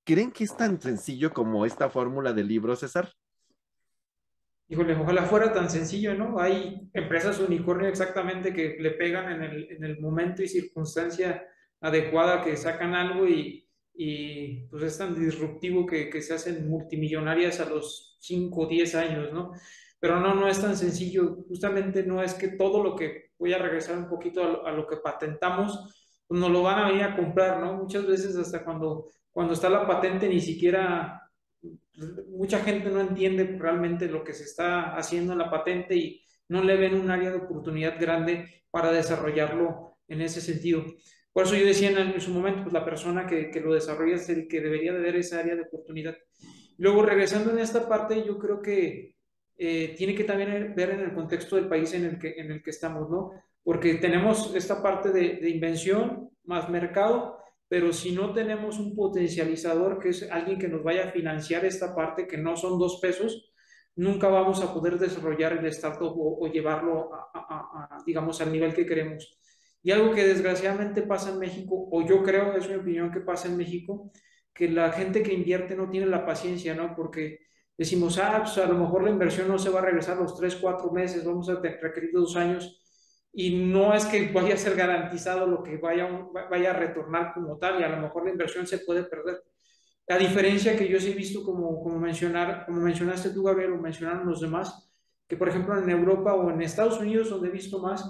¿Creen 0.04 0.32
que 0.32 0.46
es 0.46 0.56
tan 0.56 0.82
sencillo 0.82 1.34
como 1.34 1.66
esta 1.66 1.90
fórmula 1.90 2.34
del 2.34 2.48
libro, 2.48 2.76
César? 2.76 3.12
Híjole, 4.70 4.96
ojalá 4.96 5.24
fuera 5.26 5.54
tan 5.54 5.70
sencillo, 5.70 6.14
¿no? 6.16 6.40
Hay 6.40 6.90
empresas 6.94 7.40
unicornio 7.40 7.88
exactamente 7.88 8.54
que 8.54 8.78
le 8.80 8.92
pegan 8.92 9.32
en 9.32 9.44
el, 9.44 9.72
en 9.72 9.84
el 9.84 10.00
momento 10.02 10.44
y 10.44 10.48
circunstancia 10.48 11.46
adecuada 11.80 12.44
que 12.44 12.58
sacan 12.58 12.94
algo 12.96 13.28
y, 13.28 13.67
y 13.98 14.68
pues 14.68 14.84
es 14.84 14.98
tan 14.98 15.20
disruptivo 15.20 15.86
que, 15.86 16.10
que 16.10 16.22
se 16.22 16.34
hacen 16.34 16.70
multimillonarias 16.70 17.60
a 17.60 17.70
los 17.70 18.18
5 18.22 18.62
o 18.62 18.68
10 18.68 18.96
años, 18.96 19.34
¿no? 19.34 19.52
Pero 20.00 20.20
no, 20.20 20.36
no 20.36 20.48
es 20.48 20.62
tan 20.62 20.78
sencillo. 20.78 21.38
Justamente 21.48 22.04
no 22.04 22.22
es 22.22 22.36
que 22.36 22.50
todo 22.50 22.84
lo 22.84 22.96
que, 22.96 23.32
voy 23.40 23.54
a 23.54 23.58
regresar 23.58 23.98
un 23.98 24.08
poquito 24.08 24.44
a 24.44 24.48
lo, 24.48 24.66
a 24.68 24.72
lo 24.72 24.88
que 24.88 24.98
patentamos, 24.98 25.96
pues 26.28 26.40
nos 26.40 26.52
lo 26.52 26.64
van 26.64 26.80
a 26.80 26.88
venir 26.88 27.04
a 27.04 27.16
comprar, 27.16 27.60
¿no? 27.60 27.74
Muchas 27.74 28.06
veces 28.06 28.36
hasta 28.36 28.64
cuando, 28.64 29.10
cuando 29.32 29.54
está 29.54 29.70
la 29.70 29.88
patente 29.88 30.30
ni 30.30 30.40
siquiera 30.40 31.28
mucha 32.30 32.60
gente 32.60 32.90
no 32.90 33.02
entiende 33.02 33.58
realmente 33.58 34.08
lo 34.08 34.24
que 34.24 34.34
se 34.34 34.44
está 34.44 34.96
haciendo 34.96 35.34
en 35.34 35.40
la 35.40 35.50
patente 35.50 35.96
y 35.96 36.22
no 36.50 36.64
le 36.64 36.78
ven 36.78 36.96
un 36.96 37.10
área 37.10 37.32
de 37.32 37.38
oportunidad 37.38 38.00
grande 38.00 38.64
para 38.70 38.92
desarrollarlo 38.92 39.98
en 40.08 40.22
ese 40.22 40.42
sentido. 40.42 40.86
Por 41.38 41.46
eso 41.46 41.56
yo 41.56 41.68
decía 41.68 41.92
en, 41.92 41.98
en 42.00 42.20
su 42.20 42.32
momento, 42.32 42.64
pues 42.64 42.74
la 42.74 42.84
persona 42.84 43.28
que, 43.28 43.52
que, 43.52 43.62
lo 43.62 43.76
desarrolla 43.76 44.16
es 44.16 44.28
el 44.28 44.48
que 44.48 44.60
debería 44.60 44.92
de 44.92 45.02
ver 45.02 45.18
esa 45.18 45.38
área 45.38 45.56
de 45.56 45.62
oportunidad. 45.62 46.18
Luego, 46.80 47.04
regresando 47.04 47.52
en 47.52 47.60
esta 47.60 47.88
parte, 47.88 48.24
yo 48.26 48.40
creo 48.40 48.60
que 48.60 49.14
eh, 49.56 49.94
tiene 49.96 50.16
que 50.16 50.24
también 50.24 50.74
ver 50.76 50.90
en 50.90 51.02
el 51.02 51.14
contexto 51.14 51.56
del 51.56 51.70
país 51.70 51.94
en 51.94 52.06
el 52.06 52.18
que, 52.18 52.34
en 52.40 52.50
el 52.50 52.64
que 52.64 52.72
estamos, 52.72 53.08
¿no? 53.12 53.34
Porque 53.62 53.94
tenemos 54.00 54.56
esta 54.56 54.82
parte 54.82 55.12
de, 55.12 55.36
de 55.36 55.50
invención 55.52 56.32
más 56.46 56.72
mercado, 56.72 57.38
pero 57.68 57.94
si 57.94 58.14
no 58.14 58.34
tenemos 58.34 58.80
un 58.80 58.96
potencializador, 58.96 60.00
que 60.00 60.10
es 60.10 60.32
alguien 60.32 60.58
que 60.58 60.70
nos 60.70 60.82
vaya 60.82 61.04
a 61.04 61.12
financiar 61.12 61.66
esta 61.66 61.94
parte, 61.94 62.26
que 62.26 62.40
no 62.40 62.58
son 62.58 62.80
dos 62.80 62.98
pesos, 63.00 63.54
nunca 63.96 64.28
vamos 64.28 64.64
a 64.64 64.74
poder 64.74 64.98
desarrollar 64.98 65.54
el 65.54 65.68
startup 65.68 66.18
o, 66.18 66.40
o 66.44 66.52
llevarlo, 66.52 67.14
a, 67.14 67.30
a, 67.32 67.96
a, 67.96 68.04
digamos, 68.08 68.42
al 68.42 68.52
nivel 68.52 68.74
que 68.74 68.88
queremos. 68.88 69.38
Y 69.84 69.92
algo 69.92 70.14
que 70.14 70.26
desgraciadamente 70.26 71.02
pasa 71.02 71.32
en 71.32 71.40
México, 71.40 71.88
o 71.92 72.06
yo 72.06 72.24
creo, 72.24 72.56
es 72.58 72.68
mi 72.68 72.76
opinión 72.76 73.12
que 73.12 73.22
pasa 73.22 73.48
en 73.48 73.58
México, 73.58 74.12
que 74.54 74.70
la 74.70 74.92
gente 74.92 75.24
que 75.24 75.34
invierte 75.34 75.76
no 75.76 75.90
tiene 75.90 76.08
la 76.08 76.26
paciencia, 76.26 76.74
¿no? 76.76 76.96
Porque 76.96 77.40
decimos, 77.78 78.18
ah, 78.18 78.40
pues 78.44 78.58
a 78.58 78.66
lo 78.66 78.74
mejor 78.74 79.04
la 79.04 79.12
inversión 79.12 79.48
no 79.48 79.60
se 79.60 79.70
va 79.70 79.80
a 79.80 79.84
regresar 79.84 80.18
los 80.18 80.36
tres, 80.36 80.56
cuatro 80.56 80.92
meses, 80.92 81.24
vamos 81.24 81.48
a 81.50 81.56
requerir 81.62 82.12
dos 82.12 82.36
años 82.36 82.82
y 83.32 83.56
no 83.56 83.94
es 83.94 84.06
que 84.06 84.32
vaya 84.32 84.56
a 84.56 84.58
ser 84.58 84.76
garantizado 84.76 85.46
lo 85.46 85.62
que 85.62 85.78
vaya, 85.78 86.10
vaya 86.50 86.72
a 86.72 86.74
retornar 86.74 87.34
como 87.36 87.60
tal 87.60 87.80
y 87.80 87.84
a 87.84 87.90
lo 87.90 87.98
mejor 87.98 88.26
la 88.26 88.32
inversión 88.32 88.66
se 88.66 88.80
puede 88.80 89.04
perder. 89.04 89.44
La 90.08 90.18
diferencia 90.18 90.76
que 90.76 90.88
yo 90.88 91.00
sí 91.00 91.12
he 91.12 91.14
visto, 91.14 91.44
como, 91.44 91.84
como, 91.84 92.00
mencionar, 92.00 92.66
como 92.66 92.82
mencionaste 92.82 93.30
tú, 93.30 93.44
Gabriel, 93.44 93.74
o 93.74 93.78
mencionaron 93.78 94.26
los 94.28 94.42
demás, 94.42 94.90
que 95.28 95.38
por 95.38 95.50
ejemplo 95.50 95.78
en 95.78 95.88
Europa 95.88 96.34
o 96.34 96.50
en 96.50 96.62
Estados 96.64 97.00
Unidos, 97.00 97.30
donde 97.30 97.50
he 97.50 97.52
visto 97.52 97.80
más, 97.80 98.10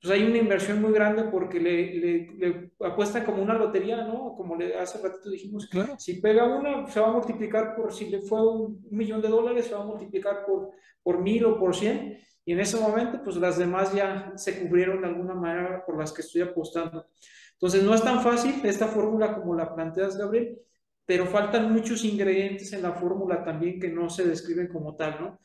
pues 0.00 0.12
hay 0.12 0.24
una 0.24 0.38
inversión 0.38 0.80
muy 0.80 0.92
grande 0.92 1.24
porque 1.24 1.58
le, 1.58 1.94
le, 1.94 2.32
le 2.38 2.70
apuestan 2.80 3.24
como 3.24 3.42
una 3.42 3.54
lotería, 3.54 4.04
¿no? 4.04 4.34
Como 4.36 4.54
le, 4.54 4.78
hace 4.78 4.98
ratito 5.02 5.28
dijimos, 5.30 5.66
claro. 5.66 5.96
si 5.98 6.20
pega 6.20 6.44
una, 6.44 6.86
se 6.86 7.00
va 7.00 7.08
a 7.08 7.12
multiplicar 7.12 7.74
por, 7.74 7.92
si 7.92 8.08
le 8.08 8.20
fue 8.20 8.40
un, 8.40 8.80
un 8.88 8.96
millón 8.96 9.20
de 9.20 9.28
dólares, 9.28 9.66
se 9.66 9.74
va 9.74 9.82
a 9.82 9.86
multiplicar 9.86 10.44
por, 10.46 10.70
por 11.02 11.20
mil 11.20 11.44
o 11.46 11.58
por 11.58 11.74
cien, 11.74 12.18
y 12.44 12.52
en 12.52 12.60
ese 12.60 12.80
momento, 12.80 13.20
pues 13.22 13.36
las 13.36 13.58
demás 13.58 13.92
ya 13.92 14.32
se 14.36 14.60
cubrieron 14.60 15.02
de 15.02 15.08
alguna 15.08 15.34
manera 15.34 15.84
por 15.84 15.98
las 15.98 16.12
que 16.12 16.22
estoy 16.22 16.40
apostando. 16.42 17.06
Entonces, 17.52 17.82
no 17.82 17.92
es 17.92 18.02
tan 18.02 18.22
fácil 18.22 18.64
esta 18.64 18.86
fórmula 18.86 19.34
como 19.34 19.54
la 19.54 19.74
planteas, 19.74 20.16
Gabriel, 20.16 20.58
pero 21.04 21.26
faltan 21.26 21.72
muchos 21.72 22.04
ingredientes 22.04 22.72
en 22.72 22.82
la 22.82 22.92
fórmula 22.92 23.42
también 23.42 23.80
que 23.80 23.88
no 23.88 24.08
se 24.08 24.26
describen 24.26 24.68
como 24.68 24.94
tal, 24.94 25.18
¿no? 25.20 25.40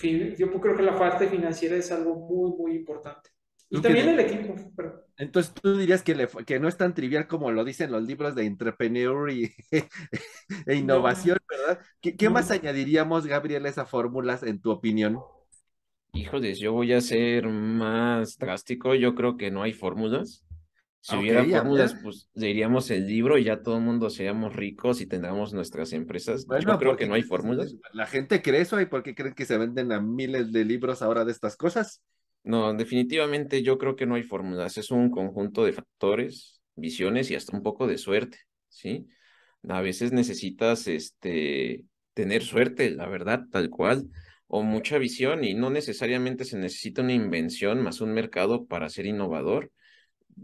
Yo 0.00 0.60
creo 0.60 0.76
que 0.76 0.82
la 0.82 0.96
parte 0.96 1.28
financiera 1.28 1.76
es 1.76 1.90
algo 1.90 2.14
muy, 2.14 2.56
muy 2.56 2.76
importante. 2.76 3.30
Y 3.70 3.80
también 3.80 4.08
el 4.08 4.20
equipo. 4.20 4.54
Pero... 4.76 5.04
Entonces, 5.16 5.52
tú 5.52 5.76
dirías 5.76 6.02
que, 6.02 6.14
le, 6.14 6.28
que, 6.46 6.60
no 6.60 6.68
es 6.68 6.76
tan 6.76 6.94
trivial 6.94 7.26
como 7.26 7.50
lo 7.50 7.64
dicen 7.64 7.90
los 7.90 8.02
libros 8.02 8.34
de 8.34 8.46
entrepreneur 8.46 9.30
y, 9.30 9.52
e 10.66 10.74
innovación, 10.74 11.38
no. 11.40 11.56
¿verdad? 11.56 11.84
¿Qué, 12.00 12.16
qué 12.16 12.26
no. 12.26 12.32
más 12.32 12.50
añadiríamos, 12.50 13.26
Gabriel, 13.26 13.66
a 13.66 13.68
esas 13.68 13.90
fórmulas, 13.90 14.42
en 14.42 14.60
tu 14.60 14.70
opinión? 14.70 15.18
Híjoles, 16.12 16.58
yo 16.58 16.72
voy 16.72 16.92
a 16.92 17.00
ser 17.00 17.48
más 17.48 18.38
drástico. 18.38 18.94
Yo 18.94 19.14
creo 19.14 19.36
que 19.36 19.50
no 19.50 19.62
hay 19.62 19.72
fórmulas. 19.72 20.44
Si 21.00 21.14
okay, 21.14 21.30
hubiera 21.30 21.44
fórmulas, 21.44 21.94
pues 22.02 22.28
leeríamos 22.34 22.90
el 22.90 23.06
libro 23.06 23.38
y 23.38 23.44
ya 23.44 23.62
todo 23.62 23.76
el 23.76 23.84
mundo 23.84 24.10
seríamos 24.10 24.54
ricos 24.54 25.00
y 25.00 25.06
tendríamos 25.06 25.52
nuestras 25.54 25.92
empresas. 25.92 26.44
Bueno, 26.46 26.72
yo 26.72 26.78
creo 26.78 26.96
que 26.96 27.06
no 27.06 27.14
hay 27.14 27.22
fórmulas. 27.22 27.74
La 27.92 28.06
gente 28.06 28.42
cree 28.42 28.60
eso 28.60 28.80
y 28.80 28.86
por 28.86 29.02
qué 29.02 29.14
creen 29.14 29.34
que 29.34 29.46
se 29.46 29.56
venden 29.56 29.92
a 29.92 30.00
miles 30.00 30.52
de 30.52 30.64
libros 30.64 31.00
ahora 31.00 31.24
de 31.24 31.32
estas 31.32 31.56
cosas. 31.56 32.02
No, 32.42 32.72
definitivamente 32.74 33.62
yo 33.62 33.78
creo 33.78 33.96
que 33.96 34.06
no 34.06 34.16
hay 34.16 34.22
fórmulas. 34.22 34.76
Es 34.76 34.90
un 34.90 35.10
conjunto 35.10 35.64
de 35.64 35.72
factores, 35.72 36.60
visiones 36.74 37.30
y 37.30 37.34
hasta 37.36 37.56
un 37.56 37.62
poco 37.62 37.86
de 37.86 37.98
suerte, 37.98 38.38
¿sí? 38.68 39.06
A 39.68 39.80
veces 39.80 40.12
necesitas 40.12 40.86
este, 40.88 41.84
tener 42.14 42.42
suerte, 42.42 42.90
la 42.90 43.06
verdad, 43.08 43.42
tal 43.50 43.70
cual. 43.70 44.08
o 44.48 44.62
mucha 44.62 44.98
visión 44.98 45.44
y 45.44 45.54
no 45.54 45.70
necesariamente 45.70 46.44
se 46.44 46.58
necesita 46.58 47.02
una 47.02 47.12
invención 47.12 47.82
más 47.82 48.00
un 48.00 48.12
mercado 48.12 48.66
para 48.66 48.88
ser 48.88 49.06
innovador. 49.06 49.70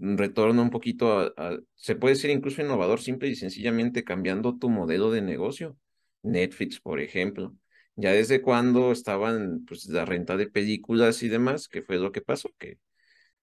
Retorno 0.00 0.62
un 0.62 0.70
poquito 0.70 1.32
a, 1.36 1.58
se 1.74 1.96
puede 1.96 2.16
ser 2.16 2.30
incluso 2.30 2.62
innovador 2.62 3.00
simple 3.00 3.28
y 3.28 3.36
sencillamente 3.36 4.04
cambiando 4.04 4.58
tu 4.58 4.68
modelo 4.70 5.10
de 5.10 5.22
negocio. 5.22 5.76
Netflix, 6.22 6.80
por 6.80 7.00
ejemplo. 7.00 7.54
Ya 7.96 8.12
desde 8.12 8.42
cuando 8.42 8.92
estaban 8.92 9.64
pues 9.66 9.86
la 9.88 10.04
renta 10.04 10.36
de 10.36 10.48
películas 10.48 11.22
y 11.22 11.28
demás, 11.28 11.68
¿qué 11.68 11.82
fue 11.82 11.98
lo 11.98 12.12
que 12.12 12.22
pasó? 12.22 12.50
Que 12.58 12.78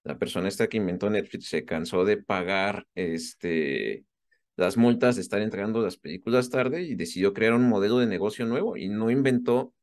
la 0.04 0.18
persona 0.18 0.48
esta 0.48 0.68
que 0.68 0.76
inventó 0.78 1.10
Netflix 1.10 1.48
se 1.48 1.64
cansó 1.64 2.04
de 2.04 2.18
pagar 2.18 2.86
este 2.94 4.04
las 4.56 4.76
multas 4.76 5.16
de 5.16 5.22
estar 5.22 5.40
entregando 5.40 5.80
las 5.82 5.96
películas 5.96 6.50
tarde 6.50 6.82
y 6.82 6.94
decidió 6.94 7.32
crear 7.32 7.54
un 7.54 7.68
modelo 7.68 7.98
de 7.98 8.06
negocio 8.06 8.44
nuevo 8.46 8.76
y 8.76 8.88
no 8.88 9.10
inventó 9.10 9.74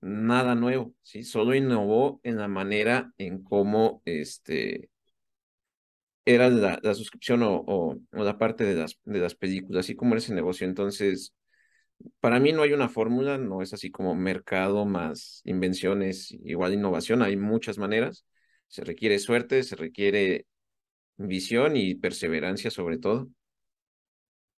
nada 0.00 0.54
nuevo, 0.54 0.94
¿sí? 1.02 1.22
Solo 1.22 1.54
innovó 1.54 2.20
en 2.22 2.36
la 2.36 2.48
manera 2.48 3.12
en 3.18 3.42
cómo 3.42 4.02
este, 4.04 4.90
era 6.24 6.48
la, 6.50 6.78
la 6.82 6.94
suscripción 6.94 7.42
o, 7.42 7.64
o, 7.66 7.96
la 8.12 8.38
parte 8.38 8.64
de 8.64 8.74
las, 8.74 8.98
de 9.04 9.18
las 9.20 9.34
películas, 9.34 9.86
así 9.86 9.96
como 9.96 10.14
ese 10.16 10.34
negocio. 10.34 10.66
Entonces, 10.66 11.34
para 12.20 12.40
mí 12.40 12.52
no 12.52 12.62
hay 12.62 12.72
una 12.72 12.88
fórmula, 12.88 13.38
no 13.38 13.62
es 13.62 13.72
así 13.74 13.90
como 13.90 14.14
mercado 14.14 14.86
más 14.86 15.42
invenciones, 15.44 16.32
igual 16.44 16.74
innovación, 16.74 17.22
hay 17.22 17.36
muchas 17.36 17.78
maneras. 17.78 18.24
Se 18.68 18.84
requiere 18.84 19.18
suerte, 19.18 19.62
se 19.64 19.76
requiere 19.76 20.46
visión 21.16 21.76
y 21.76 21.94
perseverancia 21.94 22.70
sobre 22.70 22.98
todo. 22.98 23.28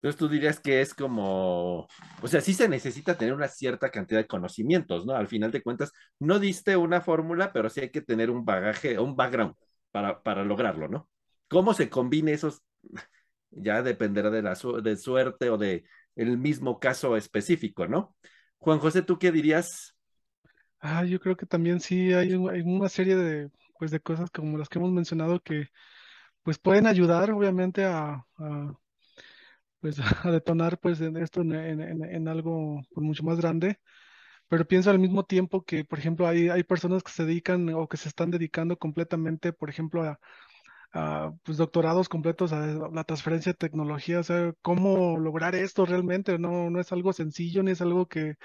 Entonces 0.02 0.18
tú 0.18 0.28
dirías 0.30 0.60
que 0.60 0.80
es 0.80 0.94
como, 0.94 1.86
o 2.22 2.28
sea, 2.28 2.40
sí 2.40 2.54
se 2.54 2.68
necesita 2.68 3.18
tener 3.18 3.34
una 3.34 3.48
cierta 3.48 3.90
cantidad 3.90 4.20
de 4.20 4.26
conocimientos, 4.26 5.04
¿no? 5.04 5.14
Al 5.14 5.28
final 5.28 5.50
de 5.50 5.62
cuentas, 5.62 5.92
no 6.18 6.38
diste 6.38 6.76
una 6.76 7.02
fórmula, 7.02 7.52
pero 7.52 7.68
sí 7.68 7.80
hay 7.80 7.90
que 7.90 8.00
tener 8.00 8.30
un 8.30 8.46
bagaje, 8.46 8.98
un 8.98 9.14
background 9.14 9.54
para, 9.90 10.22
para 10.22 10.42
lograrlo, 10.44 10.88
¿no? 10.88 11.08
¿Cómo 11.50 11.74
se 11.74 11.90
combine 11.90 12.32
esos? 12.32 12.62
Ya 13.52 13.82
dependerá 13.82 14.30
de 14.30 14.42
la 14.42 14.56
de 14.80 14.96
suerte 14.96 15.50
o 15.50 15.58
de 15.58 15.84
el 16.14 16.38
mismo 16.38 16.78
caso 16.78 17.16
específico, 17.16 17.88
¿no? 17.88 18.14
Juan 18.58 18.78
José, 18.78 19.02
¿tú 19.02 19.18
qué 19.18 19.32
dirías? 19.32 19.96
Ah, 20.78 21.04
yo 21.04 21.18
creo 21.18 21.36
que 21.36 21.46
también 21.46 21.80
sí 21.80 22.12
hay, 22.12 22.32
una 22.32 22.88
serie 22.88 23.16
de, 23.16 23.50
pues, 23.76 23.90
de 23.90 23.98
cosas 23.98 24.30
como 24.30 24.56
las 24.56 24.68
que 24.68 24.78
hemos 24.78 24.92
mencionado 24.92 25.40
que 25.40 25.66
pues 26.44 26.60
pueden 26.60 26.86
ayudar 26.86 27.32
obviamente 27.32 27.84
a, 27.84 28.24
pues 29.80 29.96
a 30.24 30.30
detonar 30.30 30.78
pues 30.78 31.00
en 31.00 31.16
esto 31.16 31.40
en, 31.40 31.52
en, 31.52 32.04
en 32.04 32.28
algo 32.28 32.80
pues, 32.94 33.04
mucho 33.04 33.24
más 33.24 33.40
grande. 33.40 33.80
Pero 34.48 34.66
pienso 34.66 34.90
al 34.90 34.98
mismo 35.00 35.24
tiempo 35.24 35.64
que, 35.64 35.84
por 35.84 35.98
ejemplo, 35.98 36.28
hay, 36.28 36.48
hay 36.48 36.64
personas 36.64 37.02
que 37.02 37.12
se 37.12 37.24
dedican 37.24 37.68
o 37.74 37.88
que 37.88 37.96
se 37.96 38.08
están 38.08 38.30
dedicando 38.30 38.78
completamente, 38.78 39.52
por 39.52 39.70
ejemplo, 39.70 40.02
a, 40.04 40.20
a 40.92 41.32
pues, 41.44 41.58
doctorados 41.58 42.08
completos 42.08 42.52
a 42.52 42.66
la 42.92 43.04
transferencia 43.04 43.52
de 43.52 43.58
tecnología. 43.58 44.20
O 44.20 44.22
sea, 44.22 44.52
cómo 44.62 45.18
lograr 45.18 45.54
esto 45.54 45.86
realmente. 45.86 46.38
No, 46.38 46.70
no 46.70 46.80
es 46.80 46.92
algo 46.92 47.12
sencillo, 47.12 47.62
ni 47.62 47.72
es 47.72 47.80
algo 47.80 48.06
que 48.08 48.36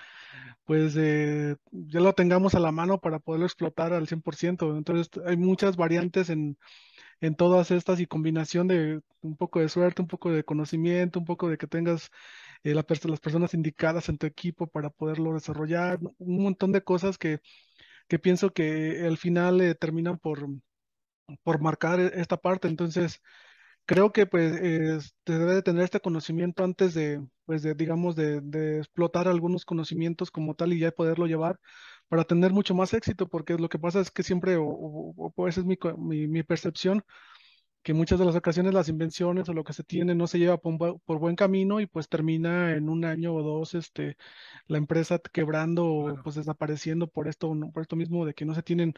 pues 0.65 0.95
eh, 0.97 1.55
ya 1.71 1.99
lo 1.99 2.13
tengamos 2.13 2.55
a 2.55 2.59
la 2.59 2.71
mano 2.71 2.99
para 2.99 3.19
poderlo 3.19 3.45
explotar 3.45 3.93
al 3.93 4.07
100%. 4.07 4.77
Entonces, 4.77 5.09
hay 5.25 5.37
muchas 5.37 5.77
variantes 5.77 6.29
en 6.29 6.57
en 7.21 7.35
todas 7.35 7.71
estas 7.71 7.99
y 7.99 8.07
combinación 8.07 8.67
de 8.67 9.01
un 9.21 9.35
poco 9.37 9.59
de 9.59 9.69
suerte, 9.69 10.01
un 10.01 10.07
poco 10.07 10.31
de 10.31 10.43
conocimiento, 10.43 11.19
un 11.19 11.25
poco 11.25 11.49
de 11.49 11.57
que 11.57 11.67
tengas 11.67 12.09
eh, 12.63 12.73
las 12.73 12.85
personas 13.19 13.53
indicadas 13.53 14.09
en 14.09 14.17
tu 14.17 14.25
equipo 14.27 14.67
para 14.67 14.89
poderlo 14.89 15.33
desarrollar, 15.33 15.99
un 16.17 16.43
montón 16.43 16.71
de 16.71 16.83
cosas 16.83 17.17
que, 17.17 17.39
que 18.07 18.19
pienso 18.19 18.51
que 18.53 19.03
al 19.05 19.17
final 19.17 19.61
eh, 19.61 19.75
terminan 19.75 20.17
por, 20.19 20.47
por 21.43 21.61
marcar 21.61 21.99
e, 21.99 22.11
esta 22.21 22.37
parte. 22.37 22.67
Entonces, 22.67 23.21
creo 23.85 24.11
que 24.11 24.25
pues 24.25 25.15
te 25.23 25.37
debe 25.37 25.55
de 25.55 25.61
tener 25.63 25.83
este 25.83 25.99
conocimiento 26.01 26.63
antes 26.63 26.93
de, 26.93 27.25
pues 27.45 27.63
de, 27.63 27.75
digamos, 27.75 28.15
de, 28.15 28.41
de, 28.41 28.79
explotar 28.79 29.27
algunos 29.27 29.65
conocimientos 29.65 30.31
como 30.31 30.55
tal 30.55 30.73
y 30.73 30.79
ya 30.79 30.91
poderlo 30.91 31.27
llevar 31.27 31.59
para 32.07 32.23
tener 32.25 32.51
mucho 32.53 32.75
más 32.75 32.93
éxito, 32.93 33.27
porque 33.27 33.57
lo 33.57 33.69
que 33.69 33.79
pasa 33.79 33.99
es 33.99 34.11
que 34.11 34.23
siempre, 34.23 34.57
o, 34.57 34.65
o, 34.65 35.33
o 35.35 35.47
esa 35.47 35.61
es 35.61 35.65
mi, 35.65 35.77
mi, 35.97 36.27
mi, 36.27 36.43
percepción, 36.43 37.03
que 37.83 37.93
muchas 37.93 38.19
de 38.19 38.25
las 38.25 38.35
ocasiones 38.35 38.73
las 38.73 38.89
invenciones 38.89 39.47
o 39.49 39.53
lo 39.53 39.63
que 39.63 39.73
se 39.73 39.83
tiene 39.83 40.15
no 40.15 40.27
se 40.27 40.39
lleva 40.39 40.57
por, 40.57 40.99
por, 41.01 41.19
buen 41.19 41.35
camino 41.35 41.79
y 41.79 41.87
pues 41.87 42.09
termina 42.09 42.75
en 42.75 42.89
un 42.89 43.05
año 43.05 43.33
o 43.35 43.43
dos 43.43 43.75
este, 43.75 44.17
la 44.67 44.79
empresa 44.79 45.19
quebrando 45.19 45.85
o 45.85 46.23
pues 46.23 46.35
desapareciendo 46.35 47.07
por 47.07 47.27
esto, 47.27 47.53
por 47.73 47.83
esto 47.83 47.95
mismo 47.95 48.25
de 48.25 48.33
que 48.33 48.45
no 48.45 48.55
se 48.55 48.63
tienen 48.63 48.95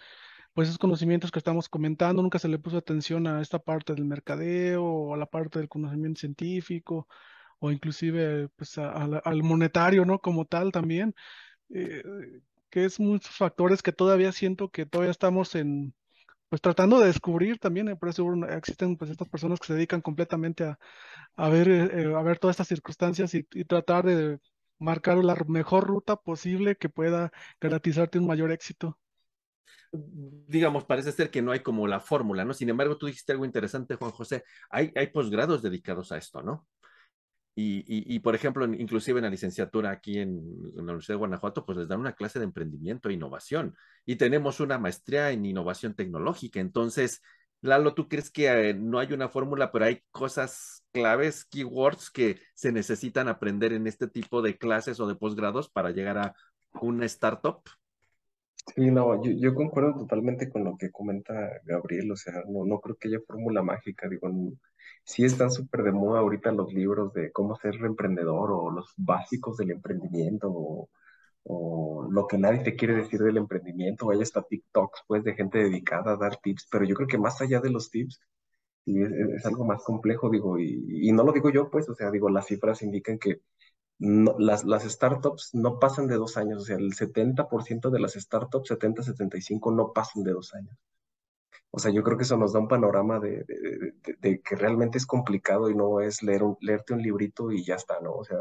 pues 0.57 0.69
esos 0.69 0.79
conocimientos 0.79 1.31
que 1.31 1.37
estamos 1.37 1.69
comentando, 1.69 2.23
nunca 2.23 2.39
se 2.39 2.47
le 2.47 2.57
puso 2.57 2.77
atención 2.77 3.27
a 3.27 3.41
esta 3.41 3.59
parte 3.59 3.93
del 3.93 4.05
mercadeo 4.05 4.83
o 4.83 5.13
a 5.13 5.17
la 5.17 5.27
parte 5.27 5.59
del 5.59 5.69
conocimiento 5.69 6.19
científico 6.19 7.07
o 7.59 7.71
inclusive 7.71 8.49
pues 8.55 8.75
al 8.79 9.43
monetario, 9.43 10.03
¿no? 10.05 10.17
Como 10.19 10.45
tal 10.45 10.71
también. 10.71 11.13
Eh, 11.69 12.01
que 12.71 12.85
es 12.85 12.99
muchos 12.99 13.35
factores 13.35 13.83
que 13.83 13.93
todavía 13.93 14.31
siento 14.31 14.69
que 14.69 14.87
todavía 14.87 15.11
estamos 15.11 15.53
en, 15.53 15.93
pues 16.49 16.61
tratando 16.61 16.99
de 16.99 17.07
descubrir 17.07 17.59
también, 17.59 17.95
por 17.97 18.09
eso 18.09 18.25
existen 18.49 18.97
pues 18.97 19.11
estas 19.11 19.29
personas 19.29 19.59
que 19.59 19.67
se 19.67 19.75
dedican 19.75 20.01
completamente 20.01 20.63
a, 20.63 20.79
a 21.35 21.49
ver, 21.49 21.69
eh, 21.69 22.15
a 22.15 22.21
ver 22.23 22.39
todas 22.39 22.55
estas 22.55 22.69
circunstancias 22.69 23.35
y, 23.35 23.43
tratar 23.65 24.05
de 24.05 24.39
marcar 24.79 25.17
la 25.23 25.35
mejor 25.47 25.85
ruta 25.87 26.15
posible 26.15 26.77
que 26.77 26.89
pueda 26.89 27.31
garantizarte 27.61 28.19
un 28.19 28.27
mayor 28.27 28.51
éxito. 28.51 28.97
Digamos, 29.91 30.85
parece 30.85 31.11
ser 31.11 31.29
que 31.29 31.41
no 31.41 31.51
hay 31.51 31.61
como 31.61 31.87
la 31.87 31.99
fórmula, 31.99 32.45
¿no? 32.45 32.53
Sin 32.53 32.69
embargo, 32.69 32.97
tú 32.97 33.07
dijiste 33.07 33.31
algo 33.31 33.45
interesante, 33.45 33.95
Juan 33.95 34.11
José, 34.11 34.43
hay, 34.69 34.91
hay 34.95 35.07
posgrados 35.07 35.61
dedicados 35.61 36.11
a 36.11 36.17
esto, 36.17 36.41
¿no? 36.41 36.67
Y, 37.59 37.83
y, 37.87 38.19
por 38.19 38.35
ejemplo, 38.35 38.65
inclusive 38.65 39.17
en 39.17 39.23
la 39.23 39.31
licenciatura 39.31 39.89
aquí 39.89 40.19
en, 40.19 40.29
en, 40.29 40.75
la 40.75 40.83
Universidad 40.83 41.15
de 41.15 41.19
Guanajuato, 41.19 41.65
pues 41.65 41.79
les 41.79 41.87
dan 41.87 41.99
una 41.99 42.13
clase 42.13 42.37
de 42.37 42.45
emprendimiento 42.45 43.09
e 43.09 43.13
innovación. 43.13 43.75
Y 44.05 44.17
tenemos 44.17 44.59
una 44.59 44.77
maestría 44.77 45.31
en 45.31 45.43
innovación 45.43 45.95
tecnológica. 45.95 46.59
Entonces, 46.59 47.23
Lalo, 47.61 47.95
¿tú 47.95 48.07
crees 48.07 48.29
que 48.29 48.47
eh, 48.69 48.73
no 48.75 48.99
hay 48.99 49.11
una 49.13 49.29
fórmula, 49.29 49.71
pero 49.71 49.85
hay 49.85 50.03
cosas 50.11 50.85
claves, 50.91 51.43
keywords 51.45 52.11
que 52.11 52.39
se 52.53 52.71
necesitan 52.71 53.27
aprender 53.27 53.73
en 53.73 53.87
este 53.87 54.07
tipo 54.07 54.41
de 54.43 54.57
clases 54.57 54.99
o 54.99 55.07
de 55.07 55.15
posgrados 55.15 55.69
para 55.69 55.89
llegar 55.89 56.17
a 56.19 56.35
una 56.73 57.05
startup? 57.05 57.61
Sí, 58.75 58.91
no, 58.91 59.23
yo, 59.23 59.31
yo 59.31 59.55
concuerdo 59.55 59.93
totalmente 59.99 60.49
con 60.49 60.63
lo 60.63 60.77
que 60.77 60.91
comenta 60.91 61.33
Gabriel, 61.65 62.11
o 62.11 62.15
sea, 62.15 62.33
no, 62.47 62.65
no 62.65 62.79
creo 62.79 62.95
que 62.97 63.07
haya 63.07 63.19
fórmula 63.25 63.63
mágica, 63.63 64.07
digo, 64.09 64.29
sí 65.03 65.23
están 65.23 65.49
súper 65.51 65.83
de 65.83 65.91
moda 65.93 66.19
ahorita 66.19 66.51
los 66.51 66.73
libros 66.73 67.13
de 67.13 67.31
cómo 67.31 67.55
ser 67.55 67.75
emprendedor 67.75 68.51
o 68.51 68.69
los 68.69 68.93
básicos 68.97 69.57
del 69.57 69.71
emprendimiento 69.71 70.49
o, 70.51 70.89
o, 71.43 72.07
lo 72.11 72.27
que 72.27 72.37
nadie 72.37 72.61
te 72.63 72.75
quiere 72.75 72.95
decir 72.95 73.21
del 73.21 73.37
emprendimiento, 73.37 74.07
o 74.07 74.11
hay 74.11 74.21
hasta 74.21 74.43
TikToks 74.43 75.03
pues 75.07 75.23
de 75.23 75.35
gente 75.35 75.59
dedicada 75.59 76.13
a 76.13 76.17
dar 76.17 76.37
tips, 76.37 76.67
pero 76.71 76.85
yo 76.85 76.95
creo 76.95 77.07
que 77.07 77.17
más 77.17 77.41
allá 77.41 77.61
de 77.61 77.71
los 77.71 77.89
tips, 77.91 78.19
sí, 78.85 79.01
es, 79.01 79.11
es 79.11 79.45
algo 79.45 79.65
más 79.65 79.83
complejo, 79.83 80.29
digo, 80.29 80.59
y, 80.59 81.09
y 81.09 81.11
no 81.13 81.23
lo 81.23 81.31
digo 81.33 81.49
yo 81.51 81.69
pues, 81.71 81.89
o 81.89 81.95
sea, 81.95 82.11
digo, 82.11 82.29
las 82.29 82.47
cifras 82.47 82.81
indican 82.83 83.19
que 83.19 83.41
no, 83.99 84.35
las, 84.39 84.63
las, 84.63 84.83
startups 84.83 85.53
no 85.53 85.79
pasan 85.79 86.07
de 86.07 86.15
dos 86.15 86.37
años, 86.37 86.63
o 86.63 86.65
sea, 86.65 86.77
el 86.77 86.93
70% 86.93 87.89
de 87.89 87.99
las 87.99 88.13
startups, 88.13 88.71
70-75, 88.71 89.75
no 89.75 89.93
pasan 89.93 90.23
de 90.23 90.33
dos 90.33 90.53
años. 90.53 90.77
O 91.71 91.79
sea, 91.79 91.91
yo 91.91 92.03
creo 92.03 92.17
que 92.17 92.23
eso 92.23 92.37
nos 92.37 92.53
da 92.53 92.59
un 92.59 92.67
panorama 92.67 93.19
de, 93.19 93.45
de, 94.19 94.41
que 94.41 94.55
realmente 94.55 94.97
es 94.97 95.05
complicado 95.05 95.69
y 95.69 95.75
no 95.75 96.01
es 96.01 96.23
leer 96.23 96.43
un, 96.43 96.57
leerte 96.61 96.93
un 96.93 97.01
librito 97.01 97.51
y 97.51 97.63
ya 97.63 97.75
está, 97.75 97.99
¿no? 98.01 98.13
O 98.13 98.23
sea, 98.23 98.37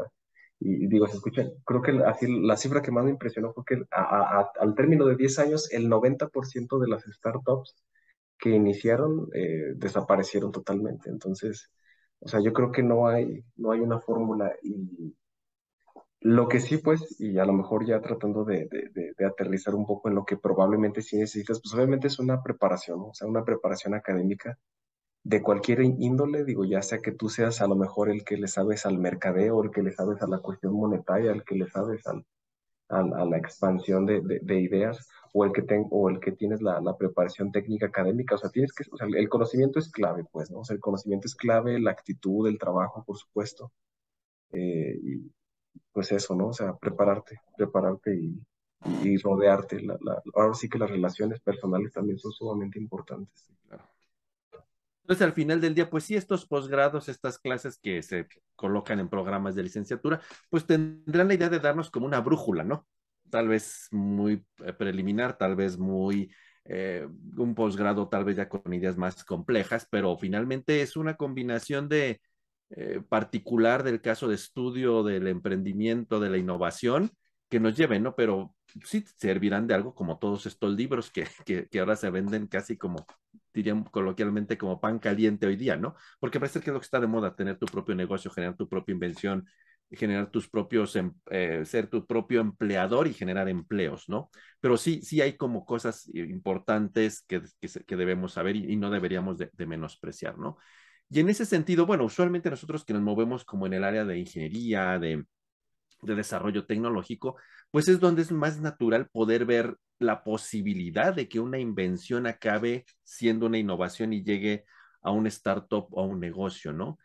y, 0.59 0.87
digo, 0.87 1.07
se 1.07 1.15
escucha, 1.17 1.43
creo 1.65 1.81
que 1.81 1.91
así, 2.05 2.27
la 2.41 2.57
cifra 2.57 2.81
que 2.81 2.91
más 2.91 3.03
me 3.03 3.11
impresionó 3.11 3.53
fue 3.53 3.63
que 3.65 3.83
al 3.91 4.75
término 4.75 5.05
de 5.05 5.15
10 5.15 5.39
años, 5.39 5.71
el 5.71 5.89
90% 5.89 6.79
de 6.79 6.87
las 6.87 7.03
startups 7.03 7.75
que 8.39 8.49
iniciaron 8.51 9.27
eh, 9.33 9.73
desaparecieron 9.75 10.51
totalmente. 10.51 11.09
Entonces, 11.09 11.69
o 12.19 12.27
sea, 12.27 12.41
yo 12.41 12.53
creo 12.53 12.71
que 12.71 12.83
no 12.83 13.07
hay, 13.07 13.43
no 13.55 13.71
hay 13.71 13.81
una 13.81 13.99
fórmula 13.99 14.51
y 14.63 15.15
lo 16.21 16.47
que 16.47 16.59
sí, 16.59 16.77
pues, 16.77 17.19
y 17.19 17.37
a 17.37 17.45
lo 17.45 17.53
mejor 17.53 17.85
ya 17.85 18.01
tratando 18.01 18.43
de, 18.43 18.67
de, 18.67 19.25
aterrizar 19.25 19.75
un 19.75 19.85
poco 19.85 20.09
en 20.09 20.15
lo 20.15 20.25
que 20.25 20.37
probablemente 20.37 21.01
sí 21.01 21.17
necesitas, 21.17 21.61
pues 21.61 21.73
obviamente 21.75 22.07
es 22.07 22.19
una 22.19 22.41
preparación, 22.41 23.01
o 23.01 23.13
sea, 23.13 23.27
una 23.27 23.43
preparación 23.43 23.93
académica 23.93 24.57
de 25.23 25.41
cualquier 25.41 25.81
índole, 25.81 26.45
digo, 26.45 26.65
ya 26.65 26.81
sea 26.81 26.99
que 26.99 27.11
tú 27.11 27.29
seas 27.29 27.61
a 27.61 27.67
lo 27.67 27.75
mejor 27.75 28.09
el 28.09 28.23
que 28.23 28.37
le 28.37 28.47
sabes 28.47 28.85
al 28.85 28.97
mercadeo, 28.97 29.63
el 29.63 29.71
que 29.71 29.83
le 29.83 29.91
sabes 29.91 30.21
a 30.21 30.27
la 30.27 30.39
cuestión 30.39 30.73
monetaria, 30.73 31.31
el 31.31 31.43
que 31.43 31.55
le 31.55 31.67
sabes 31.67 32.05
al, 32.07 32.25
a 32.89 33.25
la 33.25 33.37
expansión 33.37 34.05
de, 34.05 34.21
de, 34.21 34.59
ideas, 34.61 35.07
o 35.33 35.45
el 35.45 35.51
que, 35.51 35.61
ten, 35.63 35.85
o 35.91 36.09
el 36.09 36.19
que 36.19 36.31
tienes 36.31 36.61
la, 36.61 36.79
la, 36.81 36.95
preparación 36.97 37.51
técnica 37.51 37.87
académica, 37.87 38.35
o 38.35 38.37
sea, 38.37 38.49
tienes 38.49 38.73
que, 38.73 38.85
o 38.89 38.97
sea, 38.97 39.07
el 39.07 39.29
conocimiento 39.29 39.79
es 39.79 39.91
clave, 39.91 40.23
pues, 40.31 40.49
¿no? 40.49 40.59
O 40.59 40.65
sea, 40.65 40.75
el 40.75 40.79
conocimiento 40.79 41.27
es 41.27 41.35
clave, 41.35 41.79
la 41.79 41.91
actitud, 41.91 42.47
el 42.47 42.57
trabajo, 42.57 43.03
por 43.05 43.17
supuesto. 43.17 43.71
Eh, 44.51 44.99
pues 45.97 46.11
eso, 46.11 46.35
¿no? 46.35 46.49
O 46.49 46.53
sea, 46.53 46.75
prepararte, 46.75 47.41
prepararte 47.57 48.15
y, 48.15 48.39
y 49.01 49.17
rodearte. 49.17 49.83
ahora 50.35 50.53
sí 50.53 50.69
que 50.69 50.77
las 50.77 50.91
relaciones 50.91 51.39
personales 51.39 51.91
también 51.91 52.19
son 52.19 52.31
sumamente 52.33 52.77
importantes. 52.77 53.51
Entonces, 55.01 55.25
al 55.25 55.33
final 55.33 55.59
del 55.59 55.73
día, 55.73 55.89
pues 55.89 56.03
sí, 56.03 56.15
estos 56.15 56.45
posgrados, 56.45 57.09
estas 57.09 57.39
clases 57.39 57.79
que 57.79 58.03
se 58.03 58.27
colocan 58.55 58.99
en 58.99 59.09
programas 59.09 59.55
de 59.55 59.63
licenciatura, 59.63 60.21
pues 60.51 60.67
tendrán 60.67 61.29
la 61.29 61.33
idea 61.33 61.49
de 61.49 61.57
darnos 61.57 61.89
como 61.89 62.05
una 62.05 62.21
brújula, 62.21 62.63
¿no? 62.63 62.85
Tal 63.31 63.47
vez 63.47 63.87
muy 63.89 64.45
eh, 64.63 64.73
preliminar, 64.73 65.35
tal 65.35 65.55
vez 65.55 65.79
muy 65.79 66.31
eh, 66.65 67.07
un 67.37 67.55
posgrado, 67.55 68.07
tal 68.07 68.23
vez 68.23 68.37
ya 68.37 68.47
con 68.47 68.71
ideas 68.71 68.97
más 68.97 69.23
complejas, 69.23 69.87
pero 69.89 70.15
finalmente 70.15 70.83
es 70.83 70.95
una 70.95 71.15
combinación 71.15 71.89
de 71.89 72.21
eh, 72.69 73.01
particular 73.07 73.83
del 73.83 74.01
caso 74.01 74.27
de 74.27 74.35
estudio 74.35 75.03
del 75.03 75.27
emprendimiento, 75.27 76.19
de 76.19 76.29
la 76.29 76.37
innovación, 76.37 77.11
que 77.49 77.59
nos 77.59 77.77
lleven, 77.77 78.03
¿no? 78.03 78.15
Pero 78.15 78.53
sí 78.83 79.05
servirán 79.15 79.67
de 79.67 79.73
algo 79.73 79.95
como 79.95 80.19
todos 80.19 80.45
estos 80.45 80.75
libros 80.75 81.11
que, 81.45 81.67
que, 81.69 81.79
ahora 81.79 81.95
se 81.95 82.09
venden 82.09 82.47
casi 82.47 82.77
como, 82.77 83.05
dirían 83.53 83.83
coloquialmente, 83.85 84.57
como 84.57 84.81
pan 84.81 84.99
caliente 84.99 85.47
hoy 85.47 85.55
día, 85.55 85.77
¿no? 85.77 85.95
Porque 86.19 86.39
parece 86.39 86.59
que 86.59 86.69
es 86.69 86.73
lo 86.73 86.79
que 86.79 86.85
está 86.85 86.99
de 86.99 87.07
moda, 87.07 87.35
tener 87.35 87.57
tu 87.57 87.67
propio 87.67 87.95
negocio, 87.95 88.31
generar 88.31 88.57
tu 88.57 88.67
propia 88.67 88.93
invención, 88.93 89.47
generar 89.89 90.29
tus 90.29 90.49
propios, 90.49 90.95
em, 90.97 91.13
eh, 91.31 91.63
ser 91.65 91.87
tu 91.87 92.05
propio 92.05 92.41
empleador 92.41 93.07
y 93.07 93.13
generar 93.13 93.47
empleos, 93.47 94.09
¿no? 94.09 94.29
Pero 94.59 94.75
sí, 94.77 95.01
sí 95.01 95.21
hay 95.21 95.37
como 95.37 95.65
cosas 95.65 96.09
importantes 96.13 97.21
que, 97.21 97.41
que, 97.61 97.95
debemos 97.95 98.33
saber 98.33 98.57
y, 98.57 98.75
no 98.75 98.89
deberíamos 98.89 99.37
de, 99.37 99.49
de 99.53 99.65
menospreciar, 99.65 100.37
¿no? 100.37 100.57
Y 101.09 101.19
en 101.19 101.29
ese 101.29 101.45
sentido, 101.45 101.85
bueno, 101.85 102.05
usualmente 102.05 102.49
nosotros 102.49 102.83
que 102.83 102.93
nos 102.93 103.01
movemos 103.01 103.45
como 103.45 103.65
en 103.65 103.73
el 103.73 103.83
área 103.83 104.05
de 104.05 104.19
ingeniería, 104.19 104.99
de, 104.99 105.25
de 106.01 106.15
desarrollo 106.15 106.65
tecnológico, 106.65 107.37
pues 107.71 107.87
es 107.87 107.99
donde 107.99 108.21
es 108.21 108.31
más 108.31 108.59
natural 108.59 109.09
poder 109.09 109.45
ver 109.45 109.77
la 109.99 110.23
posibilidad 110.23 111.13
de 111.13 111.27
que 111.27 111.39
una 111.39 111.59
invención 111.59 112.27
acabe 112.27 112.85
siendo 113.03 113.47
una 113.47 113.57
innovación 113.57 114.13
y 114.13 114.23
llegue 114.23 114.65
a 115.01 115.11
un 115.11 115.27
startup 115.27 115.87
o 115.91 116.01
a 116.01 116.05
un 116.05 116.19
negocio, 116.19 116.73
¿no? 116.73 116.99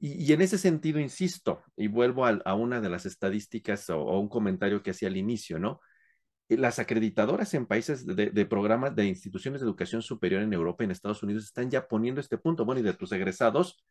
Y, 0.00 0.32
en 0.32 0.40
ese 0.42 0.58
sentido, 0.58 1.00
insisto, 1.00 1.64
y 1.76 1.88
vuelvo 1.88 2.24
a, 2.24 2.54
una 2.54 2.80
de 2.80 2.88
las 2.88 3.04
estadísticas 3.04 3.90
o, 3.90 4.20
un 4.20 4.28
comentario 4.28 4.80
que 4.80 4.92
hacía 4.92 5.08
al 5.08 5.16
inicio, 5.16 5.58
¿no? 5.58 5.80
Eh, 6.48 6.56
las 6.56 6.78
acreditadoras 6.78 7.54
en 7.54 7.66
países 7.66 8.06
de, 8.06 8.46
programas 8.46 8.94
de 8.96 9.06
instituciones 9.06 9.60
de 9.60 9.66
educación 9.66 10.02
superior 10.02 10.42
en 10.42 10.52
Europa 10.52 10.82
y 10.82 10.86
en 10.86 10.90
Estados 10.92 11.22
Unidos 11.22 11.44
están 11.44 11.70
ya 11.70 11.86
poniendo 11.88 12.20
este 12.20 12.38
punto, 12.38 12.64
bueno, 12.64 12.80
y 12.80 12.84
de 12.84 12.94
tus 12.94 13.12
egresados, 13.12 13.84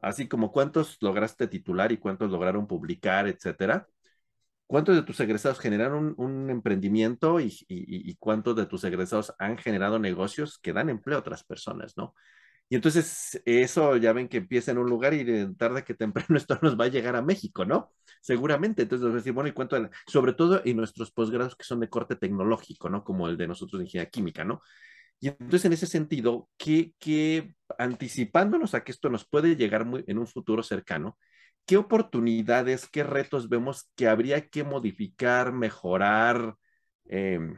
así 0.00 0.28
como 0.28 0.52
cuántos 0.52 0.98
lograste 1.00 1.46
titular 1.48 1.92
y 1.92 1.98
cuántos 1.98 2.30
lograron 2.30 2.66
publicar, 2.66 3.28
etcétera, 3.28 3.88
¿Cuántos 4.70 4.94
de 4.94 5.02
tus 5.02 5.18
egresados 5.18 5.58
generaron 5.58 6.14
un, 6.16 6.48
emprendimiento 6.48 7.40
y, 7.40 8.16
cuántos 8.20 8.54
de 8.54 8.66
tus 8.66 8.84
egresados 8.84 9.34
han 9.40 9.58
generado 9.58 9.98
negocios 9.98 10.60
que 10.60 10.72
dan 10.72 10.88
empleo 10.88 11.16
a 11.16 11.20
otras 11.22 11.42
personas, 11.42 11.96
¿no? 11.96 12.14
Y 12.72 12.76
entonces 12.76 13.42
eso 13.44 13.96
ya 13.96 14.12
ven 14.12 14.28
que 14.28 14.36
empieza 14.36 14.70
en 14.70 14.78
un 14.78 14.88
lugar 14.88 15.12
y 15.12 15.24
de 15.24 15.52
tarde 15.56 15.82
que 15.82 15.94
temprano 15.94 16.28
esto 16.36 16.56
nos 16.62 16.78
va 16.78 16.84
a 16.84 16.88
llegar 16.88 17.16
a 17.16 17.22
México, 17.22 17.64
¿no? 17.64 17.92
Seguramente. 18.22 18.82
Entonces, 18.82 19.12
decir, 19.12 19.32
bueno, 19.32 19.48
y 19.48 19.52
cuánto, 19.52 19.76
sobre 20.06 20.34
todo 20.34 20.62
en 20.64 20.76
nuestros 20.76 21.10
posgrados 21.10 21.56
que 21.56 21.64
son 21.64 21.80
de 21.80 21.88
corte 21.88 22.14
tecnológico, 22.14 22.88
¿no? 22.88 23.02
Como 23.02 23.26
el 23.28 23.36
de 23.36 23.48
nosotros 23.48 23.80
de 23.80 23.86
ingeniería 23.86 24.08
química, 24.08 24.44
¿no? 24.44 24.62
Y 25.18 25.28
entonces, 25.28 25.64
en 25.64 25.72
ese 25.72 25.88
sentido, 25.88 26.48
que, 26.56 26.94
que 27.00 27.54
anticipándonos 27.76 28.74
a 28.74 28.84
que 28.84 28.92
esto 28.92 29.10
nos 29.10 29.28
puede 29.28 29.56
llegar 29.56 29.84
muy, 29.84 30.04
en 30.06 30.18
un 30.18 30.28
futuro 30.28 30.62
cercano, 30.62 31.18
¿qué 31.66 31.76
oportunidades, 31.76 32.88
qué 32.88 33.02
retos 33.02 33.48
vemos 33.48 33.90
que 33.96 34.06
habría 34.06 34.48
que 34.48 34.62
modificar, 34.62 35.52
mejorar, 35.52 36.54
em, 37.06 37.56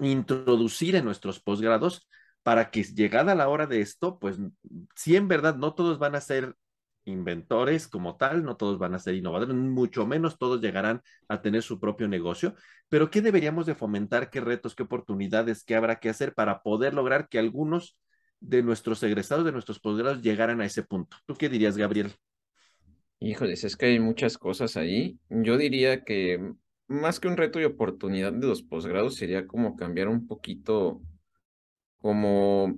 introducir 0.00 0.94
en 0.94 1.04
nuestros 1.04 1.40
posgrados 1.40 2.08
para 2.48 2.70
que 2.70 2.82
llegada 2.82 3.34
la 3.34 3.50
hora 3.50 3.66
de 3.66 3.82
esto, 3.82 4.18
pues 4.18 4.38
sí, 4.96 5.16
en 5.16 5.28
verdad, 5.28 5.56
no 5.56 5.74
todos 5.74 5.98
van 5.98 6.14
a 6.14 6.22
ser 6.22 6.54
inventores 7.04 7.86
como 7.88 8.16
tal, 8.16 8.42
no 8.42 8.56
todos 8.56 8.78
van 8.78 8.94
a 8.94 8.98
ser 8.98 9.16
innovadores, 9.16 9.54
mucho 9.54 10.06
menos 10.06 10.38
todos 10.38 10.62
llegarán 10.62 11.02
a 11.28 11.42
tener 11.42 11.62
su 11.62 11.78
propio 11.78 12.08
negocio, 12.08 12.54
pero 12.88 13.10
¿qué 13.10 13.20
deberíamos 13.20 13.66
de 13.66 13.74
fomentar? 13.74 14.30
¿Qué 14.30 14.40
retos, 14.40 14.74
qué 14.74 14.84
oportunidades, 14.84 15.62
qué 15.62 15.74
habrá 15.74 16.00
que 16.00 16.08
hacer 16.08 16.32
para 16.32 16.62
poder 16.62 16.94
lograr 16.94 17.28
que 17.28 17.38
algunos 17.38 17.98
de 18.40 18.62
nuestros 18.62 19.02
egresados, 19.02 19.44
de 19.44 19.52
nuestros 19.52 19.78
posgrados, 19.78 20.22
llegaran 20.22 20.62
a 20.62 20.64
ese 20.64 20.82
punto? 20.82 21.18
¿Tú 21.26 21.34
qué 21.34 21.50
dirías, 21.50 21.76
Gabriel? 21.76 22.14
Híjoles, 23.20 23.62
es 23.64 23.76
que 23.76 23.84
hay 23.84 24.00
muchas 24.00 24.38
cosas 24.38 24.78
ahí. 24.78 25.18
Yo 25.28 25.58
diría 25.58 26.02
que 26.02 26.54
más 26.86 27.20
que 27.20 27.28
un 27.28 27.36
reto 27.36 27.60
y 27.60 27.64
oportunidad 27.64 28.32
de 28.32 28.46
los 28.46 28.62
posgrados 28.62 29.16
sería 29.16 29.46
como 29.46 29.76
cambiar 29.76 30.08
un 30.08 30.26
poquito 30.26 31.02
como, 32.00 32.74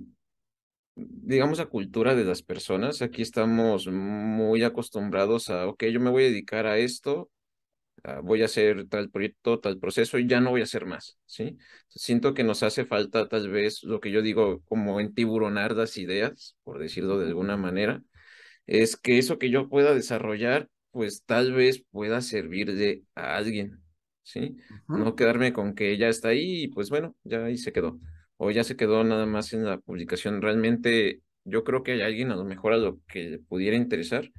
digamos, 0.95 1.57
la 1.59 1.65
cultura 1.67 2.15
de 2.15 2.25
las 2.25 2.41
personas. 2.43 3.01
Aquí 3.01 3.21
estamos 3.21 3.87
muy 3.87 4.63
acostumbrados 4.63 5.49
a, 5.49 5.67
ok, 5.67 5.85
yo 5.85 5.99
me 5.99 6.09
voy 6.09 6.23
a 6.23 6.27
dedicar 6.27 6.67
a 6.67 6.77
esto, 6.77 7.29
voy 8.23 8.41
a 8.41 8.45
hacer 8.45 8.87
tal 8.87 9.09
proyecto, 9.09 9.59
tal 9.59 9.79
proceso 9.79 10.17
y 10.17 10.27
ya 10.27 10.41
no 10.41 10.51
voy 10.51 10.61
a 10.61 10.63
hacer 10.63 10.85
más, 10.85 11.17
¿sí? 11.25 11.57
Siento 11.89 12.33
que 12.33 12.43
nos 12.43 12.63
hace 12.63 12.85
falta 12.85 13.27
tal 13.27 13.49
vez 13.49 13.83
lo 13.83 13.99
que 13.99 14.11
yo 14.11 14.21
digo 14.21 14.61
como 14.65 14.99
entiburonar 14.99 15.75
las 15.75 15.97
ideas, 15.97 16.55
por 16.63 16.79
decirlo 16.79 17.19
de 17.19 17.27
alguna 17.27 17.57
manera 17.57 18.01
es 18.67 18.97
que 18.97 19.17
eso 19.17 19.39
que 19.39 19.49
yo 19.49 19.69
pueda 19.69 19.93
desarrollar, 19.95 20.69
pues 20.91 21.23
tal 21.25 21.53
vez 21.53 21.83
pueda 21.91 22.21
servir 22.21 22.73
de 22.75 23.03
a 23.15 23.37
alguien, 23.37 23.83
¿sí? 24.23 24.57
No 24.87 25.15
quedarme 25.15 25.53
con 25.53 25.75
que 25.75 25.97
ya 25.97 26.09
está 26.09 26.29
ahí 26.29 26.63
y 26.63 26.67
pues 26.69 26.89
bueno, 26.89 27.15
ya 27.23 27.45
ahí 27.45 27.57
se 27.57 27.73
quedó. 27.73 27.99
O 28.43 28.49
ya 28.49 28.63
se 28.63 28.75
quedó 28.75 29.03
nada 29.03 29.27
más 29.27 29.53
en 29.53 29.65
la 29.65 29.77
publicación. 29.77 30.41
Realmente 30.41 31.21
yo 31.43 31.63
creo 31.63 31.83
que 31.83 31.91
hay 31.91 32.01
alguien 32.01 32.31
a 32.31 32.35
lo 32.35 32.43
mejor 32.43 32.73
a 32.73 32.77
lo 32.77 32.99
que 33.07 33.29
le 33.29 33.37
pudiera 33.39 33.77
interesar 33.77 34.31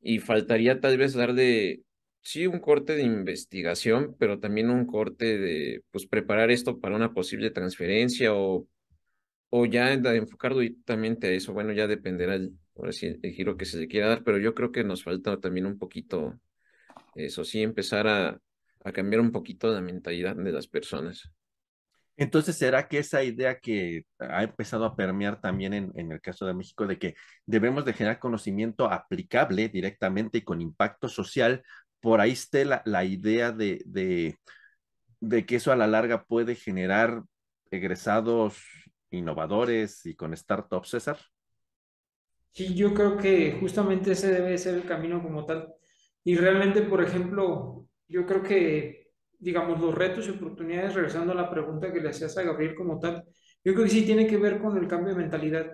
y 0.00 0.18
faltaría 0.18 0.80
tal 0.80 0.96
vez 0.96 1.12
darle, 1.12 1.82
sí, 2.22 2.46
un 2.46 2.58
corte 2.58 2.94
de 2.96 3.02
investigación, 3.02 4.16
pero 4.18 4.40
también 4.40 4.70
un 4.70 4.86
corte 4.86 5.36
de, 5.38 5.82
pues, 5.90 6.06
preparar 6.06 6.50
esto 6.50 6.80
para 6.80 6.96
una 6.96 7.12
posible 7.12 7.50
transferencia 7.50 8.32
o, 8.34 8.66
o 9.50 9.66
ya 9.66 9.92
enfocarlo 9.92 10.60
directamente 10.60 11.26
a 11.26 11.30
eso. 11.32 11.52
Bueno, 11.52 11.74
ya 11.74 11.86
dependerá 11.86 12.36
el, 12.36 12.54
el 13.22 13.32
giro 13.32 13.58
que 13.58 13.66
se 13.66 13.78
le 13.78 13.88
quiera 13.88 14.08
dar, 14.08 14.24
pero 14.24 14.38
yo 14.38 14.54
creo 14.54 14.72
que 14.72 14.84
nos 14.84 15.04
falta 15.04 15.38
también 15.38 15.66
un 15.66 15.78
poquito, 15.78 16.40
eso 17.14 17.44
sí, 17.44 17.62
empezar 17.62 18.06
a, 18.08 18.40
a 18.84 18.92
cambiar 18.92 19.20
un 19.20 19.32
poquito 19.32 19.70
la 19.70 19.82
mentalidad 19.82 20.34
de 20.34 20.52
las 20.52 20.66
personas. 20.66 21.30
Entonces, 22.16 22.56
¿será 22.56 22.88
que 22.88 22.98
esa 22.98 23.22
idea 23.24 23.58
que 23.58 24.04
ha 24.18 24.44
empezado 24.44 24.84
a 24.84 24.94
permear 24.94 25.40
también 25.40 25.74
en, 25.74 26.12
el 26.12 26.20
caso 26.20 26.46
de 26.46 26.54
México 26.54 26.86
de 26.86 26.98
que 26.98 27.14
debemos 27.44 27.84
de 27.84 27.92
generar 27.92 28.20
conocimiento 28.20 28.90
aplicable 28.90 29.68
directamente 29.68 30.38
y 30.38 30.42
con 30.42 30.60
impacto 30.60 31.08
social, 31.08 31.62
por 32.00 32.20
ahí 32.20 32.32
esté 32.32 32.64
la, 32.64 33.04
idea 33.04 33.50
de, 33.50 33.82
de, 33.86 34.36
de, 35.20 35.46
que 35.46 35.56
eso 35.56 35.72
a 35.72 35.76
la 35.76 35.86
larga 35.88 36.24
puede 36.24 36.54
generar 36.54 37.22
egresados 37.70 38.62
innovadores 39.10 40.06
y 40.06 40.14
con 40.14 40.36
startups, 40.36 40.90
César? 40.90 41.18
Sí, 42.52 42.74
yo 42.74 42.94
creo 42.94 43.16
que 43.16 43.56
justamente 43.58 44.12
ese 44.12 44.30
debe 44.30 44.56
ser 44.58 44.76
el 44.76 44.86
camino 44.86 45.20
como 45.20 45.44
tal. 45.44 45.74
Y 46.22 46.36
realmente, 46.36 46.82
por 46.82 47.02
ejemplo, 47.02 47.88
yo 48.06 48.26
creo 48.26 48.42
que, 48.44 49.03
digamos, 49.44 49.80
los 49.80 49.94
retos 49.94 50.26
y 50.26 50.30
oportunidades, 50.30 50.94
regresando 50.94 51.32
a 51.32 51.36
la 51.36 51.50
pregunta 51.50 51.92
que 51.92 52.00
le 52.00 52.08
hacías 52.08 52.36
a 52.38 52.42
Gabriel 52.42 52.74
como 52.74 52.98
tal, 52.98 53.24
yo 53.62 53.74
creo 53.74 53.84
que 53.84 53.90
sí 53.90 54.04
tiene 54.04 54.26
que 54.26 54.38
ver 54.38 54.60
con 54.60 54.76
el 54.78 54.88
cambio 54.88 55.14
de 55.14 55.20
mentalidad. 55.22 55.70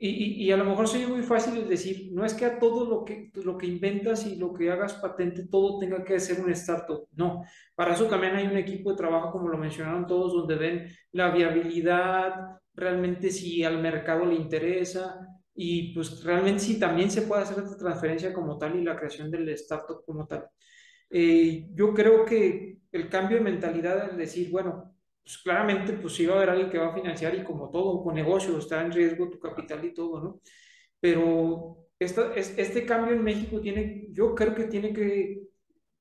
Y, 0.00 0.44
y, 0.44 0.52
a 0.52 0.56
lo 0.56 0.64
mejor 0.64 0.86
sería 0.86 1.08
muy 1.08 1.22
fácil 1.22 1.68
decir, 1.68 2.12
no 2.12 2.24
es 2.24 2.32
que 2.32 2.44
a 2.44 2.60
todo 2.60 2.88
lo 2.88 3.04
que, 3.04 3.32
lo 3.34 3.58
que 3.58 3.66
inventas 3.66 4.26
y 4.26 4.36
lo 4.36 4.54
que 4.54 4.70
hagas 4.70 4.94
patente, 4.94 5.48
todo 5.48 5.80
tenga 5.80 6.04
que 6.04 6.20
ser 6.20 6.40
un 6.40 6.50
startup. 6.52 7.08
No, 7.16 7.42
para 7.74 7.94
eso 7.94 8.06
también 8.06 8.36
hay 8.36 8.46
un 8.46 8.56
equipo 8.56 8.90
de 8.90 8.96
trabajo, 8.96 9.32
como 9.32 9.48
lo 9.48 9.58
mencionaron 9.58 10.06
todos, 10.06 10.34
donde 10.34 10.54
ven 10.54 10.88
la 11.12 11.30
viabilidad, 11.30 12.60
realmente 12.74 13.30
si 13.30 13.64
al 13.64 13.82
mercado 13.82 14.24
le 14.24 14.36
interesa, 14.36 15.18
y 15.52 15.92
pues 15.92 16.22
realmente 16.22 16.60
sí 16.60 16.78
también 16.78 17.10
se 17.10 17.22
puede 17.22 17.42
hacer 17.42 17.58
esta 17.64 17.76
transferencia 17.76 18.32
como 18.32 18.56
tal 18.56 18.76
y 18.76 18.84
la 18.84 18.96
creación 18.96 19.28
del 19.28 19.48
startup 19.48 20.04
como 20.06 20.24
tal. 20.24 20.46
Eh, 21.10 21.68
yo 21.74 21.94
creo 21.94 22.24
que 22.24 22.78
el 22.92 23.08
cambio 23.08 23.38
de 23.38 23.44
mentalidad 23.44 24.10
es 24.10 24.16
decir, 24.16 24.50
bueno, 24.50 24.94
pues 25.22 25.38
claramente 25.38 25.92
pues 25.94 26.14
sí 26.14 26.26
va 26.26 26.34
a 26.34 26.36
haber 26.38 26.50
alguien 26.50 26.70
que 26.70 26.78
va 26.78 26.88
a 26.88 26.94
financiar 26.94 27.34
y 27.34 27.44
como 27.44 27.70
todo, 27.70 28.02
con 28.02 28.14
negocio, 28.14 28.58
está 28.58 28.80
en 28.82 28.92
riesgo 28.92 29.30
tu 29.30 29.38
capital 29.38 29.84
y 29.84 29.94
todo, 29.94 30.20
¿no? 30.22 30.40
Pero 31.00 31.88
esta, 31.98 32.34
este 32.34 32.86
cambio 32.86 33.14
en 33.14 33.22
México 33.22 33.60
tiene, 33.60 34.08
yo 34.10 34.34
creo 34.34 34.54
que 34.54 34.64
tiene 34.64 34.92
que, 34.92 35.42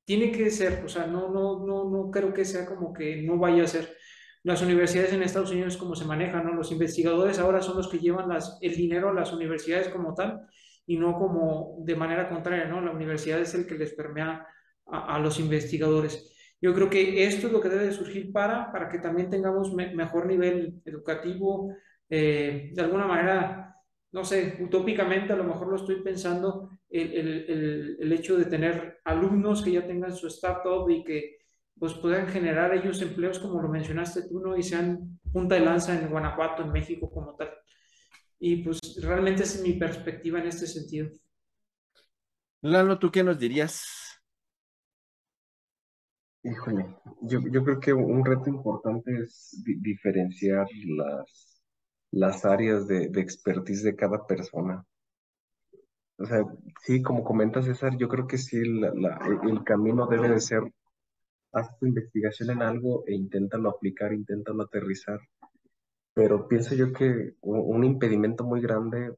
tiene 0.06 0.32
que 0.32 0.50
ser, 0.52 0.84
o 0.86 0.90
sea, 0.90 1.08
no, 1.08 1.30
no, 1.30 1.66
no, 1.66 1.90
no 1.90 2.12
creo 2.12 2.34
que 2.34 2.46
sea 2.46 2.66
como 2.66 2.94
que 2.94 3.22
no 3.24 3.38
vaya 3.38 3.64
a 3.64 3.68
ser 3.68 3.98
las 4.44 4.62
universidades 4.62 5.12
en 5.14 5.24
Estados 5.24 5.52
Unidos 5.52 5.76
como 5.78 5.96
se 5.96 6.06
manejan, 6.06 6.46
¿no? 6.46 6.54
Los 6.54 6.72
investigadores 6.72 7.40
ahora 7.40 7.62
son 7.62 7.78
los 7.78 7.90
que 7.90 8.00
llevan 8.00 8.30
las, 8.30 8.58
el 8.62 8.76
dinero 8.76 9.10
a 9.10 9.14
las 9.14 9.34
universidades 9.34 9.90
como 9.90 10.14
tal 10.14 10.48
y 10.86 10.98
no 10.98 11.18
como 11.20 11.78
de 11.80 11.96
manera 11.98 12.30
contraria, 12.30 12.66
¿no? 12.66 12.80
La 12.80 12.92
universidad 12.92 13.42
es 13.42 13.54
el 13.56 13.68
que 13.68 13.76
les 13.78 13.94
permea 13.94 14.48
a, 14.90 15.20
los 15.20 15.40
investigadores. 15.40 16.34
Yo 16.62 16.74
creo 16.74 16.90
que 16.90 17.26
esto 17.26 17.48
es 17.48 17.54
lo 17.54 17.62
que 17.62 17.70
debe 17.70 17.86
de 17.86 17.92
surgir 17.92 18.32
para, 18.32 18.72
para 18.72 18.90
que 18.90 19.00
también 19.00 19.30
tengamos 19.30 19.74
mejor 19.74 20.26
nivel 20.26 20.82
educativo, 20.86 21.74
eh, 22.10 22.72
de 22.74 22.82
alguna 22.82 23.06
manera, 23.06 23.76
no 24.12 24.24
sé, 24.24 24.58
utópicamente 24.62 25.34
a 25.34 25.36
lo 25.36 25.44
mejor 25.44 25.68
lo 25.68 25.76
estoy 25.76 26.02
pensando, 26.02 26.72
el, 26.90 27.14
el, 27.14 27.98
el, 28.00 28.14
hecho 28.14 28.38
de 28.38 28.46
tener 28.46 29.00
alumnos 29.04 29.62
que 29.62 29.74
ya 29.74 29.86
tengan 29.86 30.16
su 30.16 30.28
startup 30.28 30.90
y 30.90 31.04
que 31.04 31.38
pues 31.78 31.94
puedan 31.96 32.28
generar 32.28 32.74
ellos 32.74 33.02
empleos 33.02 33.40
como 33.40 33.62
lo 33.62 33.70
mencionaste 33.70 34.28
tú, 34.28 34.40
¿no? 34.40 34.58
Y 34.58 34.64
sean 34.64 35.20
punta 35.32 35.56
de 35.56 35.62
lanza 35.62 36.00
en 36.00 36.10
Guanajuato, 36.10 36.64
en 36.64 36.72
México 36.72 37.12
como 37.12 37.36
tal. 37.36 37.52
Y 38.40 38.64
pues 38.64 38.80
realmente 39.02 39.44
es 39.44 39.62
mi 39.62 39.74
perspectiva 39.74 40.40
en 40.40 40.48
este 40.48 40.66
sentido. 40.66 41.10
Lalo, 42.62 42.98
¿tú 42.98 43.12
qué 43.12 43.24
nos 43.24 43.38
dirías? 43.38 43.97
Híjole, 46.44 46.96
yo, 47.22 47.40
yo 47.42 47.64
creo 47.64 47.80
que 47.80 47.94
un 47.94 48.24
reto 48.24 48.50
importante 48.50 49.12
es 49.24 49.62
diferenciar 49.64 50.68
las, 50.86 51.62
las 52.12 52.46
áreas 52.46 52.88
de, 52.88 53.10
de 53.10 53.22
expertise 53.22 53.84
de 53.84 53.96
cada 53.96 54.26
persona. 54.26 54.86
O 56.20 56.26
sea, 56.26 56.44
sí, 56.84 57.02
como 57.02 57.24
comenta 57.24 57.62
César, 57.62 57.96
yo 57.98 58.08
creo 58.08 58.26
que 58.26 58.38
sí, 58.38 58.58
la, 58.66 59.20
el 59.44 59.64
camino 59.64 60.08
debe 60.08 60.30
de 60.30 60.40
ser, 60.40 60.62
haz 61.52 61.78
tu 61.78 61.86
investigación 61.86 62.50
en 62.50 62.64
algo 62.64 63.04
e 63.06 63.14
inténtalo 63.14 63.70
aplicar, 63.70 64.14
inténtalo 64.14 64.64
aterrizar. 64.64 65.20
Pero 66.16 66.48
pienso 66.48 66.74
yo 66.74 66.92
que 66.92 67.36
un, 67.42 67.84
impedimento 67.84 68.44
muy 68.44 68.62
grande 68.62 69.12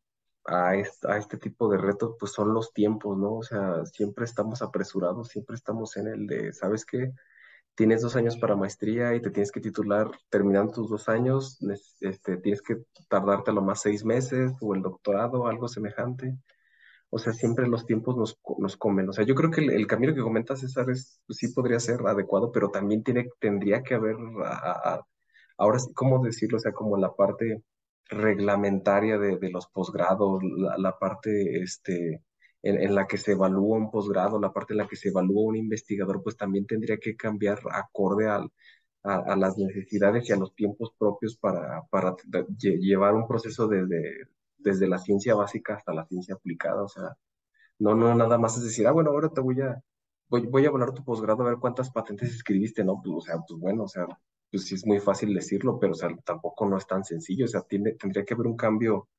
a 0.46 0.76
este, 0.76 1.38
tipo 1.38 1.70
de 1.70 1.78
retos, 1.78 2.16
pues 2.20 2.32
son 2.32 2.54
los 2.54 2.74
tiempos, 2.74 3.18
¿no? 3.18 3.36
O 3.36 3.44
sea, 3.44 3.86
siempre 3.86 4.26
estamos 4.26 4.62
apresurados, 4.62 5.30
siempre 5.30 5.56
estamos 5.56 5.98
en 5.98 6.08
el 6.08 6.28
de, 6.28 6.54
¿sabes 6.54 6.86
qué? 6.86 7.14
Tienes 7.76 8.02
dos 8.02 8.16
años 8.16 8.38
para 8.38 8.56
maestría 8.56 9.16
y 9.16 9.22
te 9.22 9.32
tienes 9.32 9.52
que 9.52 9.62
titular 9.62 10.10
terminando 10.30 10.74
tus 10.74 10.90
dos 10.90 11.10
años, 11.10 11.60
este, 12.02 12.38
tienes 12.38 12.62
que 12.62 12.78
tardarte 13.08 13.52
lo 13.54 13.62
más 13.62 13.82
seis 13.82 14.04
meses 14.06 14.54
o 14.62 14.76
el 14.76 14.82
doctorado, 14.82 15.48
algo 15.48 15.68
semejante. 15.68 16.38
O 17.12 17.18
sea, 17.20 17.34
siempre 17.34 17.68
los 17.68 17.86
tiempos 17.86 18.16
nos, 18.18 18.40
nos 18.60 18.78
comen. 18.78 19.10
O 19.10 19.14
sea, 19.14 19.26
yo 19.26 19.36
creo 19.36 19.50
que 19.50 19.62
el, 19.62 19.88
camino 19.88 20.14
que 20.14 20.22
comenta 20.22 20.56
César 20.56 20.90
es, 20.90 21.22
pues, 21.26 21.40
sí 21.40 21.50
podría 21.50 21.80
ser 21.80 22.02
adecuado, 22.06 22.52
pero 22.52 22.70
también 22.70 23.04
tiene, 23.04 23.30
tendría 23.40 23.82
que 23.82 23.96
haber, 23.96 24.16
ahora 25.58 25.80
sí, 25.80 25.94
¿cómo 25.94 26.24
decirlo? 26.24 26.58
O 26.58 26.60
sea, 26.60 26.72
como 26.72 26.98
la 26.98 27.14
parte 27.14 27.64
reglamentaria 28.10 29.18
de, 29.18 29.38
de 29.38 29.50
los 29.52 29.68
posgrados, 29.68 30.42
la, 30.44 30.78
la, 30.78 30.98
parte 31.00 31.62
este, 31.62 32.24
en, 32.64 32.82
en, 32.82 32.96
la 32.96 33.08
que 33.08 33.18
se 33.18 33.34
evalúa 33.34 33.78
un 33.78 33.92
posgrado, 33.92 34.40
la 34.40 34.52
parte 34.54 34.74
en 34.74 34.80
la 34.80 34.88
que 34.88 34.96
se 34.96 35.10
evalúa 35.10 35.44
un 35.44 35.56
investigador, 35.56 36.22
pues 36.24 36.38
también 36.38 36.66
tendría 36.66 36.98
que 36.98 37.16
cambiar 37.16 37.60
acorde 37.72 38.28
al, 38.28 38.52
a, 39.04 39.36
las 39.36 39.58
necesidades 39.58 40.30
y 40.30 40.34
a 40.34 40.38
los 40.38 40.54
tiempos 40.56 40.94
propios 40.98 41.38
para, 41.38 41.84
para 41.90 42.16
llevar 42.58 43.14
un 43.16 43.28
proceso 43.28 43.68
desde, 43.68 44.28
desde 44.58 44.88
la 44.88 44.98
ciencia 45.00 45.36
básica 45.36 45.76
hasta 45.76 45.94
la 45.94 46.06
ciencia 46.06 46.36
aplicada. 46.36 46.84
O 46.84 46.88
sea, 46.90 47.18
no, 47.80 47.96
no, 47.96 48.14
nada 48.16 48.38
más 48.38 48.58
es 48.58 48.64
decir, 48.64 48.88
ah, 48.88 48.92
bueno, 48.92 49.12
ahora 49.12 49.30
te 49.30 49.42
voy 49.42 49.62
a, 49.62 49.82
voy, 50.30 50.48
voy 50.48 50.66
a 50.66 50.68
evaluar 50.70 50.94
tu 50.94 51.04
posgrado 51.04 51.44
a 51.44 51.50
ver 51.50 51.60
cuántas 51.60 51.92
patentes 51.92 52.34
escribiste, 52.36 52.84
¿no? 52.84 53.02
Pues, 53.04 53.16
o 53.16 53.22
sea, 53.22 53.38
pues 53.48 53.60
bueno, 53.60 53.84
o 53.84 53.88
sea, 53.88 54.08
pues 54.52 54.66
sí 54.66 54.76
es 54.76 54.86
muy 54.86 55.00
fácil 55.00 55.34
decirlo, 55.34 55.80
pero 55.80 55.94
tampoco 56.24 56.68
no 56.68 56.78
es 56.78 56.88
tan 56.88 57.04
sencillo, 57.04 57.46
o 57.46 57.48
sea, 57.48 57.62
tiene, 57.62 57.94
tendría 57.94 58.26
que 58.26 58.34
haber 58.34 58.48
un 58.48 58.58
cambio 58.58 59.10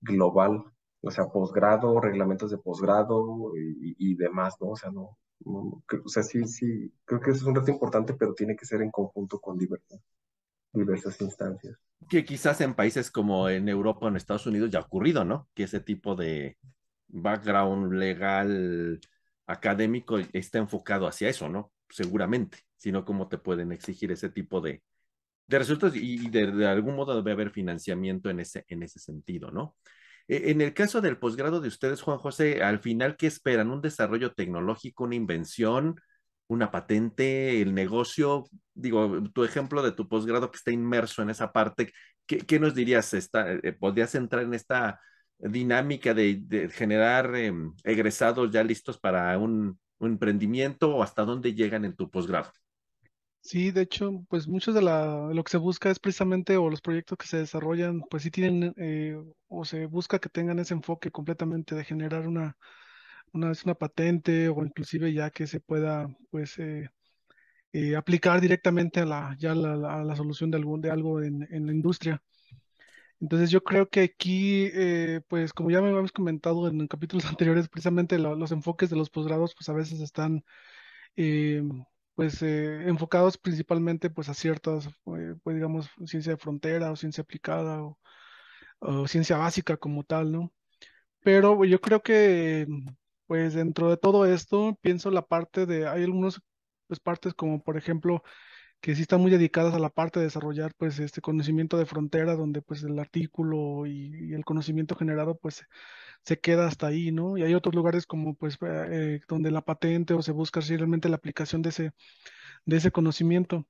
global, 0.00 0.64
o 1.00 1.10
sea, 1.10 1.26
posgrado, 1.26 2.00
reglamentos 2.00 2.50
de 2.50 2.58
posgrado 2.58 3.52
y, 3.56 3.96
y, 3.98 4.14
demás, 4.16 4.56
¿no? 4.60 4.70
O 4.70 4.76
sea, 4.76 4.90
no, 4.90 5.18
no, 5.44 5.82
o 6.04 6.08
sea, 6.08 6.22
sí, 6.22 6.46
sí, 6.46 6.92
creo 7.04 7.20
que 7.20 7.30
eso 7.30 7.40
es 7.40 7.46
un 7.46 7.54
reto 7.54 7.70
importante, 7.70 8.14
pero 8.14 8.34
tiene 8.34 8.56
que 8.56 8.66
ser 8.66 8.82
en 8.82 8.90
conjunto 8.90 9.40
con 9.40 9.58
diversas, 9.58 10.00
diversas 10.72 11.20
instancias. 11.20 11.76
Que 12.08 12.24
quizás 12.24 12.60
en 12.60 12.74
países 12.74 13.10
como 13.10 13.48
en 13.48 13.68
Europa 13.68 14.06
o 14.06 14.08
en 14.08 14.16
Estados 14.16 14.46
Unidos 14.46 14.70
ya 14.70 14.78
ha 14.78 14.82
ocurrido, 14.82 15.24
¿no? 15.24 15.48
Que 15.54 15.64
ese 15.64 15.80
tipo 15.80 16.14
de 16.14 16.56
background 17.08 17.92
legal 17.92 19.00
académico 19.46 20.18
está 20.32 20.58
enfocado 20.58 21.06
hacia 21.06 21.28
eso, 21.28 21.48
¿no? 21.48 21.72
Seguramente 21.90 22.68
sino 22.78 23.04
cómo 23.04 23.28
te 23.28 23.38
pueden 23.38 23.72
exigir 23.72 24.10
ese 24.12 24.30
tipo 24.30 24.60
de, 24.60 24.82
de 25.46 25.58
resultados 25.58 25.96
y 25.96 26.30
de, 26.30 26.66
algún 26.66 26.96
modo 26.96 27.14
debe 27.16 27.32
haber 27.32 27.50
financiamiento 27.50 28.30
en 28.30 28.40
ese, 28.40 28.64
en 28.68 28.82
ese 28.82 29.00
sentido, 29.00 29.50
¿no? 29.50 29.76
E, 30.28 30.50
en 30.50 30.60
el 30.60 30.72
caso 30.74 31.00
del 31.00 31.18
posgrado 31.18 31.60
de 31.60 31.68
ustedes, 31.68 32.00
Juan 32.02 32.18
José, 32.18 32.62
al 32.62 32.78
final, 32.78 33.16
¿qué 33.16 33.26
esperan? 33.26 33.70
¿Un 33.70 33.82
desarrollo 33.82 34.32
tecnológico, 34.32 35.04
una 35.04 35.16
invención, 35.16 36.00
una 36.46 36.70
patente, 36.70 37.60
el 37.60 37.74
negocio? 37.74 38.44
Digo, 38.74 39.22
tu 39.32 39.44
ejemplo 39.44 39.82
de 39.82 39.92
tu 39.92 40.08
posgrado 40.08 40.50
que 40.50 40.56
está 40.56 40.70
inmerso 40.70 41.22
en 41.22 41.30
esa 41.30 41.52
parte, 41.52 41.92
¿qué, 42.26 42.38
qué 42.38 42.60
nos 42.60 42.74
dirías? 42.74 43.12
Está, 43.14 43.52
eh, 43.52 43.72
¿Podrías 43.72 44.14
entrar 44.14 44.44
en 44.44 44.54
esta 44.54 45.00
dinámica 45.38 46.14
de, 46.14 46.68
generar 46.72 47.34
eh, 47.36 47.52
egresados 47.84 48.50
ya 48.50 48.62
listos 48.64 48.98
para 48.98 49.36
un 49.38 49.78
emprendimiento 50.06 50.94
o 50.94 51.02
hasta 51.02 51.24
dónde 51.24 51.54
llegan 51.54 51.84
en 51.84 51.94
tu 51.94 52.10
posgrado? 52.10 52.50
Sí, 53.40 53.70
de 53.70 53.82
hecho, 53.82 54.24
pues 54.28 54.46
muchos 54.46 54.74
de, 54.74 54.82
la, 54.82 55.30
lo 55.32 55.42
que 55.42 55.50
se 55.50 55.56
busca 55.58 55.90
es 55.90 55.98
precisamente, 55.98 56.56
o 56.56 56.68
los 56.68 56.82
proyectos 56.82 57.16
que 57.16 57.26
se 57.26 57.38
desarrollan, 57.38 58.02
pues 58.10 58.22
sí 58.24 58.30
tienen, 58.30 58.74
eh, 58.76 59.16
o 59.46 59.64
se 59.64 59.86
busca 59.86 60.18
que 60.18 60.28
tengan 60.28 60.58
ese 60.58 60.74
enfoque 60.74 61.10
completamente 61.10 61.74
de 61.74 61.84
generar 61.84 62.28
una, 62.28 62.56
una, 63.32 63.54
patente 63.74 64.48
o 64.48 64.64
inclusive 64.64 65.12
ya 65.12 65.30
que 65.30 65.46
se 65.46 65.60
pueda, 65.60 66.08
pues, 66.30 66.58
eh, 66.58 66.90
eh, 67.72 67.96
aplicar 67.96 68.40
directamente 68.40 69.00
a 69.00 69.06
la, 69.06 69.36
ya 69.38 69.54
la, 69.54 69.76
la, 69.76 70.00
a 70.00 70.04
la 70.04 70.16
solución 70.16 70.50
de, 70.50 70.58
algún, 70.58 70.80
de 70.80 70.90
algo 70.90 71.22
en, 71.22 71.46
en, 71.50 71.66
la 71.66 71.72
industria. 71.72 72.22
Entonces 73.20 73.50
yo 73.50 73.62
creo 73.64 73.88
que 73.88 74.00
aquí, 74.02 74.70
eh, 74.72 75.20
pues 75.28 75.52
como 75.52 75.70
ya 75.70 75.80
me 75.80 75.88
habíamos 75.88 76.12
comentado 76.12 76.68
en 76.68 76.86
capítulos 76.86 77.24
anteriores, 77.26 77.68
precisamente 77.68 78.18
lo, 78.18 78.34
los 78.36 78.52
enfoques 78.52 78.90
de 78.90 78.96
los 78.96 79.10
posgrados, 79.10 79.54
pues 79.54 79.68
a 79.68 79.72
veces 79.72 80.00
están 80.00 80.44
eh, 81.16 81.62
pues 82.14 82.42
eh, 82.42 82.88
enfocados 82.88 83.38
principalmente 83.38 84.10
pues 84.10 84.28
a 84.28 84.34
ciertas, 84.34 84.88
pues 85.04 85.56
digamos, 85.56 85.90
ciencia 86.06 86.32
de 86.32 86.38
frontera 86.38 86.92
o 86.92 86.96
ciencia 86.96 87.22
aplicada 87.22 87.82
o, 87.82 87.98
o, 88.80 89.08
ciencia 89.08 89.38
básica 89.38 89.76
como 89.76 90.04
tal, 90.04 90.32
¿no? 90.32 90.52
Pero 91.20 91.64
yo 91.64 91.80
creo 91.80 92.02
que 92.02 92.66
pues 93.26 93.54
dentro 93.54 93.90
de 93.90 93.96
todo 93.98 94.26
esto 94.26 94.78
pienso 94.82 95.10
la 95.10 95.26
parte 95.26 95.66
de, 95.66 95.86
hay 95.88 96.04
algunas 96.04 96.40
pues 96.88 97.00
partes 97.00 97.34
como 97.34 97.62
por 97.62 97.76
ejemplo 97.76 98.22
que 98.80 98.94
sí 98.94 99.02
están 99.02 99.20
muy 99.20 99.30
dedicadas 99.30 99.74
a 99.74 99.78
la 99.78 99.90
parte 99.90 100.20
de 100.20 100.26
desarrollar 100.26 100.72
pues 100.76 100.98
este 101.00 101.20
conocimiento 101.20 101.76
de 101.78 101.86
frontera 101.86 102.36
donde 102.36 102.62
pues 102.62 102.82
el 102.84 102.98
artículo 102.98 103.86
y, 103.86 104.30
y 104.30 104.34
el 104.34 104.44
conocimiento 104.44 104.94
generado 104.96 105.36
pues 105.38 105.64
se 106.24 106.40
queda 106.40 106.66
hasta 106.66 106.88
ahí, 106.88 107.12
¿no? 107.12 107.36
Y 107.38 107.42
hay 107.42 107.54
otros 107.54 107.74
lugares 107.74 108.06
como 108.06 108.34
pues 108.34 108.58
eh, 108.62 109.20
donde 109.28 109.50
la 109.50 109.62
patente 109.62 110.14
o 110.14 110.22
se 110.22 110.32
busca 110.32 110.60
realmente 110.60 111.08
la 111.08 111.16
aplicación 111.16 111.62
de 111.62 111.70
ese, 111.70 111.92
de 112.66 112.76
ese 112.76 112.92
conocimiento. 112.92 113.66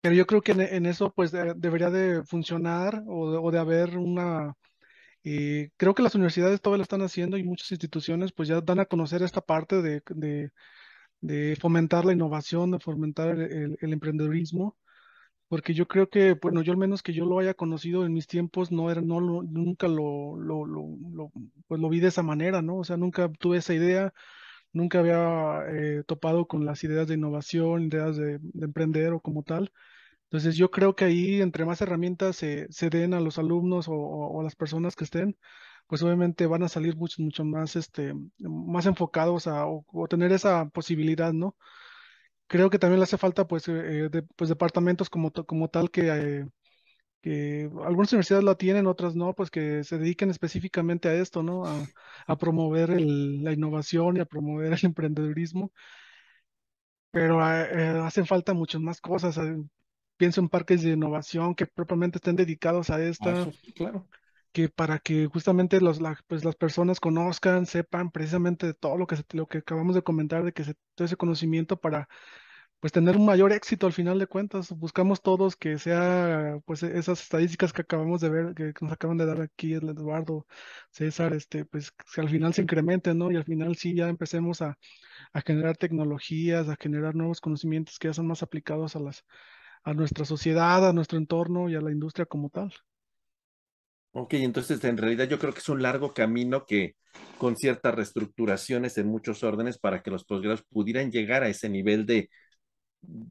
Pero 0.00 0.14
yo 0.14 0.26
creo 0.26 0.42
que 0.42 0.52
en, 0.52 0.60
en 0.60 0.86
eso 0.86 1.12
pues 1.12 1.32
de, 1.32 1.54
debería 1.56 1.90
de 1.90 2.22
funcionar 2.24 3.02
o 3.06 3.32
de, 3.32 3.38
o 3.38 3.50
de 3.50 3.58
haber 3.58 3.98
una... 3.98 4.54
Eh, 5.24 5.70
creo 5.76 5.94
que 5.94 6.02
las 6.02 6.14
universidades 6.14 6.60
todavía 6.60 6.78
lo 6.78 6.82
están 6.84 7.02
haciendo 7.02 7.36
y 7.38 7.44
muchas 7.44 7.72
instituciones 7.72 8.32
pues 8.32 8.48
ya 8.48 8.60
dan 8.60 8.80
a 8.80 8.86
conocer 8.86 9.22
esta 9.22 9.40
parte 9.40 9.82
de, 9.82 10.02
de, 10.10 10.50
de 11.26 11.56
fomentar 11.56 12.04
la 12.04 12.12
innovación, 12.12 12.70
de 12.70 12.78
fomentar 12.80 13.38
el, 13.38 13.76
el, 13.80 14.00
porque 15.48 15.74
yo 15.74 15.86
creo 15.86 16.08
que, 16.08 16.34
bueno, 16.34 16.62
yo 16.62 16.72
al 16.72 16.78
menos 16.78 17.02
que 17.02 17.12
yo 17.12 17.24
lo 17.24 17.38
haya 17.38 17.54
conocido 17.54 18.04
en 18.04 18.12
mis 18.12 18.26
tiempos, 18.26 18.72
no 18.72 18.90
era, 18.90 19.00
no 19.00 19.20
lo, 19.20 19.42
nunca 19.42 19.86
lo, 19.88 20.36
lo, 20.38 20.66
lo, 20.66 21.32
pues 21.68 21.80
lo 21.80 21.88
vi 21.88 22.00
de 22.00 22.08
esa 22.08 22.22
manera, 22.22 22.62
¿no? 22.62 22.78
O 22.78 22.84
sea, 22.84 22.96
nunca 22.96 23.30
tuve 23.32 23.58
esa 23.58 23.74
idea, 23.74 24.12
nunca 24.72 25.00
había 25.00 25.60
eh, 25.70 26.04
topado 26.06 26.46
con 26.46 26.64
las 26.66 26.82
ideas 26.84 27.06
de 27.08 27.14
innovación, 27.14 27.84
ideas 27.84 28.16
de, 28.16 28.38
de, 28.40 28.64
emprender 28.66 29.12
o 29.12 29.20
como 29.20 29.42
tal. 29.44 29.72
Entonces 30.24 30.56
yo 30.56 30.70
creo 30.70 30.96
que 30.96 31.04
ahí, 31.06 31.40
entre 31.42 31.64
más 31.64 31.80
herramientas 31.80 32.36
se, 32.36 32.66
se 32.70 32.90
den 32.90 33.14
a 33.14 33.20
los 33.20 33.38
alumnos 33.38 33.88
o, 33.88 33.94
o, 33.94 34.40
a 34.40 34.44
las 34.44 34.56
personas 34.56 34.96
que 34.96 35.04
estén, 35.04 35.36
pues 35.86 36.02
obviamente 36.02 36.46
van 36.46 36.62
a 36.62 36.68
salir 36.68 36.96
mucho, 36.96 37.22
mucho 37.22 37.44
más, 37.44 37.76
este, 37.76 38.14
más 38.38 38.86
enfocados 38.86 39.46
a, 39.46 39.66
o, 39.66 39.84
o 39.92 40.08
tener 40.08 40.32
esa 40.32 40.68
posibilidad, 40.68 41.32
¿no? 41.32 41.56
creo 42.46 42.70
que 42.70 42.78
también 42.78 43.00
le 43.00 43.04
hace 43.04 43.18
falta 43.18 43.46
pues, 43.46 43.68
eh, 43.68 44.08
de, 44.10 44.22
pues 44.22 44.48
departamentos 44.48 45.10
como, 45.10 45.32
como 45.32 45.68
tal 45.68 45.90
que, 45.90 46.08
eh, 46.08 46.46
que 47.22 47.70
algunas 47.84 48.12
universidades 48.12 48.44
la 48.44 48.56
tienen, 48.56 48.86
otras 48.86 49.14
no, 49.16 49.34
pues 49.34 49.50
que 49.50 49.84
se 49.84 49.98
dediquen 49.98 50.30
específicamente 50.30 51.08
a 51.08 51.14
esto, 51.14 51.42
¿no? 51.42 51.66
A, 51.66 51.84
a 52.26 52.36
promover 52.36 52.90
el, 52.90 53.42
la 53.42 53.52
innovación 53.52 54.16
y 54.16 54.20
a 54.20 54.26
promover 54.26 54.72
el 54.72 54.80
emprendedurismo. 54.84 55.72
Pero 57.10 57.40
eh, 57.40 58.00
hacen 58.02 58.26
falta 58.26 58.52
muchas 58.54 58.80
más 58.80 59.00
cosas. 59.00 59.40
Pienso 60.16 60.40
en 60.40 60.48
parques 60.48 60.82
de 60.82 60.92
innovación 60.92 61.54
que 61.54 61.66
propiamente 61.66 62.18
estén 62.18 62.36
dedicados 62.36 62.90
a 62.90 63.02
esta. 63.02 63.32
Eso, 63.32 63.52
claro 63.74 64.06
que 64.56 64.70
para 64.70 64.98
que 65.00 65.26
justamente 65.26 65.82
los, 65.82 66.00
la, 66.00 66.18
pues 66.28 66.42
las 66.44 66.56
personas 66.56 66.98
conozcan, 66.98 67.66
sepan 67.66 68.10
precisamente 68.10 68.66
de 68.66 68.72
todo 68.74 68.96
lo 68.96 69.06
que, 69.06 69.16
se, 69.16 69.24
lo 69.32 69.46
que 69.46 69.58
acabamos 69.58 69.94
de 69.94 70.02
comentar, 70.02 70.44
de 70.44 70.52
que 70.54 70.64
se, 70.64 70.74
todo 70.94 71.04
ese 71.04 71.16
conocimiento 71.18 71.78
para 71.78 72.08
pues 72.80 72.92
tener 72.92 73.16
un 73.18 73.26
mayor 73.26 73.52
éxito 73.52 73.86
al 73.86 73.92
final 73.92 74.18
de 74.18 74.26
cuentas. 74.28 74.70
Buscamos 74.72 75.22
todos 75.22 75.56
que 75.56 75.78
sea, 75.78 76.58
pues 76.66 76.82
e-, 76.82 76.98
esas 76.98 77.22
estadísticas 77.22 77.72
que 77.74 77.82
acabamos 77.82 78.20
de 78.22 78.30
ver, 78.30 78.54
que 78.54 78.72
nos 78.80 78.92
acaban 78.92 79.18
de 79.18 79.26
dar 79.26 79.40
aquí 79.42 79.74
el 79.74 79.88
Eduardo, 79.90 80.46
César, 80.90 81.34
este, 81.34 81.64
pues 81.66 81.92
que 81.92 82.20
al 82.22 82.30
final 82.30 82.54
se 82.54 82.62
incrementen, 82.62 83.18
¿no? 83.18 83.30
Y 83.30 83.36
al 83.36 83.44
final 83.44 83.76
sí 83.76 83.94
ya 83.94 84.08
empecemos 84.08 84.62
a, 84.62 84.78
a 85.34 85.42
generar 85.42 85.76
tecnologías, 85.76 86.68
a 86.68 86.76
generar 86.80 87.14
nuevos 87.16 87.40
conocimientos 87.42 87.98
que 87.98 88.08
ya 88.08 88.14
son 88.14 88.26
más 88.28 88.42
aplicados 88.42 88.96
a 88.96 89.00
las, 89.00 89.24
a 89.84 89.94
nuestra 89.94 90.24
sociedad, 90.24 90.88
a 90.88 90.92
nuestro 90.94 91.18
entorno 91.18 91.68
y 91.70 91.76
a 91.76 91.80
la 91.82 91.92
industria 91.92 92.26
como 92.26 92.50
tal. 92.50 92.72
Ok, 94.18 94.32
entonces 94.34 94.82
en 94.84 94.96
realidad 94.96 95.28
yo 95.28 95.38
creo 95.38 95.52
que 95.52 95.58
es 95.58 95.68
un 95.68 95.82
largo 95.82 96.14
camino 96.14 96.64
que 96.64 96.96
con 97.36 97.54
ciertas 97.54 97.94
reestructuraciones 97.94 98.96
en 98.96 99.08
muchos 99.08 99.44
órdenes 99.44 99.78
para 99.78 100.02
que 100.02 100.10
los 100.10 100.24
posgrados 100.24 100.62
pudieran 100.62 101.12
llegar 101.12 101.42
a 101.42 101.48
ese 101.48 101.68
nivel 101.68 102.06
de, 102.06 102.30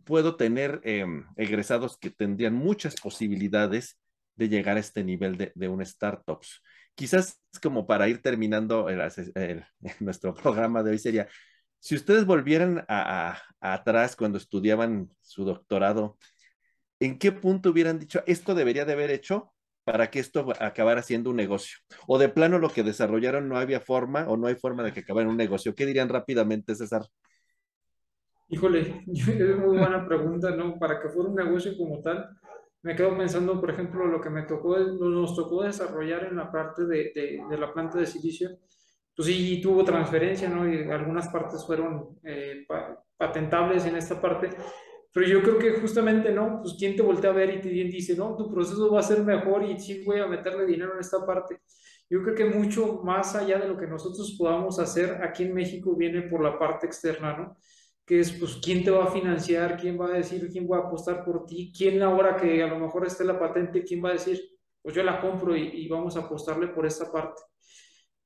puedo 0.03 0.36
tener 0.36 0.81
em, 0.83 1.25
egresados 1.38 1.97
que 1.97 2.11
tendrían 2.11 2.53
muchas 2.53 2.95
posibilidades 3.01 3.97
de 4.36 4.47
llegar 4.47 4.77
a 4.77 4.79
este 4.81 5.03
nivel 5.03 5.38
de, 5.38 5.51
de 5.55 5.67
un 5.69 5.83
startups. 5.83 6.61
Quizás 6.93 7.41
como 7.63 7.88
para 7.88 8.07
ir 8.07 8.21
terminando 8.21 8.88
nuestro 9.99 10.36
programa 10.36 10.83
de 10.83 10.91
hoy 10.91 10.99
sería, 10.99 11.27
si 11.79 11.95
ustedes 11.95 12.25
volvieran 12.25 12.86
a, 12.88 13.41
atrás 13.59 14.15
cuando 14.15 14.38
estudiaban 14.38 15.09
su 15.21 15.45
doctorado, 15.45 16.19
¿en 16.99 17.17
qué 17.17 17.31
punto 17.31 17.71
hubieran 17.71 17.97
dicho, 17.97 18.23
esto 18.27 18.53
debería 18.53 18.86
de 18.86 18.93
haber 18.93 19.09
hecho 19.09 19.55
para 19.86 20.09
que 20.09 20.19
esto 20.19 20.45
acabara 20.59 21.01
siendo 21.01 21.29
un 21.29 21.38
negocio. 21.38 21.77
O 22.07 22.17
de 22.17 22.27
plano 22.27 22.59
lo 22.59 22.69
que 22.69 22.83
desarrollaron 22.83 23.47
no 23.47 23.57
había 23.57 23.79
forma 23.79 24.27
o 24.27 24.36
no 24.36 24.47
hay 24.47 24.55
forma 24.55 24.83
de 24.83 24.91
que 24.91 25.01
acabara 25.01 25.29
un 25.29 25.38
negocio. 25.38 25.73
¿Qué 25.75 25.86
dirían 25.86 26.09
rápidamente, 26.09 26.75
César? 26.75 27.03
Híjole, 28.49 29.03
es 29.13 29.57
muy 29.57 29.77
buena 29.77 30.05
pregunta, 30.05 30.51
¿no? 30.55 30.77
Para 30.77 30.99
que 30.99 31.09
fuera 31.09 31.29
un 31.29 31.36
negocio 31.36 31.77
como 31.77 32.01
tal, 32.01 32.27
me 32.81 32.95
quedo 32.95 33.17
pensando, 33.17 33.59
por 33.59 33.69
ejemplo, 33.69 34.05
lo 34.05 34.19
que 34.19 34.29
me 34.29 34.43
tocó, 34.43 34.77
nos 34.77 35.36
tocó 35.36 35.63
desarrollar 35.63 36.25
en 36.25 36.38
la 36.38 36.51
parte 36.51 36.86
de, 36.86 37.11
de, 37.49 37.57
la 37.57 37.73
planta 37.73 37.97
de 37.97 38.05
silicio, 38.05 38.59
pues 39.15 39.27
sí 39.27 39.59
tuvo 39.61 39.83
transferencia, 39.83 40.49
¿no? 40.49 40.67
Y 40.71 40.89
algunas 40.91 41.27
partes 41.29 41.65
fueron 41.65 42.19
eh, 42.23 42.65
patentables 43.17 43.86
en 43.86 43.95
esta 43.95 44.19
parte, 44.21 44.49
pero 45.16 45.30
yo 45.30 45.41
creo 45.41 45.57
que 45.57 45.80
justamente, 45.80 46.30
¿no? 46.34 46.59
Pues 46.61 46.76
quién 46.78 46.93
te 46.93 47.01
voltea 47.01 47.30
a 47.30 47.34
ver 47.34 47.49
y 47.55 47.61
te 47.61 47.70
dice, 47.70 48.18
no, 48.18 48.36
tu 48.36 48.51
proceso 48.51 48.91
va 48.91 48.99
a 48.99 49.03
ser 49.03 49.24
mejor 49.24 49.63
y 49.63 49.80
sí 49.80 50.03
voy 50.03 50.20
a 50.20 50.28
meterle 50.28 50.66
dinero 50.66 50.93
en 50.93 50.99
esta 50.99 51.26
parte. 51.26 51.61
Yo 52.09 52.22
creo 52.22 52.36
que 52.36 52.43
mucho 52.43 53.01
más 53.01 53.34
allá 53.34 53.57
de 53.57 53.70
lo 53.70 53.78
que 53.78 53.88
nosotros 53.88 54.36
podamos 54.38 54.78
hacer 54.78 55.24
aquí 55.24 55.43
en 55.43 55.53
México 55.53 55.95
viene 55.95 56.24
por 56.24 56.43
la 56.43 56.59
parte 56.59 56.88
externa, 56.88 57.32
¿no? 57.38 57.57
Que 58.05 58.20
es, 58.20 58.34
pues, 58.34 58.59
quién 58.61 58.84
te 58.84 58.91
va 58.91 59.05
a 59.05 59.11
financiar, 59.11 59.78
quién 59.78 59.97
va 59.97 60.07
a 60.07 60.18
decir, 60.18 60.49
quién 60.51 60.70
va 60.70 60.80
a 60.80 60.88
apostar 60.88 61.24
por 61.24 61.45
ti, 61.45 61.72
quién 61.74 62.03
ahora 62.03 62.36
que 62.36 62.61
a 62.61 62.68
lo 62.68 62.78
mejor 62.78 63.07
esté 63.07 63.24
la 63.24 63.39
patente, 63.39 63.86
quién 63.86 64.03
va 64.03 64.09
a 64.09 64.13
decir, 64.13 64.41
pues 64.82 64.93
yo 64.93 65.01
la 65.01 65.22
compro 65.22 65.55
y, 65.55 65.88
vamos 65.88 66.18
a 66.18 66.26
apostarle 66.26 66.68
por 66.68 66.86
esta 66.86 67.09
parte. 67.09 67.41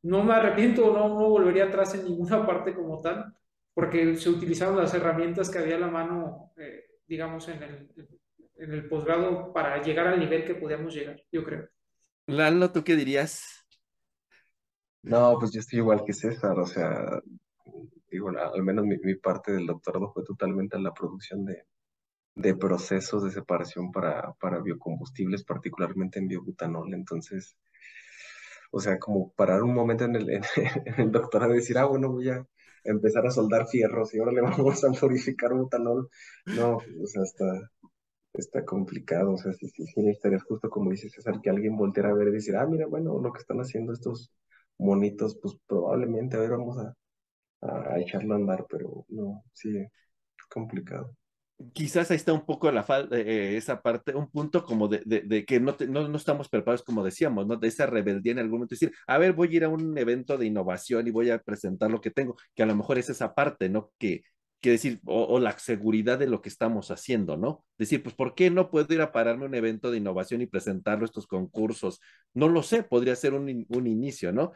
No 0.01 0.23
me 0.23 0.33
arrepiento, 0.33 0.91
no, 0.91 1.07
no 1.07 1.29
volvería 1.29 1.65
atrás 1.65 1.93
en 1.93 2.05
ninguna 2.05 2.43
parte 2.47 2.73
como 2.73 2.99
tal, 2.99 3.31
porque 3.79 4.17
se 4.17 4.29
utilizaron 4.29 4.75
las 4.75 4.93
herramientas 4.93 5.49
que 5.49 5.57
había 5.57 5.77
a 5.77 5.79
la 5.79 5.87
mano, 5.87 6.51
eh, 6.57 6.99
digamos, 7.07 7.47
en 7.47 7.63
el, 7.63 7.89
en 8.57 8.73
el 8.73 8.89
posgrado 8.89 9.53
para 9.53 9.81
llegar 9.81 10.07
al 10.07 10.19
nivel 10.19 10.43
que 10.43 10.55
podíamos 10.55 10.93
llegar, 10.93 11.23
yo 11.31 11.45
creo. 11.45 11.69
Lalo, 12.27 12.73
¿tú 12.73 12.83
qué 12.83 12.97
dirías? 12.97 13.65
No, 15.01 15.37
pues 15.39 15.53
yo 15.53 15.61
estoy 15.61 15.79
igual 15.79 16.03
que 16.05 16.11
César, 16.11 16.59
o 16.59 16.65
sea, 16.65 17.21
digo, 18.11 18.31
al 18.37 18.63
menos 18.63 18.85
mi, 18.85 18.97
mi 18.97 19.15
parte 19.15 19.53
del 19.53 19.65
doctorado 19.67 20.11
fue 20.11 20.25
totalmente 20.25 20.75
en 20.75 20.83
la 20.83 20.93
producción 20.93 21.45
de, 21.45 21.63
de 22.35 22.55
procesos 22.55 23.23
de 23.23 23.31
separación 23.31 23.93
para, 23.93 24.33
para 24.41 24.59
biocombustibles, 24.59 25.45
particularmente 25.45 26.19
en 26.19 26.27
biobutanol. 26.27 26.93
Entonces, 26.93 27.55
o 28.71 28.81
sea, 28.81 28.99
como 28.99 29.31
parar 29.31 29.63
un 29.63 29.73
momento 29.73 30.03
en 30.03 30.17
el, 30.17 30.29
en 30.85 30.95
el 30.97 31.11
doctorado 31.13 31.53
y 31.53 31.59
decir, 31.59 31.77
ah, 31.77 31.85
bueno, 31.85 32.11
voy 32.11 32.29
a 32.29 32.45
empezar 32.83 33.25
a 33.27 33.31
soldar 33.31 33.67
fierros 33.67 34.13
y 34.13 34.19
ahora 34.19 34.31
le 34.31 34.41
vamos 34.77 34.83
a 34.83 34.91
purificar 34.91 35.53
butanol. 35.53 36.09
No, 36.45 36.77
o 36.77 37.07
sea, 37.07 37.23
está, 37.23 37.71
está 38.33 38.65
complicado. 38.65 39.33
O 39.33 39.37
sea, 39.37 39.53
sí, 39.53 39.69
sí, 39.69 39.85
sí 39.85 40.01
necesitaría 40.01 40.39
justo 40.39 40.69
como 40.69 40.91
dice 40.91 41.09
César, 41.09 41.41
que 41.41 41.49
alguien 41.49 41.77
volteara 41.77 42.09
a 42.11 42.13
ver 42.13 42.29
y 42.29 42.31
decir, 42.33 42.55
ah, 42.55 42.67
mira, 42.67 42.87
bueno, 42.87 43.19
lo 43.19 43.31
que 43.33 43.39
están 43.39 43.59
haciendo 43.59 43.93
estos 43.93 44.31
monitos, 44.77 45.37
pues 45.41 45.55
probablemente, 45.67 46.37
a 46.37 46.39
ver, 46.41 46.51
vamos 46.51 46.77
a, 46.79 46.93
a, 47.61 47.99
echarlo 47.99 48.33
a 48.33 48.37
andar, 48.37 48.65
pero 48.69 49.05
no, 49.09 49.43
sí, 49.53 49.69
complicado 50.49 51.15
quizás 51.73 52.09
ahí 52.09 52.17
está 52.17 52.33
un 52.33 52.45
poco 52.45 52.71
la 52.71 52.83
falta, 52.83 53.17
eh, 53.17 53.57
esa 53.57 53.81
parte, 53.81 54.15
un 54.15 54.29
punto 54.29 54.63
como 54.63 54.87
de, 54.87 55.01
de, 55.05 55.45
que 55.45 55.59
no, 55.59 55.75
no, 55.87 56.07
no, 56.07 56.17
estamos 56.17 56.49
preparados, 56.49 56.83
como 56.83 57.03
decíamos, 57.03 57.47
¿no? 57.47 57.57
De 57.57 57.67
esa 57.67 57.85
rebeldía 57.85 58.31
en 58.33 58.39
algún 58.39 58.59
momento, 58.59 58.75
decir, 58.75 58.93
a 59.07 59.17
ver, 59.17 59.33
voy 59.33 59.49
a 59.49 59.55
ir 59.57 59.63
a 59.65 59.69
un 59.69 59.97
evento 59.97 60.37
de 60.37 60.45
innovación 60.45 61.07
y 61.07 61.11
voy 61.11 61.29
a 61.31 61.39
presentar 61.39 61.91
lo 61.91 62.01
que 62.01 62.11
tengo, 62.11 62.35
que 62.55 62.63
a 62.63 62.65
lo 62.65 62.75
mejor 62.75 62.97
es 62.97 63.09
esa 63.09 63.35
parte, 63.35 63.69
¿no? 63.69 63.91
Que, 63.97 64.23
que 64.61 64.71
decir, 64.71 64.99
o, 65.05 65.39
la 65.39 65.57
seguridad 65.57 66.19
de 66.19 66.27
lo 66.27 66.41
que 66.41 66.49
estamos 66.49 66.91
haciendo, 66.91 67.37
¿no? 67.37 67.65
Decir, 67.77 68.03
pues, 68.03 68.15
¿por 68.15 68.35
qué 68.35 68.49
no 68.49 68.69
puedo 68.69 68.93
ir 68.93 69.01
a 69.01 69.11
pararme 69.11 69.45
a 69.45 69.47
un 69.47 69.55
evento 69.55 69.91
de 69.91 69.97
innovación 69.97 70.41
y 70.41 70.47
presentarlo 70.47 71.05
estos 71.05 71.27
concursos? 71.27 71.99
No 72.33 72.49
lo 72.49 72.63
sé, 72.63 72.83
podría 72.83 73.15
ser 73.15 73.33
un, 73.33 73.65
un 73.69 73.87
inicio, 73.87 74.31
¿no? 74.31 74.51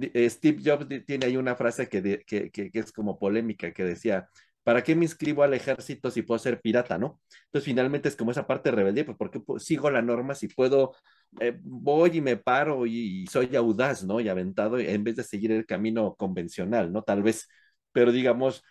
Eh, 0.00 0.28
Steve 0.30 0.60
Jobs 0.64 0.86
tiene 1.06 1.26
ahí 1.26 1.36
una 1.36 1.54
frase 1.56 1.88
que, 1.88 2.24
que, 2.26 2.50
que, 2.50 2.70
que, 2.70 2.78
es 2.78 2.92
como 2.92 3.18
polémica, 3.18 3.72
que 3.72 3.84
decía, 3.84 4.28
¿para 4.66 4.82
qué 4.82 4.96
me 4.96 5.04
inscribo 5.04 5.44
al 5.44 5.54
ejército 5.54 6.10
si 6.10 6.22
puedo 6.22 6.40
ser 6.40 6.60
pirata, 6.60 6.98
no? 6.98 7.20
Entonces 7.44 7.64
finalmente 7.64 8.08
es 8.08 8.16
como 8.16 8.32
esa 8.32 8.48
parte 8.48 8.70
de 8.70 8.74
rebeldía, 8.76 9.04
pues 9.06 9.16
porque 9.16 9.40
sigo 9.60 9.90
la 9.92 10.02
norma 10.02 10.34
si 10.34 10.48
puedo, 10.48 10.92
eh, 11.40 11.56
voy 11.62 12.16
y 12.16 12.20
me 12.20 12.36
paro 12.36 12.84
y, 12.84 13.26
soy 13.28 13.54
audaz, 13.54 14.02
¿no? 14.02 14.18
Y 14.20 14.28
aventado 14.28 14.76
en 14.80 15.04
vez 15.04 15.14
de 15.14 15.22
seguir 15.22 15.52
el 15.52 15.66
camino 15.66 16.16
convencional, 16.16 16.92
¿no? 16.92 17.02
Tal 17.04 17.22
vez, 17.22 17.46
pero 17.92 18.10
digamos, 18.10 18.64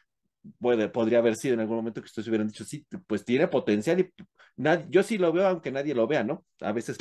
puede, 0.60 0.90
podría 0.90 1.20
haber 1.20 1.38
sido 1.38 1.54
en 1.54 1.62
algún 1.62 1.78
momento 1.78 2.02
que 2.02 2.08
ustedes 2.08 2.28
hubieran 2.28 2.48
dicho, 2.48 2.66
sí, 2.66 2.86
pues 3.08 3.24
tiene 3.24 3.48
potencial 3.48 4.02
y 4.02 4.14
yo 4.90 5.02
sí 5.02 5.18
lo 5.18 5.32
veo 5.32 5.48
aunque 5.48 5.72
nadie 5.72 5.96
lo 5.96 6.08
vea, 6.08 6.26
¿no? 6.26 6.46
A 6.60 6.74
veces 6.74 6.98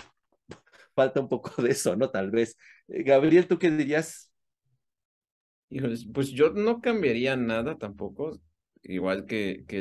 falta 0.95 1.21
un 1.21 1.29
poco 1.29 1.61
de 1.63 1.73
eso, 1.73 1.97
¿no? 1.97 2.11
Tal 2.11 2.31
vez. 2.31 2.57
Eh, 2.87 3.03
Gabriel, 3.03 3.49
¿tú 3.49 3.59
qué 3.59 3.73
dirías? 3.73 4.31
Pues 6.13 6.29
yo 6.31 6.51
no 6.51 6.81
cambiaría 6.81 7.35
nada 7.37 7.77
tampoco 7.77 8.39
igual 8.85 9.27
que, 9.27 9.65
que 9.67 9.81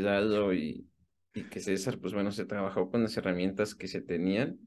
y, 0.55 0.87
y, 1.33 1.43
que 1.43 1.59
César, 1.59 1.99
pues 1.99 2.13
bueno, 2.13 2.31
se 2.31 2.45
trabajó 2.45 2.89
con 2.89 3.03
las 3.03 3.15
herramientas 3.17 3.75
que 3.75 3.87
se 3.87 4.01
tenían. 4.01 4.59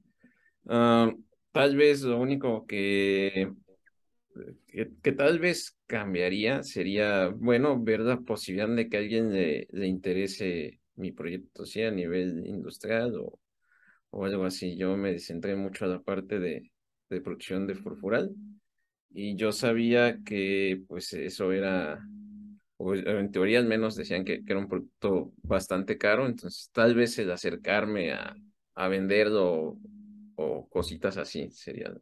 Ah, 0.68 1.12
tal 1.52 1.76
vez 1.76 2.02
lo 2.02 2.18
único 2.18 2.66
que, 2.66 3.52
que, 5.02 5.12
tal 5.12 5.38
vez 5.38 5.76
cambiaría 5.86 6.62
sería, 6.62 7.28
bueno, 7.28 7.82
ver 7.82 8.00
la 8.00 8.20
posibilidad 8.20 8.68
de 8.68 8.88
que 8.88 8.96
a 8.96 9.00
alguien 9.00 9.32
le, 9.32 9.66
le 9.70 9.86
interese 9.86 10.80
mi 10.96 11.12
proyecto, 11.12 11.64
sea 11.66 11.88
a 11.88 11.92
nivel 11.92 12.46
industrial 12.46 13.14
o, 13.16 13.38
o 14.10 14.24
algo 14.24 14.44
así. 14.44 14.76
Yo 14.76 14.96
me 14.96 15.18
centré 15.18 15.56
mucho 15.56 15.84
a 15.84 15.88
la 15.88 16.02
parte 16.02 16.38
de, 16.38 16.70
de 17.08 17.20
producción 17.20 17.66
de 17.66 17.74
furfural 17.74 18.34
y 19.10 19.36
yo 19.36 19.52
sabía 19.52 20.18
que 20.24 20.82
pues 20.88 21.12
eso 21.14 21.52
era 21.52 22.06
o 22.78 22.94
en 22.94 23.30
teoría 23.30 23.58
al 23.58 23.66
menos 23.66 23.96
decían 23.96 24.24
que, 24.24 24.44
que, 24.44 24.52
era 24.52 24.60
un 24.60 24.68
producto 24.68 25.32
bastante 25.42 25.96
caro, 25.96 26.26
entonces 26.26 26.70
tal 26.72 26.94
vez 26.94 27.18
el 27.18 27.30
acercarme 27.30 28.12
a, 28.12 28.36
a 28.74 28.88
venderlo 28.88 29.78
o 30.36 30.68
cositas 30.68 31.16
así 31.16 31.50
sería 31.50 31.92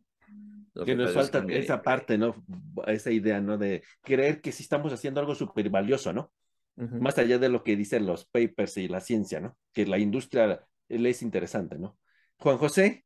lo 0.75 0.85
que, 0.85 0.93
que 0.93 0.97
nos 0.97 1.12
falta 1.12 1.45
esa 1.49 1.81
parte, 1.83 2.18
¿no? 2.18 2.45
Esa 2.87 3.12
idea, 3.12 3.41
¿no? 3.41 3.57
De 3.57 3.85
creer 4.03 4.41
que 4.41 4.51
sí 4.51 4.64
estamos 4.64 4.93
haciendo 4.93 5.20
algo 5.20 5.35
súper 5.37 5.70
valioso, 5.70 6.12
¿no? 6.12 6.33
Más 6.77 7.16
allá 7.18 7.39
de 7.39 7.49
lo 7.49 7.62
que 7.62 7.77
dicen 7.77 8.05
los 8.05 8.27
papers 8.27 8.77
y 8.79 8.89
la 8.89 9.01
ciencia, 9.01 9.39
¿no? 9.39 9.57
Que 9.72 9.87
la 9.87 9.99
industria 9.99 10.66
le 10.89 11.11
es 11.11 11.22
interesante, 11.22 11.79
¿no? 11.79 11.97
Juan 12.39 12.59
José, 12.59 13.05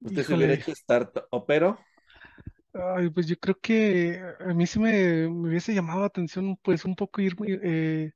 ¿usted 0.00 0.24
se 0.24 0.34
hubiera 0.34 0.54
hecho 0.54 0.72
pero 1.46 1.78
Ay, 2.80 3.10
pues 3.10 3.26
yo 3.26 3.36
creo 3.38 3.58
que 3.60 4.20
a 4.38 4.54
mí 4.54 4.66
sí 4.66 4.78
me, 4.78 5.26
hubiese 5.26 5.74
llamado 5.74 6.00
la 6.00 6.06
atención, 6.06 6.56
pues 6.62 6.84
un 6.84 6.94
poco 6.94 7.20
ir, 7.20 7.34
eh, 7.64 8.12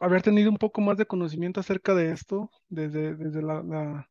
haber 0.00 0.22
tenido 0.22 0.50
un 0.50 0.58
poco 0.58 0.80
más 0.80 0.96
de 0.98 1.06
conocimiento 1.06 1.60
acerca 1.60 1.94
de 1.94 2.12
esto 2.12 2.50
desde, 2.68 3.14
desde 3.16 3.42
la, 3.42 4.08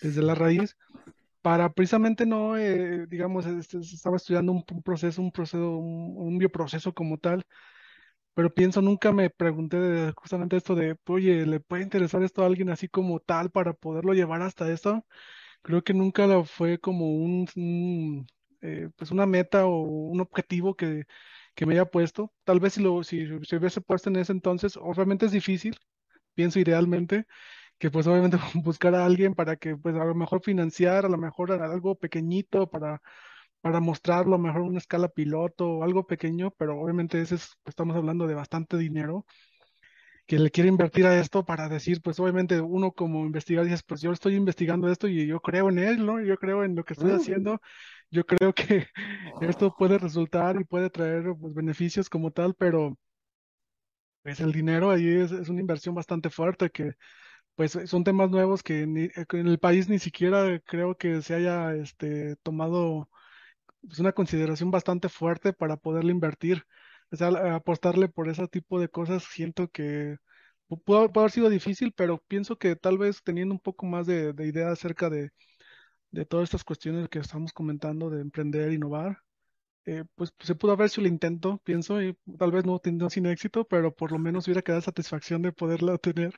desde 0.00 0.22
la 0.22 0.34
raíz, 0.36 0.76
para 1.42 1.72
precisamente 1.72 2.26
no, 2.26 2.56
eh, 2.58 3.06
digamos, 3.08 3.46
este, 3.46 3.78
estaba 3.80 4.16
estudiando 4.16 4.52
un, 4.52 4.64
proceso, 4.82 5.22
un 5.22 5.32
proceso, 5.32 5.78
un, 5.78 6.38
bioproceso 6.38 6.94
como 6.94 7.18
tal, 7.18 7.44
pero 8.34 8.54
pienso, 8.54 8.82
nunca 8.82 9.12
me 9.12 9.30
pregunté 9.30 10.12
justamente 10.16 10.56
esto 10.56 10.74
de, 10.74 10.96
oye, 11.08 11.46
¿le 11.46 11.60
puede 11.60 11.82
interesar 11.84 12.22
esto 12.22 12.42
a 12.42 12.46
alguien 12.46 12.70
así 12.70 12.88
como 12.88 13.20
tal 13.20 13.50
para 13.50 13.74
poderlo 13.74 14.14
llevar 14.14 14.42
hasta 14.42 14.72
esto? 14.72 15.06
Creo 15.62 15.84
que 15.84 15.94
nunca 15.94 16.26
lo 16.26 16.44
fue 16.44 16.78
como 16.80 17.06
un, 17.16 17.46
eh, 18.62 18.88
pues 18.96 19.10
una 19.10 19.26
meta 19.26 19.66
o 19.66 19.82
un 19.82 20.20
objetivo 20.20 20.74
que, 20.76 21.04
que, 21.54 21.66
me 21.66 21.74
haya 21.74 21.86
puesto. 21.86 22.32
Tal 22.44 22.60
vez 22.60 22.74
si, 22.74 22.82
lo, 22.82 23.04
si, 23.04 23.26
si 23.44 23.56
hubiese 23.56 23.80
puesto 23.80 24.10
en 24.10 24.16
ese 24.16 24.32
entonces, 24.32 24.76
obviamente 24.76 25.26
es 25.26 25.32
difícil, 25.32 25.76
pienso 26.34 26.60
idealmente, 26.60 27.26
que 27.78 27.90
pues 27.90 28.06
obviamente 28.06 28.38
buscar 28.64 28.94
a 28.94 29.06
alguien 29.06 29.34
para 29.34 29.56
que 29.56 29.76
pues 29.76 29.96
a 29.96 30.04
lo 30.04 30.14
mejor 30.14 30.42
financiar, 30.42 31.06
a 31.06 31.08
lo 31.08 31.18
mejor 31.18 31.52
algo 31.52 31.96
pequeñito 31.96 32.70
para, 32.70 33.02
para 33.60 33.80
mostrarlo, 33.80 34.36
a 34.36 34.38
lo 34.38 34.44
mejor 34.44 34.62
una 34.62 34.78
escala 34.78 35.08
piloto 35.08 35.68
o 35.68 35.84
algo 35.84 36.06
pequeño, 36.06 36.52
pero 36.52 36.80
obviamente 36.80 37.20
ese 37.22 37.36
es, 37.36 37.56
estamos 37.66 37.96
hablando 37.96 38.26
de 38.26 38.34
bastante 38.34 38.78
dinero 38.78 39.26
que 40.26 40.38
le 40.38 40.50
quiere 40.50 40.68
invertir 40.68 41.06
a 41.06 41.18
esto 41.18 41.44
para 41.44 41.68
decir, 41.68 42.00
pues 42.02 42.18
obviamente 42.20 42.60
uno 42.60 42.92
como 42.92 43.26
investigador 43.26 43.66
dices, 43.66 43.82
pues 43.82 44.00
yo 44.00 44.12
estoy 44.12 44.34
investigando 44.36 44.90
esto 44.90 45.08
y 45.08 45.26
yo 45.26 45.40
creo 45.40 45.68
en 45.68 45.78
él, 45.78 46.06
¿no? 46.06 46.20
Yo 46.22 46.36
creo 46.38 46.64
en 46.64 46.74
lo 46.76 46.84
que 46.84 46.94
estoy 46.94 47.10
haciendo, 47.10 47.60
yo 48.12 48.24
creo 48.26 48.54
que 48.54 48.86
esto 49.40 49.74
puede 49.76 49.98
resultar 49.98 50.60
y 50.60 50.64
puede 50.64 50.90
traer 50.90 51.24
pues, 51.40 51.54
beneficios 51.54 52.08
como 52.08 52.30
tal, 52.30 52.54
pero 52.54 52.96
pues 54.22 54.40
el 54.40 54.52
dinero 54.52 54.90
ahí 54.90 55.08
es, 55.08 55.32
una 55.48 55.60
inversión 55.60 55.94
bastante 55.94 56.30
fuerte 56.30 56.70
que 56.70 56.92
pues 57.56 57.78
son 57.86 58.04
temas 58.04 58.30
nuevos 58.30 58.62
que, 58.62 58.82
eh, 58.84 59.26
en 59.32 59.48
el 59.48 59.58
país 59.58 59.88
ni 59.88 59.98
siquiera 59.98 60.60
creo 60.66 60.96
que 60.96 61.22
se 61.22 61.34
haya 61.34 61.74
este, 61.74 62.36
tomado 62.42 63.08
pues, 63.82 63.98
una 64.00 64.12
consideración 64.12 64.70
bastante 64.70 65.08
fuerte 65.08 65.52
para 65.52 65.76
poderle 65.76 66.12
invertir. 66.12 66.64
O 67.12 67.16
sea, 67.16 67.28
apostarle 67.56 68.08
por 68.08 68.28
ese 68.28 68.48
tipo 68.48 68.80
de 68.80 68.88
cosas 68.88 69.24
siento 69.24 69.68
que 69.68 70.16
pudo, 70.76 71.10
haber 71.14 71.30
sido 71.30 71.48
difícil, 71.50 71.92
pero 71.94 72.18
pienso 72.28 72.56
que 72.56 72.76
tal 72.76 72.98
vez 72.98 73.22
teniendo 73.22 73.54
un 73.54 73.60
poco 73.60 73.86
más 73.86 74.06
de, 74.06 74.34
idea 74.40 74.70
acerca 74.70 75.10
de, 75.10 75.30
todas 76.28 76.44
estas 76.44 76.64
cuestiones 76.64 77.08
que 77.08 77.18
estamos 77.18 77.52
comentando 77.52 78.10
de 78.10 78.20
emprender, 78.20 78.72
innovar, 78.72 79.18
eh, 79.84 80.04
pues, 80.14 80.32
se 80.38 80.54
pudo 80.54 80.72
haber 80.72 80.86
hecho 80.86 81.00
el 81.00 81.08
intento, 81.08 81.60
pienso, 81.64 82.00
y 82.00 82.16
tal 82.38 82.52
vez 82.52 82.64
no 82.64 82.80
sin 83.10 83.26
éxito, 83.26 83.64
pero 83.66 83.92
por 83.92 84.12
lo 84.12 84.18
menos 84.18 84.46
hubiera 84.46 84.62
quedado 84.62 84.82
satisfacción 84.82 85.42
de 85.42 85.52
poderla 85.52 85.98
tener 85.98 86.34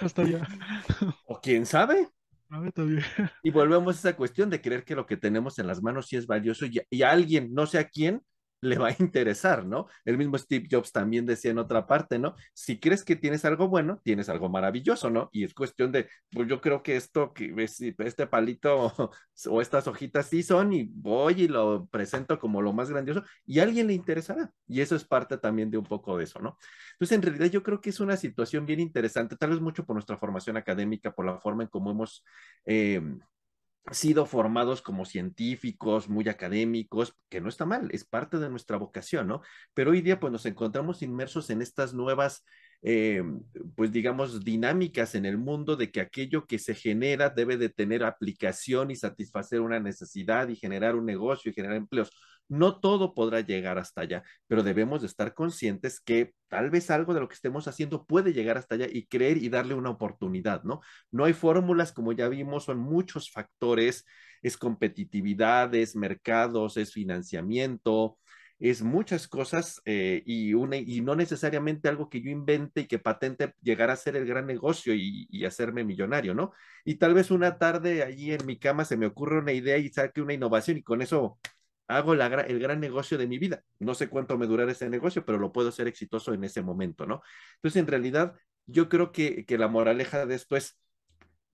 hasta 0.00 0.22
allá. 0.22 0.46
O 1.26 1.40
quién 1.40 1.66
sabe. 1.66 2.08
También. 2.48 3.02
Y 3.42 3.50
volvemos 3.50 3.96
a 3.96 3.98
esa 3.98 4.16
cuestión 4.16 4.48
de 4.48 4.62
creer 4.62 4.82
que 4.82 4.94
lo 4.94 5.04
que 5.04 5.18
tenemos 5.18 5.58
en 5.58 5.66
las 5.66 5.82
manos 5.82 6.06
sí 6.06 6.16
es 6.16 6.26
valioso 6.26 6.64
y, 6.64 6.80
y 6.88 7.02
alguien, 7.02 7.52
no 7.52 7.66
sé 7.66 7.78
a 7.78 7.86
quién, 7.86 8.22
le 8.60 8.78
va 8.78 8.88
a 8.88 8.96
interesar, 8.98 9.64
¿no? 9.64 9.86
El 10.04 10.18
mismo 10.18 10.36
Steve 10.38 10.66
Jobs 10.70 10.92
también 10.92 11.26
decía 11.26 11.50
en 11.50 11.58
otra 11.58 11.86
parte, 11.86 12.18
¿no? 12.18 12.34
Si 12.54 12.78
crees 12.78 13.04
que 13.04 13.16
tienes 13.16 13.44
algo 13.44 13.68
bueno, 13.68 14.00
tienes 14.02 14.28
algo 14.28 14.48
maravilloso, 14.48 15.10
¿no? 15.10 15.28
Y 15.32 15.44
es 15.44 15.54
cuestión 15.54 15.92
de, 15.92 16.08
pues 16.30 16.48
yo 16.48 16.60
creo 16.60 16.82
que 16.82 16.96
esto, 16.96 17.32
que 17.32 17.54
este 17.56 18.26
palito 18.26 18.92
o 19.48 19.60
estas 19.60 19.86
hojitas 19.86 20.26
sí 20.26 20.42
son 20.42 20.72
y 20.72 20.84
voy 20.84 21.42
y 21.42 21.48
lo 21.48 21.86
presento 21.86 22.38
como 22.38 22.62
lo 22.62 22.72
más 22.72 22.90
grandioso 22.90 23.22
y 23.46 23.60
a 23.60 23.62
alguien 23.62 23.86
le 23.86 23.94
interesará. 23.94 24.50
Y 24.66 24.80
eso 24.80 24.96
es 24.96 25.04
parte 25.04 25.38
también 25.38 25.70
de 25.70 25.78
un 25.78 25.84
poco 25.84 26.16
de 26.18 26.24
eso, 26.24 26.40
¿no? 26.40 26.58
Entonces, 26.92 27.16
en 27.16 27.22
realidad 27.22 27.46
yo 27.46 27.62
creo 27.62 27.80
que 27.80 27.90
es 27.90 28.00
una 28.00 28.16
situación 28.16 28.66
bien 28.66 28.80
interesante, 28.80 29.36
tal 29.36 29.50
vez 29.50 29.60
mucho 29.60 29.84
por 29.84 29.94
nuestra 29.94 30.16
formación 30.16 30.56
académica, 30.56 31.12
por 31.12 31.26
la 31.26 31.38
forma 31.38 31.62
en 31.64 31.68
cómo 31.68 31.90
hemos... 31.90 32.24
Eh, 32.66 33.00
sido 33.92 34.26
formados 34.26 34.82
como 34.82 35.04
científicos, 35.04 36.08
muy 36.08 36.28
académicos, 36.28 37.14
que 37.28 37.40
no 37.40 37.48
está 37.48 37.64
mal, 37.64 37.88
es 37.92 38.04
parte 38.04 38.38
de 38.38 38.50
nuestra 38.50 38.76
vocación, 38.76 39.28
¿no? 39.28 39.42
Pero 39.74 39.92
hoy 39.92 40.02
día 40.02 40.20
pues 40.20 40.32
nos 40.32 40.46
encontramos 40.46 41.02
inmersos 41.02 41.50
en 41.50 41.62
estas 41.62 41.94
nuevas, 41.94 42.44
eh, 42.82 43.22
pues 43.76 43.90
digamos, 43.92 44.44
dinámicas 44.44 45.14
en 45.14 45.24
el 45.24 45.38
mundo 45.38 45.76
de 45.76 45.90
que 45.90 46.00
aquello 46.00 46.46
que 46.46 46.58
se 46.58 46.74
genera 46.74 47.30
debe 47.30 47.56
de 47.56 47.70
tener 47.70 48.04
aplicación 48.04 48.90
y 48.90 48.96
satisfacer 48.96 49.60
una 49.60 49.80
necesidad 49.80 50.48
y 50.48 50.56
generar 50.56 50.94
un 50.94 51.06
negocio 51.06 51.50
y 51.50 51.54
generar 51.54 51.76
empleos. 51.76 52.10
No 52.48 52.80
todo 52.80 53.14
podrá 53.14 53.40
llegar 53.40 53.78
hasta 53.78 54.02
allá, 54.02 54.22
pero 54.46 54.62
debemos 54.62 55.02
de 55.02 55.06
estar 55.06 55.34
conscientes 55.34 56.00
que 56.00 56.32
tal 56.48 56.70
vez 56.70 56.90
algo 56.90 57.14
de 57.14 57.20
lo 57.20 57.28
que 57.28 57.34
estemos 57.34 57.68
haciendo 57.68 58.06
puede 58.06 58.32
llegar 58.32 58.56
hasta 58.58 58.74
allá 58.76 58.86
y 58.90 59.06
creer 59.06 59.36
y 59.38 59.48
darle 59.48 59.74
una 59.74 59.90
oportunidad, 59.90 60.62
¿no? 60.64 60.80
No 61.10 61.24
hay 61.24 61.34
fórmulas, 61.34 61.92
como 61.92 62.12
ya 62.12 62.28
vimos, 62.28 62.64
son 62.64 62.78
muchos 62.78 63.30
factores, 63.30 64.04
es 64.42 64.56
competitividad, 64.56 65.74
es 65.74 65.96
mercados, 65.96 66.76
es 66.76 66.92
financiamiento, 66.92 68.18
es 68.58 68.82
muchas 68.82 69.28
cosas 69.28 69.80
eh, 69.84 70.22
y, 70.26 70.54
una, 70.54 70.76
y 70.76 71.00
no 71.00 71.14
necesariamente 71.14 71.88
algo 71.88 72.08
que 72.08 72.20
yo 72.20 72.30
invente 72.30 72.82
y 72.82 72.86
que 72.86 72.98
patente 72.98 73.54
llegar 73.62 73.90
a 73.90 73.96
ser 73.96 74.16
el 74.16 74.26
gran 74.26 74.46
negocio 74.46 74.94
y, 74.94 75.28
y, 75.30 75.44
hacerme 75.44 75.84
millonario, 75.84 76.34
¿no? 76.34 76.52
Y 76.84 76.96
tal 76.96 77.14
vez 77.14 77.30
una 77.30 77.58
tarde 77.58 78.02
allí 78.02 78.32
en 78.32 78.44
mi 78.46 78.58
cama 78.58 78.84
se 78.84 78.96
me 78.96 79.06
ocurre 79.06 79.38
una 79.38 79.52
idea 79.52 79.78
y 79.78 79.88
saque 79.90 80.20
una 80.20 80.34
innovación 80.34 80.76
y 80.78 80.82
con 80.82 81.02
eso 81.02 81.38
hago 81.88 82.12
el 82.14 82.58
gran 82.60 82.80
negocio 82.80 83.18
de 83.18 83.26
mi 83.26 83.38
vida. 83.38 83.62
No 83.78 83.94
sé 83.94 84.08
cuánto 84.08 84.38
me 84.38 84.46
durará 84.46 84.72
ese 84.72 84.88
negocio, 84.88 85.24
pero 85.24 85.38
lo 85.38 85.52
puedo 85.52 85.72
ser 85.72 85.88
exitoso 85.88 86.32
en 86.34 86.44
ese 86.44 86.62
momento, 86.62 87.06
¿no? 87.06 87.22
Entonces, 87.56 87.80
en 87.80 87.86
realidad, 87.86 88.34
yo 88.66 88.88
creo 88.88 89.12
que, 89.12 89.44
que 89.46 89.58
la 89.58 89.68
moraleja 89.68 90.26
de 90.26 90.34
esto 90.34 90.56
es 90.56 90.78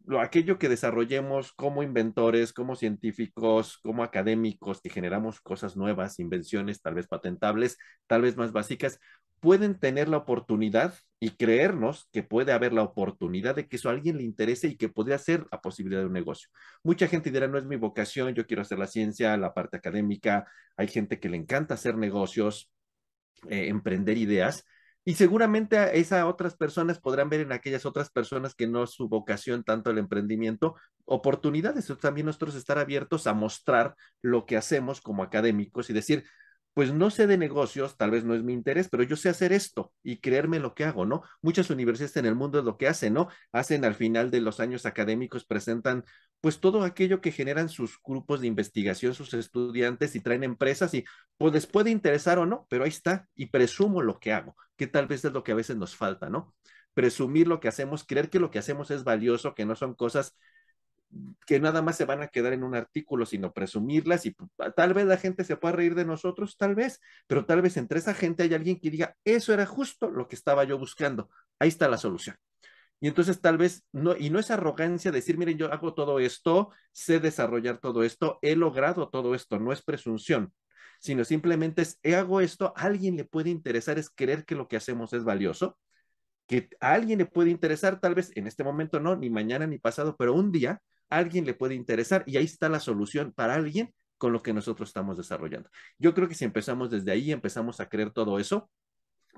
lo, 0.05 0.21
aquello 0.21 0.59
que 0.59 0.69
desarrollemos 0.69 1.53
como 1.53 1.83
inventores, 1.83 2.53
como 2.53 2.77
científicos, 2.77 3.79
como 3.79 4.03
académicos, 4.03 4.81
que 4.81 4.91
generamos 4.91 5.41
cosas 5.41 5.77
nuevas, 5.77 6.19
invenciones 6.21 6.81
tal 6.83 6.95
vez 6.95 7.07
patentables, 7.07 7.79
tal 8.07 8.23
vez 8.23 8.37
más 8.37 8.53
básicas, 8.53 8.99
pueden 9.41 9.79
tener 9.79 10.09
la 10.09 10.17
oportunidad 10.19 10.95
y 11.21 11.31
creernos 11.31 12.09
que 12.13 12.23
puede 12.23 12.53
haber 12.53 12.73
la 12.73 12.83
oportunidad 12.83 13.55
de 13.55 13.69
que 13.69 13.77
eso 13.77 13.89
a 13.89 13.93
alguien 13.93 14.17
le 14.17 14.23
interese 14.23 14.69
y 14.69 14.77
que 14.77 14.89
podría 14.89 15.19
ser 15.19 15.47
la 15.53 15.61
posibilidad 15.61 16.01
de 16.01 16.07
un 16.07 16.15
negocio. 16.15 16.49
Mucha 16.83 17.09
gente 17.09 17.31
dirá, 17.31 17.47
no 17.47 17.59
es 17.59 17.67
mi 17.67 17.77
vocación, 17.77 18.35
yo 18.35 18.47
quiero 18.47 18.63
hacer 18.63 18.79
la 18.79 18.87
ciencia, 18.87 19.37
la 19.37 19.53
parte 19.53 19.77
académica, 19.77 20.47
hay 20.77 20.89
gente 20.89 21.21
que 21.21 21.29
le 21.29 21.37
encanta 21.37 21.75
hacer 21.75 21.97
negocios, 21.97 22.71
eh, 23.49 23.69
emprender 23.69 24.17
ideas, 24.17 24.65
y 25.05 25.15
seguramente 25.15 25.77
a 25.79 25.93
esas 25.93 26.25
otras 26.25 26.57
personas 26.57 26.99
podrán 26.99 27.29
ver 27.29 27.41
en 27.41 27.53
aquellas 27.53 27.85
otras 27.85 28.11
personas 28.11 28.55
que 28.55 28.67
no 28.67 28.85
es 28.85 28.91
su 28.91 29.09
vocación 29.09 29.63
tanto 29.63 29.91
el 29.91 29.99
emprendimiento, 29.99 30.77
oportunidades. 31.05 31.93
También 32.01 32.27
nosotros 32.27 32.55
estar 32.55 32.79
abiertos 32.79 33.27
a 33.27 33.35
mostrar 33.35 33.95
lo 34.23 34.47
que 34.47 34.57
hacemos 34.57 35.01
como 35.03 35.23
académicos 35.23 35.91
y 35.91 35.93
decir, 35.93 36.25
pues 36.75 36.93
no 36.93 37.11
sé 37.11 37.27
de 37.29 37.39
negocios, 37.39 37.97
tal 37.97 38.11
vez 38.11 38.25
no 38.25 38.35
es 38.35 38.43
mi 38.43 38.53
interés, 38.53 38.89
pero 38.89 39.05
yo 39.05 39.17
sé 39.17 39.29
hacer 39.29 39.53
esto 39.53 39.93
y 40.03 40.19
creerme 40.19 40.59
lo 40.59 40.75
que 40.75 40.85
hago, 40.85 41.07
¿no? 41.07 41.23
Muchas 41.41 41.71
universidades 41.71 42.17
en 42.17 42.27
el 42.27 42.35
mundo 42.35 42.59
es 42.59 42.65
lo 42.65 42.77
que 42.77 42.89
hacen, 42.89 43.15
¿no? 43.15 43.29
Hacen 43.53 43.85
al 43.85 43.95
final 43.95 44.31
de 44.33 44.41
los 44.41 44.59
años 44.61 44.85
académicos, 44.85 45.45
presentan 45.45 46.05
pues 46.41 46.61
todo 46.61 46.83
aquello 46.83 47.21
que 47.21 47.33
generan 47.33 47.69
sus 47.69 47.99
grupos 48.05 48.41
de 48.41 48.49
investigación, 48.49 49.15
sus 49.15 49.33
estudiantes 49.35 50.17
y 50.17 50.21
traen 50.21 50.45
empresas 50.45 50.93
y 50.95 51.05
pues 51.39 51.55
les 51.55 51.67
puede 51.67 51.91
interesar 51.91 52.39
o 52.39 52.47
no, 52.47 52.67
pero 52.69 52.85
ahí 52.85 52.91
está 52.91 53.29
y 53.37 53.47
presumo 53.47 54.03
lo 54.03 54.19
que 54.19 54.33
hago, 54.33 54.57
que 54.77 54.87
tal 54.89 55.07
vez 55.07 55.25
es 55.25 55.33
lo 55.33 55.45
que 55.45 55.53
a 55.53 55.55
veces 55.55 55.77
nos 55.77 55.97
falta, 55.97 56.29
¿no? 56.29 56.55
Presumir 56.93 57.47
lo 57.49 57.61
que 57.61 57.69
hacemos, 57.69 58.05
creer 58.05 58.31
que 58.31 58.41
lo 58.41 58.51
que 58.51 58.59
hacemos 58.59 58.91
es 58.91 59.05
valioso, 59.05 59.55
que 59.55 59.65
no 59.65 59.77
son 59.77 59.95
cosas 59.95 60.37
que 61.47 61.61
nada 61.61 61.83
más 61.83 61.97
se 61.97 62.05
van 62.05 62.23
a 62.23 62.29
quedar 62.29 62.53
en 62.53 62.65
un 62.65 62.75
artículo, 62.75 63.27
sino 63.27 63.53
presumirlas 63.53 64.27
y 64.27 64.33
pues, 64.33 64.51
tal 64.75 64.95
vez 64.95 65.07
la 65.07 65.17
gente 65.17 65.45
se 65.45 65.57
pueda 65.57 65.77
reír 65.77 65.95
de 65.95 66.05
nosotros, 66.05 66.57
tal 66.57 66.75
vez, 66.75 67.01
pero 67.27 67.45
tal 67.47 67.63
vez 67.63 67.77
entre 67.77 67.99
esa 67.99 68.15
gente 68.15 68.43
hay 68.43 68.55
alguien 68.55 68.81
que 68.81 68.91
diga, 68.91 69.17
eso 69.25 69.53
era 69.53 69.67
justo 69.67 70.11
lo 70.11 70.29
que 70.29 70.37
estaba 70.37 70.65
yo 70.65 70.79
buscando, 70.79 71.31
ahí 71.59 71.69
está 71.69 71.89
la 71.89 71.99
solución. 71.99 72.37
Y 73.01 73.09
entonces 73.09 73.41
tal 73.41 73.59
vez, 73.59 73.85
no, 73.93 74.17
y 74.17 74.31
no 74.31 74.39
es 74.39 74.51
arrogancia 74.51 75.13
decir, 75.13 75.37
miren, 75.37 75.59
yo 75.59 75.73
hago 75.73 75.95
todo 75.95 76.21
esto, 76.21 76.71
sé 76.93 77.21
desarrollar 77.21 77.79
todo 77.79 78.03
esto, 78.03 78.39
he 78.41 78.57
logrado 78.57 79.11
todo 79.11 79.35
esto, 79.35 79.59
no 79.59 79.73
es 79.73 79.83
presunción, 79.83 80.55
sino 81.01 81.25
simplemente 81.25 81.83
es, 81.83 81.99
hago 82.15 82.41
esto, 82.41 82.73
a 82.77 82.83
alguien 82.83 83.17
le 83.17 83.25
puede 83.25 83.51
interesar, 83.51 83.99
es 83.99 84.11
creer 84.11 84.45
que 84.45 84.55
lo 84.55 84.69
que 84.69 84.77
hacemos 84.77 85.13
es 85.13 85.25
valioso, 85.25 85.79
que 86.47 86.71
a 86.81 86.93
alguien 86.95 87.19
le 87.19 87.27
puede 87.27 87.51
interesar, 87.51 88.01
tal 88.01 88.15
vez 88.15 88.33
en 88.37 88.47
este 88.47 88.65
momento 88.65 89.01
no, 89.01 89.17
ni 89.17 89.31
mañana 89.31 89.67
ni 89.67 89.79
pasado, 89.79 90.17
pero 90.17 90.35
un 90.35 90.53
día 90.53 90.81
alguien 91.11 91.45
le 91.45 91.55
puede 91.55 91.75
interesar 91.75 92.25
y 92.27 92.37
ahí 92.37 92.45
está 92.45 92.69
la 92.69 92.81
solución 92.81 93.33
para 93.33 93.55
alguien 93.55 93.95
con 94.19 94.33
lo 94.33 94.43
que 94.43 94.53
nosotros 94.53 94.89
estamos 94.89 95.17
desarrollando. 95.17 95.71
Yo 95.99 96.15
creo 96.15 96.29
que 96.29 96.35
si 96.35 96.45
empezamos 96.45 96.91
desde 96.91 97.13
ahí, 97.13 97.33
empezamos 97.33 97.81
a 97.81 97.89
creer 97.89 98.11
todo 98.11 98.39
eso, 98.39 98.71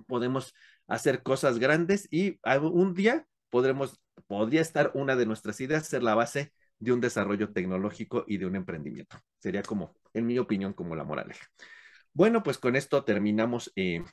podemos 0.07 0.55
hacer 0.87 1.23
cosas 1.23 1.59
grandes 1.59 2.07
y 2.11 2.39
un 2.61 2.95
día 2.95 3.27
podremos, 3.51 4.01
podría 4.27 4.61
estar 4.61 4.91
una 4.95 5.17
de 5.17 5.27
nuestras 5.27 5.61
ideas 5.61 5.87
ser 5.87 6.03
la 6.03 6.15
base 6.15 6.53
de 6.79 6.93
un 6.93 7.01
desarrollo 7.01 7.53
tecnológico 7.53 8.25
y 8.27 8.37
de 8.37 8.47
un 8.47 8.57
emprendimiento. 8.57 9.19
Sería 9.39 9.63
como, 9.63 9.97
en 10.13 10.27
mi 10.27 10.39
opinión, 10.39 10.73
como 10.73 10.95
la 10.95 11.05
moraleja. 11.05 11.47
Bueno, 12.13 12.43
pues 12.43 12.59
con 12.59 12.77
esto 12.77 13.05
terminamos 13.05 13.73
eh, 13.77 14.05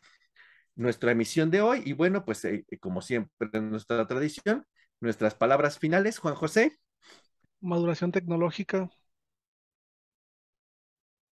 nuestra 0.75 1.11
emisión 1.11 1.51
de 1.51 1.61
hoy 1.61 1.81
y 1.85 1.93
bueno, 1.93 2.25
pues 2.25 2.43
eh, 2.45 2.65
como 2.79 3.01
siempre 3.01 3.49
en 3.53 3.69
nuestra 3.69 4.07
tradición, 4.07 4.65
nuestras 5.01 5.35
palabras 5.35 5.79
finales, 5.79 6.19
Juan 6.19 6.35
José 6.35 6.77
maduración 7.63 8.11
tecnológica. 8.11 8.91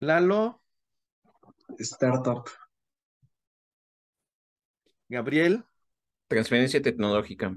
Lalo. 0.01 0.62
Startup. 1.79 2.45
Gabriel. 5.09 5.64
Transferencia 6.29 6.83
tecnológica. 6.83 7.57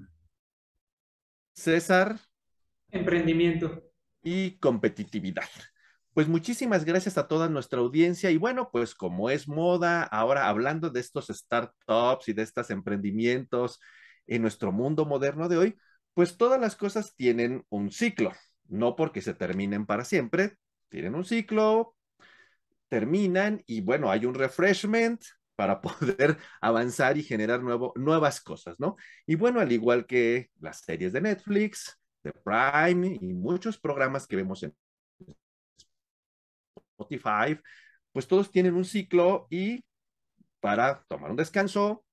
César. 1.54 2.20
Emprendimiento. 2.92 3.84
Y 4.22 4.58
competitividad. 4.60 5.50
Pues 6.14 6.28
muchísimas 6.28 6.86
gracias 6.86 7.18
a 7.18 7.28
toda 7.28 7.50
nuestra 7.50 7.80
audiencia 7.80 8.30
y 8.32 8.38
bueno, 8.38 8.70
pues 8.72 8.94
como 8.94 9.30
es 9.30 9.48
moda, 9.48 10.04
ahora 10.04 10.48
hablando 10.48 10.90
de 10.90 11.00
estos 11.00 11.28
startups 11.28 12.28
y 12.28 12.34
de 12.34 12.44
estos 12.44 12.70
emprendimientos 12.72 13.80
en 14.28 14.42
nuestro 14.42 14.72
mundo 14.72 15.06
moderno 15.06 15.48
de 15.48 15.58
hoy, 15.58 15.78
pues 16.14 16.38
todas 16.38 16.60
las 16.60 16.76
cosas 16.76 17.16
tienen 17.16 17.66
un 17.70 17.92
ciclo, 17.92 18.34
no 18.70 18.96
porque 18.96 19.22
se 19.22 19.34
terminen 19.34 19.86
para 19.86 20.06
siempre, 20.06 20.58
tienen 20.90 21.16
un 21.16 21.26
ciclo, 21.26 21.96
terminan 22.88 23.62
y 23.68 23.82
bueno, 23.82 24.12
hay 24.12 24.26
un 24.26 24.34
refreshment 24.34 25.22
para 25.56 25.82
poder 25.82 26.38
avanzar 26.62 27.18
y 27.18 27.24
generar 27.24 27.62
nuevo, 27.62 27.94
nuevas 27.96 28.42
cosas, 28.42 28.80
¿no? 28.80 28.96
Y 29.26 29.36
bueno, 29.36 29.60
al 29.60 29.72
igual 29.72 30.06
que 30.06 30.50
las 30.60 30.80
series 30.80 31.14
de 31.14 31.22
Netflix, 31.22 32.00
de 32.24 32.32
Prime 32.34 33.18
y 33.22 33.34
muchos 33.34 33.78
programas 33.78 34.28
que 34.28 34.36
vemos 34.36 34.64
en 34.64 34.76
Spotify, 36.98 37.60
pues 38.12 38.28
todos 38.28 38.52
tienen 38.52 38.76
un 38.76 38.86
ciclo 38.86 39.48
y 39.50 39.84
para 40.60 41.04
tomar 41.08 41.32
un 41.32 41.38
descanso, 41.38 42.06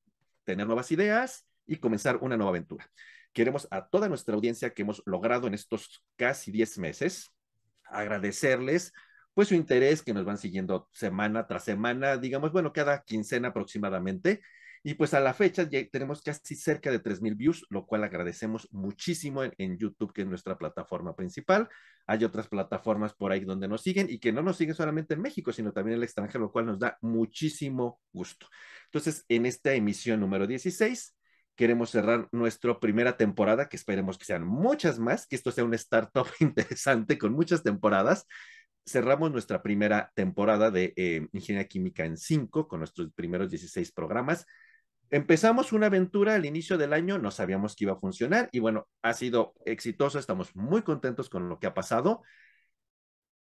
tener 0.45 0.67
nuevas 0.67 0.91
ideas 0.93 1.47
y 1.67 1.77
comenzar 1.77 2.19
una 2.21 2.37
nueva 2.37 2.51
aventura. 2.51 2.89
Queremos 3.37 3.69
a 3.71 3.87
toda 3.87 4.09
nuestra 4.09 4.35
audiencia 4.35 4.73
que 4.73 4.81
hemos 4.81 5.03
logrado 5.05 5.47
en 5.47 5.53
estos 5.53 6.03
casi 6.17 6.51
10 6.51 6.79
meses 6.79 7.35
agradecerles 7.85 8.95
pues 9.35 9.49
su 9.49 9.55
interés 9.55 10.01
que 10.01 10.15
nos 10.15 10.25
van 10.25 10.39
siguiendo 10.39 10.89
semana 10.91 11.47
tras 11.47 11.65
semana, 11.65 12.17
digamos, 12.17 12.51
bueno, 12.51 12.73
cada 12.73 13.03
quincena 13.03 13.49
aproximadamente. 13.49 14.41
Y 14.83 14.95
pues 14.95 15.13
a 15.13 15.21
la 15.21 15.35
fecha 15.35 15.65
ya 15.65 15.87
tenemos 15.91 16.23
casi 16.23 16.55
cerca 16.55 16.91
de 16.91 17.03
3.000 17.03 17.37
views, 17.37 17.67
lo 17.69 17.85
cual 17.85 18.05
agradecemos 18.05 18.69
muchísimo 18.73 19.45
en, 19.45 19.53
en, 19.59 19.77
YouTube, 19.77 20.15
que 20.15 20.23
es 20.23 20.27
nuestra 20.27 20.57
plataforma 20.57 21.15
principal. 21.15 21.69
Hay 22.07 22.25
otras 22.25 22.49
plataformas 22.49 23.13
por 23.13 23.33
ahí 23.33 23.45
donde 23.45 23.69
nos 23.69 23.83
siguen 23.83 24.07
y 24.09 24.19
que 24.19 24.33
no 24.33 24.41
nos 24.41 24.57
siguen 24.57 24.75
solamente 24.75 25.13
en 25.13 25.21
México, 25.21 25.53
sino 25.53 25.75
también 25.75 25.97
en 25.97 25.99
el 25.99 26.05
extranjero, 26.05 26.45
lo 26.45 26.53
cual 26.53 26.65
nos 26.65 26.79
da 26.79 26.97
muchísimo 27.03 28.01
gusto. 28.15 28.47
Entonces, 28.87 29.27
en 29.29 29.45
esta 29.45 29.75
emisión 29.75 30.21
número 30.21 30.47
16, 30.47 31.16
queremos 31.57 31.91
cerrar 31.91 32.29
nuestra 32.33 32.79
primera 32.79 33.17
temporada, 33.17 33.69
que 33.69 33.77
esperemos 33.77 34.19
que 34.19 34.25
sean 34.27 34.47
muchas 34.47 34.99
más, 34.99 35.27
que 35.27 35.37
esto 35.37 35.51
sea 35.51 35.65
un 35.65 35.75
startup 35.75 36.27
interesante 36.41 37.19
con 37.19 37.33
muchas 37.33 37.63
temporadas 37.63 38.27
cerramos 38.87 39.33
nuestra 39.33 39.63
primera 39.63 40.13
temporada 40.15 40.71
de 40.71 40.95
eh, 40.97 41.27
Ingeniería 41.33 41.69
Química 41.69 42.05
en 42.05 42.17
5 42.17 42.69
con 42.69 42.79
nuestros 42.81 43.13
primeros 43.13 43.51
16 43.51 43.91
programas. 43.93 44.47
Empezamos 45.11 45.73
una 45.73 45.87
aventura 45.87 46.35
al 46.35 46.47
inicio 46.47 46.79
del 46.79 46.93
año, 46.93 47.19
no 47.19 47.31
sabíamos 47.31 47.75
que 47.75 47.85
iba 47.85 47.95
a 47.95 48.01
funcionar 48.01 48.49
y 48.53 48.61
bueno, 48.61 48.89
ha 49.03 49.13
sido 49.13 49.55
exitoso, 49.65 50.19
estamos 50.19 50.55
muy 50.55 50.83
contentos 50.83 51.29
con 51.29 51.49
lo 51.49 51.59
que 51.59 51.67
ha 51.67 51.75
pasado. 51.75 52.23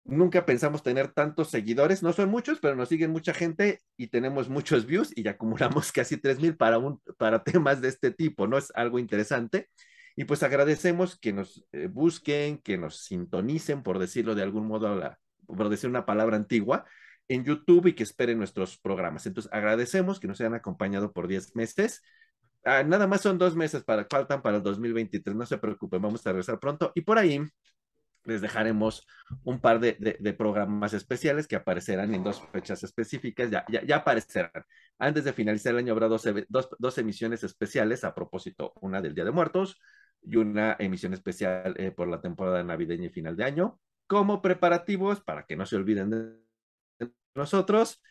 Nunca 0.04 0.46
pensamos 0.46 0.82
tener 0.82 1.12
tantos 1.12 1.50
seguidores, 1.50 2.02
no 2.02 2.12
son 2.12 2.30
muchos, 2.30 2.58
pero 2.60 2.74
nos 2.74 2.88
siguen 2.88 3.12
mucha 3.12 3.34
gente 3.34 3.80
y 3.96 4.08
tenemos 4.08 4.48
muchos 4.48 4.86
views 4.86 5.12
y 5.16 5.28
acumulamos 5.28 5.92
casi 5.92 6.16
3000 6.16 6.56
para 6.56 6.78
un 6.78 7.00
para 7.18 7.44
temas 7.44 7.80
de 7.80 7.88
este 7.88 8.10
tipo, 8.10 8.46
¿no? 8.46 8.58
Es 8.58 8.72
algo 8.74 8.98
interesante. 8.98 9.68
Y 10.16 10.24
pues 10.24 10.42
agradecemos 10.42 11.18
que 11.18 11.32
nos 11.32 11.64
eh, 11.72 11.86
busquen, 11.86 12.58
que 12.58 12.76
nos 12.76 13.04
sintonicen, 13.04 13.82
por 13.82 13.98
decirlo 13.98 14.34
de 14.34 14.42
algún 14.42 14.66
modo, 14.66 14.96
la, 14.96 15.18
por 15.46 15.68
decir 15.68 15.88
una 15.88 16.06
palabra 16.06 16.36
antigua, 16.36 16.84
en 17.28 17.44
YouTube 17.44 17.86
y 17.86 17.94
que 17.94 18.02
esperen 18.02 18.38
nuestros 18.38 18.78
programas. 18.78 19.26
Entonces, 19.26 19.52
agradecemos 19.52 20.18
que 20.18 20.26
nos 20.28 20.40
hayan 20.40 20.54
acompañado 20.54 21.12
por 21.12 21.28
10 21.28 21.54
meses. 21.54 22.02
Ah, 22.64 22.82
nada 22.82 23.06
más 23.06 23.22
son 23.22 23.38
dos 23.38 23.56
meses 23.56 23.84
para 23.84 24.06
faltan 24.10 24.42
para 24.42 24.58
el 24.58 24.62
2023, 24.62 25.34
no 25.34 25.46
se 25.46 25.58
preocupen, 25.58 26.02
vamos 26.02 26.26
a 26.26 26.30
regresar 26.30 26.58
pronto. 26.58 26.92
Y 26.94 27.02
por 27.02 27.18
ahí 27.18 27.40
les 28.24 28.40
dejaremos 28.40 29.06
un 29.44 29.60
par 29.60 29.80
de, 29.80 29.94
programas 30.36 30.92
especiales 30.92 31.46
que 31.46 31.56
aparecerán 31.56 32.14
en 32.14 32.22
dos 32.22 32.42
fechas 32.52 32.82
específicas, 32.82 33.50
ya, 33.50 33.64
ya, 33.68 33.96
aparecerán. 33.96 34.64
Antes 34.98 35.24
de 35.24 35.32
finalizar 35.32 35.72
el 35.72 35.78
año 35.78 35.92
habrá 35.92 36.08
dos, 36.08 36.98
emisiones 36.98 37.44
especiales, 37.44 38.04
a 38.04 38.14
propósito, 38.14 38.72
una 38.80 39.00
del 39.00 39.14
Día 39.14 39.24
de 39.24 39.30
Muertos 39.30 39.78
y 40.22 40.36
una 40.36 40.76
emisión 40.78 41.14
especial 41.14 41.74
eh, 41.78 41.90
por 41.90 42.08
la 42.08 42.20
temporada 42.20 42.62
navideña 42.62 43.06
y 43.06 43.10
final 43.10 43.36
de 43.36 43.44
año 43.44 43.80
como 44.06 44.42
preparativos 44.42 45.20
para 45.20 45.44
que 45.46 45.56
no 45.56 45.66
se 45.66 45.76
olviden 45.76 46.10
de 46.98 47.12
nosotros. 47.34 48.02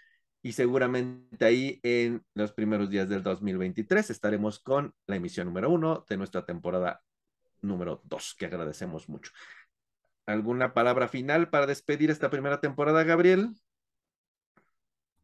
Y 0.41 0.53
seguramente 0.53 1.43
ahí 1.43 1.79
en 1.83 2.23
los 2.33 2.53
primeros 2.53 2.89
días 2.89 3.09
del 3.09 3.21
2023 3.21 4.09
estaremos 4.09 4.59
con 4.59 4.93
la 5.07 5.17
emisión 5.17 5.47
número 5.47 5.69
uno 5.69 6.05
de 6.07 6.15
nuestra 6.15 6.45
temporada 6.45 7.01
número 7.61 8.01
dos, 8.05 8.35
que 8.37 8.45
agradecemos 8.45 9.09
mucho. 9.09 9.33
¿Alguna 10.29 10.75
palabra 10.75 11.07
final 11.07 11.49
para 11.49 11.65
despedir 11.65 12.11
esta 12.11 12.29
primera 12.29 12.61
temporada, 12.61 13.03
Gabriel? 13.03 13.49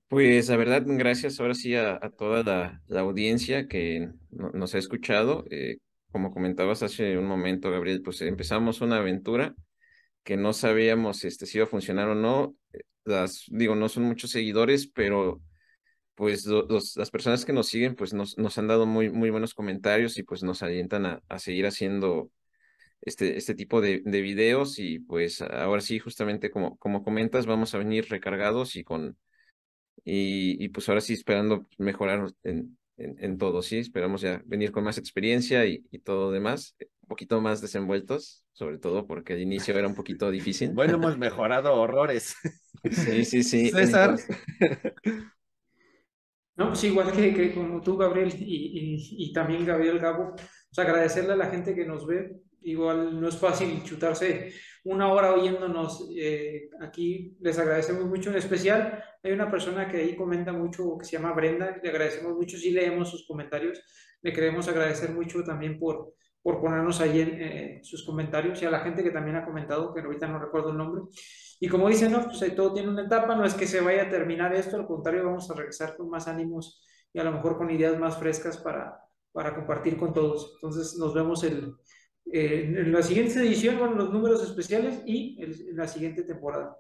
Pues 0.08 0.50
la 0.50 0.58
verdad, 0.58 0.82
gracias 0.84 1.40
ahora 1.40 1.54
sí 1.54 1.76
a, 1.76 2.00
toda 2.18 2.82
la, 2.88 3.00
audiencia 3.02 3.68
que 3.68 4.10
no, 4.32 4.50
nos 4.50 4.74
ha 4.74 4.80
escuchado. 4.80 5.46
Eh, 5.52 5.78
como 6.10 6.34
comentabas 6.34 6.82
hace 6.82 7.20
un 7.20 7.28
momento, 7.28 7.70
Gabriel, 7.70 8.02
pues 8.02 8.20
empezamos 8.22 8.82
una 8.82 8.98
aventura 8.98 9.54
que 10.24 10.38
no 10.38 10.54
sabíamos 10.54 11.24
este, 11.24 11.46
si 11.46 11.60
iba 11.60 11.66
a 11.66 11.70
funcionar 11.70 12.10
o 12.10 12.16
no. 12.16 12.56
Eh, 12.74 12.80
las, 13.04 13.46
digo, 13.50 13.76
no 13.76 13.90
son 13.90 14.06
muchos 14.06 14.32
seguidores, 14.32 14.88
pero 14.88 15.40
pues 16.16 16.48
las 16.48 17.12
personas 17.12 17.46
que 17.46 17.54
nos 17.54 17.68
siguen 17.68 17.94
pues 17.94 18.12
nos, 18.12 18.40
nos 18.40 18.58
han 18.58 18.68
dado 18.68 18.88
muy, 18.88 19.12
muy 19.12 19.30
buenos 19.30 19.54
comentarios 19.54 20.18
y 20.18 20.24
pues 20.24 20.42
nos 20.42 20.64
alientan 20.64 21.06
a, 21.06 21.22
a 21.30 21.38
seguir 21.38 21.68
haciendo 21.68 22.32
este, 23.02 23.38
este 23.38 23.56
tipo 23.56 23.82
de, 23.82 24.02
de, 24.04 24.22
videos 24.22 24.80
y 24.80 25.00
pues 25.00 25.42
ahora 25.42 25.82
sí, 25.82 26.00
justamente 26.00 26.50
como, 26.50 26.78
como 26.78 27.04
comentas, 27.04 27.46
vamos 27.46 27.74
a 27.74 27.78
venir 27.78 28.08
recargados 28.10 28.76
y 28.76 28.84
con, 28.84 29.18
y, 30.04 30.64
y 30.64 30.70
pues 30.70 30.90
ahora 30.90 31.02
sí 31.02 31.14
esperando 31.14 31.68
mejorar 31.78 32.32
en, 32.44 32.78
en, 32.98 33.16
en, 33.20 33.38
todo, 33.38 33.62
sí, 33.62 33.78
esperamos 33.78 34.22
ya 34.22 34.42
venir 34.46 34.72
con 34.72 34.84
más 34.84 34.98
experiencia 34.98 35.66
y, 35.66 35.86
y 35.92 36.00
todo 36.00 36.32
demás, 36.32 36.76
un 37.02 37.08
poquito 37.08 37.42
más 37.42 37.62
desenvueltos, 37.62 38.44
sobre 38.54 38.78
todo 38.78 39.06
porque 39.06 39.34
al 39.34 39.42
inicio 39.42 39.78
era 39.78 39.88
un 39.88 39.96
poquito 39.96 40.32
difícil. 40.32 40.72
Bueno, 40.72 40.96
hemos 40.96 41.18
mejorado 41.18 41.74
horrores. 41.74 42.36
Sí, 42.92 43.26
sí, 43.26 43.44
sí. 43.44 43.70
César. 43.72 44.18
No, 46.56 46.70
pues 46.70 46.84
igual 46.86 47.12
que, 47.12 47.34
que 47.34 47.54
como 47.54 47.82
tú, 47.82 47.98
Gabriel, 47.98 48.34
y, 48.40 48.96
y, 48.96 49.26
y, 49.26 49.34
también 49.34 49.66
Gabriel 49.66 50.00
Gabo, 50.00 50.36
pues 50.36 50.80
agradecerle 50.80 51.34
a 51.34 51.38
la 51.38 51.48
gente 51.48 51.76
que 51.76 51.86
nos 51.86 52.08
ve. 52.08 52.32
Igual 52.66 53.22
no 53.22 53.28
es 53.28 53.38
fácil 53.38 53.84
chutarse 53.84 54.52
una 54.86 55.12
hora 55.12 55.34
oyéndonos 55.34 56.08
eh, 56.16 56.70
aquí. 56.82 57.38
Les 57.40 57.58
agradecemos 57.60 58.06
mucho. 58.06 58.32
En 58.32 58.38
especial, 58.38 59.04
hay 59.24 59.32
una 59.32 59.50
persona 59.50 59.88
que 59.88 59.98
ahí 59.98 60.16
comenta 60.16 60.52
mucho 60.52 60.98
que 60.98 61.06
se 61.06 61.14
llama 61.14 61.34
Brenda. 61.34 61.80
Le 61.82 61.90
agradecemos 61.90 62.34
mucho. 62.36 62.58
Sí 62.58 62.72
leemos 62.72 63.10
sus 63.10 63.28
comentarios. 63.28 63.82
Le 64.22 64.34
queremos 64.34 64.68
agradecer 64.68 65.12
mucho 65.12 65.44
también 65.44 65.78
por, 65.78 66.14
por 66.42 66.60
ponernos 66.60 67.02
ahí 67.02 67.22
en 67.22 67.42
eh, 67.42 67.80
sus 67.84 68.04
comentarios 68.04 68.62
y 68.62 68.66
a 68.66 68.72
la 68.72 68.80
gente 68.80 69.04
que 69.04 69.12
también 69.12 69.38
ha 69.38 69.46
comentado, 69.46 69.94
que 69.94 70.02
ahorita 70.02 70.28
no 70.28 70.40
recuerdo 70.40 70.72
el 70.72 70.78
nombre. 70.78 71.04
Y 71.60 71.68
como 71.68 71.88
dicen, 71.88 72.12
no, 72.12 72.24
pues 72.24 72.56
todo 72.56 72.74
tiene 72.74 72.90
una 72.90 73.06
etapa, 73.06 73.36
no 73.36 73.46
es 73.46 73.54
que 73.54 73.68
se 73.68 73.82
vaya 73.82 74.04
a 74.04 74.10
terminar 74.10 74.54
esto, 74.54 74.76
al 74.76 74.88
contrario, 74.88 75.26
vamos 75.26 75.50
a 75.50 75.54
regresar 75.54 75.96
con 75.96 76.10
más 76.10 76.28
ánimos 76.28 76.84
y 77.14 77.20
a 77.20 77.24
lo 77.24 77.32
mejor 77.32 77.58
con 77.58 77.72
ideas 77.72 77.98
más 77.98 78.18
frescas 78.18 78.58
para, 78.58 79.00
para 79.32 79.56
compartir 79.56 79.98
con 79.98 80.14
todos. 80.14 80.54
Entonces 80.56 80.98
nos 81.00 81.14
vemos 81.14 81.44
el, 81.44 81.76
eh, 82.32 82.74
en 82.78 82.92
la 82.92 83.02
siguiente 83.02 83.40
edición 83.40 83.78
con 83.78 83.98
los 83.98 84.12
números 84.12 84.44
especiales 84.44 85.02
y 85.06 85.42
el, 85.42 85.70
en 85.70 85.78
la 85.78 85.88
siguiente 85.88 86.24
temporada. 86.24 86.78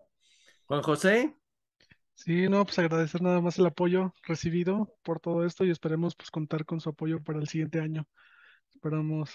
Juan 0.65 0.81
José. 0.81 1.35
Sí, 2.15 2.47
no, 2.47 2.63
pues 2.63 2.79
agradecer 2.79 3.21
nada 3.21 3.41
más 3.41 3.59
el 3.59 3.65
apoyo 3.65 4.13
recibido 4.23 4.95
por 5.03 5.19
todo 5.19 5.45
esto 5.45 5.65
y 5.65 5.69
esperemos 5.69 6.15
pues 6.15 6.31
contar 6.31 6.65
con 6.65 6.79
su 6.79 6.89
apoyo 6.89 7.21
para 7.21 7.39
el 7.39 7.47
siguiente 7.47 7.79
año. 7.79 8.07
Esperamos 8.73 9.31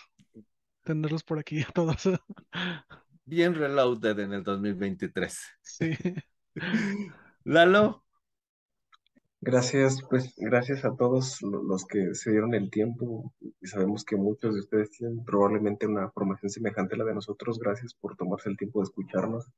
tenerlos 0.82 1.22
por 1.22 1.38
aquí 1.38 1.60
a 1.62 1.66
todos. 1.66 2.08
Bien 3.24 3.54
reloaded 3.54 4.18
en 4.18 4.32
el 4.32 4.42
2023. 4.42 5.40
Sí. 5.62 5.90
Lalo. 7.44 8.04
Gracias, 9.42 10.02
pues 10.08 10.34
gracias 10.36 10.84
a 10.84 10.94
todos 10.94 11.40
los 11.40 11.86
que 11.86 12.14
se 12.14 12.30
dieron 12.30 12.52
el 12.54 12.70
tiempo 12.70 13.32
y 13.40 13.66
sabemos 13.66 14.04
que 14.04 14.16
muchos 14.16 14.54
de 14.54 14.60
ustedes 14.60 14.90
tienen 14.90 15.24
probablemente 15.24 15.86
una 15.86 16.10
formación 16.10 16.50
semejante 16.50 16.94
a 16.94 16.98
la 16.98 17.04
de 17.04 17.14
nosotros. 17.14 17.58
Gracias 17.58 17.94
por 17.94 18.16
tomarse 18.16 18.50
el 18.50 18.58
tiempo 18.58 18.80
de 18.80 18.84
escucharnos 18.84 19.50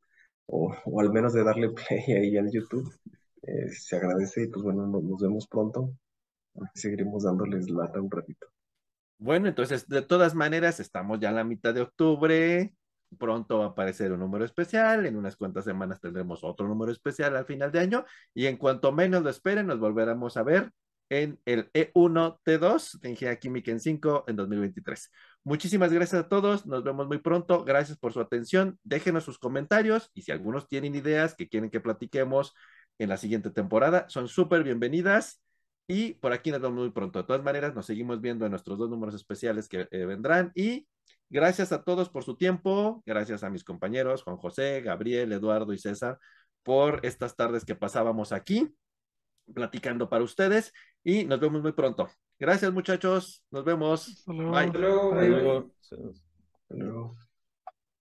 o, 0.47 0.73
o 0.85 1.01
al 1.01 1.13
menos 1.13 1.33
de 1.33 1.43
darle 1.43 1.71
play 1.89 2.05
ahí 2.17 2.37
al 2.37 2.51
YouTube. 2.53 2.93
Eh, 3.43 3.69
se 3.71 3.97
agradece 3.97 4.45
y 4.45 4.47
pues 4.47 4.63
bueno, 4.63 4.87
nos, 4.87 5.21
vemos 5.21 5.47
pronto. 5.49 5.93
Seguiremos 6.75 7.25
dándoles 7.25 7.69
lata 7.71 8.01
un 8.01 8.11
ratito. 8.11 8.47
Bueno, 9.19 9.49
entonces, 9.49 9.89
de 9.89 10.03
todas 10.03 10.35
maneras, 10.35 10.81
estamos 10.81 11.19
ya 11.21 11.31
a 11.31 11.33
la 11.33 11.45
mitad 11.45 11.75
de 11.75 11.83
octubre. 11.83 12.75
Pronto 13.19 13.59
va 13.59 13.67
a 13.67 13.69
aparecer 13.69 14.13
un 14.13 14.21
número 14.21 14.45
especial. 14.45 15.07
En 15.07 15.17
unas 15.17 15.37
cuantas 15.37 15.65
semanas 15.65 16.01
tendremos 16.01 16.45
otro 16.45 16.67
número 16.69 16.93
especial 16.93 17.37
al 17.37 17.47
final 17.47 17.73
de 17.73 17.81
año. 17.81 18.05
Y 18.35 18.47
en 18.47 18.57
cuanto 18.57 18.93
menos 18.93 19.23
lo 19.23 19.31
esperen, 19.31 19.67
nos 19.67 19.79
volveremos 19.79 20.37
a 20.37 20.43
ver 20.43 20.71
en 21.13 21.39
el 21.45 21.71
E1T2 21.73 23.01
de 23.01 23.11
Ingeniería 23.11 23.39
Química 23.39 23.71
en 23.71 23.81
5 23.81 24.25
en 24.29 24.37
2023. 24.37 25.11
Muchísimas 25.45 25.93
gracias 25.93 26.25
a 26.25 26.29
todos. 26.29 26.67
Nos 26.67 26.83
vemos 26.85 27.07
muy 27.07 27.19
pronto. 27.19 27.65
Gracias 27.65 27.99
por 27.99 28.13
su 28.15 28.21
atención. 28.21 28.79
Déjenos 28.83 29.25
sus 29.25 29.39
comentarios 29.39 30.11
y 30.15 30.23
si 30.23 30.33
algunos 30.33 30.69
tienen 30.69 30.95
ideas 30.95 31.35
que 31.35 31.49
quieren 31.49 31.69
que 31.69 31.81
platiquemos 31.81 32.55
en 32.99 33.09
la 33.11 33.17
siguiente 33.19 33.51
temporada, 33.51 34.07
son 34.09 34.29
súper 34.29 34.63
bienvenidas. 34.65 35.43
Y 35.87 36.15
por 36.15 36.33
aquí 36.33 36.51
nos 36.51 36.63
vemos 36.63 36.79
muy 36.79 36.91
pronto. 36.91 37.19
De 37.19 37.27
todas 37.27 37.43
maneras, 37.43 37.75
nos 37.75 37.87
seguimos 37.87 38.21
viendo 38.21 38.47
en 38.47 38.53
nuestros 38.53 38.79
dos 38.79 38.89
números 38.89 39.15
especiales 39.15 39.69
que 39.69 39.89
eh, 39.91 40.07
vendrán. 40.07 40.53
Y 40.55 40.87
gracias 41.33 41.73
a 41.73 41.83
todos 41.83 42.11
por 42.11 42.23
su 42.23 42.37
tiempo. 42.37 43.03
Gracias 43.07 43.43
a 43.43 43.51
mis 43.51 43.65
compañeros, 43.65 44.23
Juan 44.23 44.37
José, 44.37 44.83
Gabriel, 44.83 45.33
Eduardo 45.33 45.73
y 45.73 45.79
César, 45.79 46.19
por 46.63 47.05
estas 47.05 47.35
tardes 47.35 47.65
que 47.65 47.75
pasábamos 47.75 48.31
aquí 48.31 48.73
platicando 49.53 50.09
para 50.09 50.23
ustedes. 50.23 50.73
Y 51.03 51.25
nos 51.25 51.41
vemos 51.41 51.63
muy 51.63 51.73
pronto. 51.73 52.09
Gracias, 52.39 52.73
muchachos. 52.73 53.45
Nos 53.51 53.65
vemos. 53.65 54.09
Hasta 54.09 54.33
luego. 54.33 54.53
Bye. 54.53 54.67
Hasta 54.67 54.79
luego, 54.79 55.75
Hasta 56.69 56.77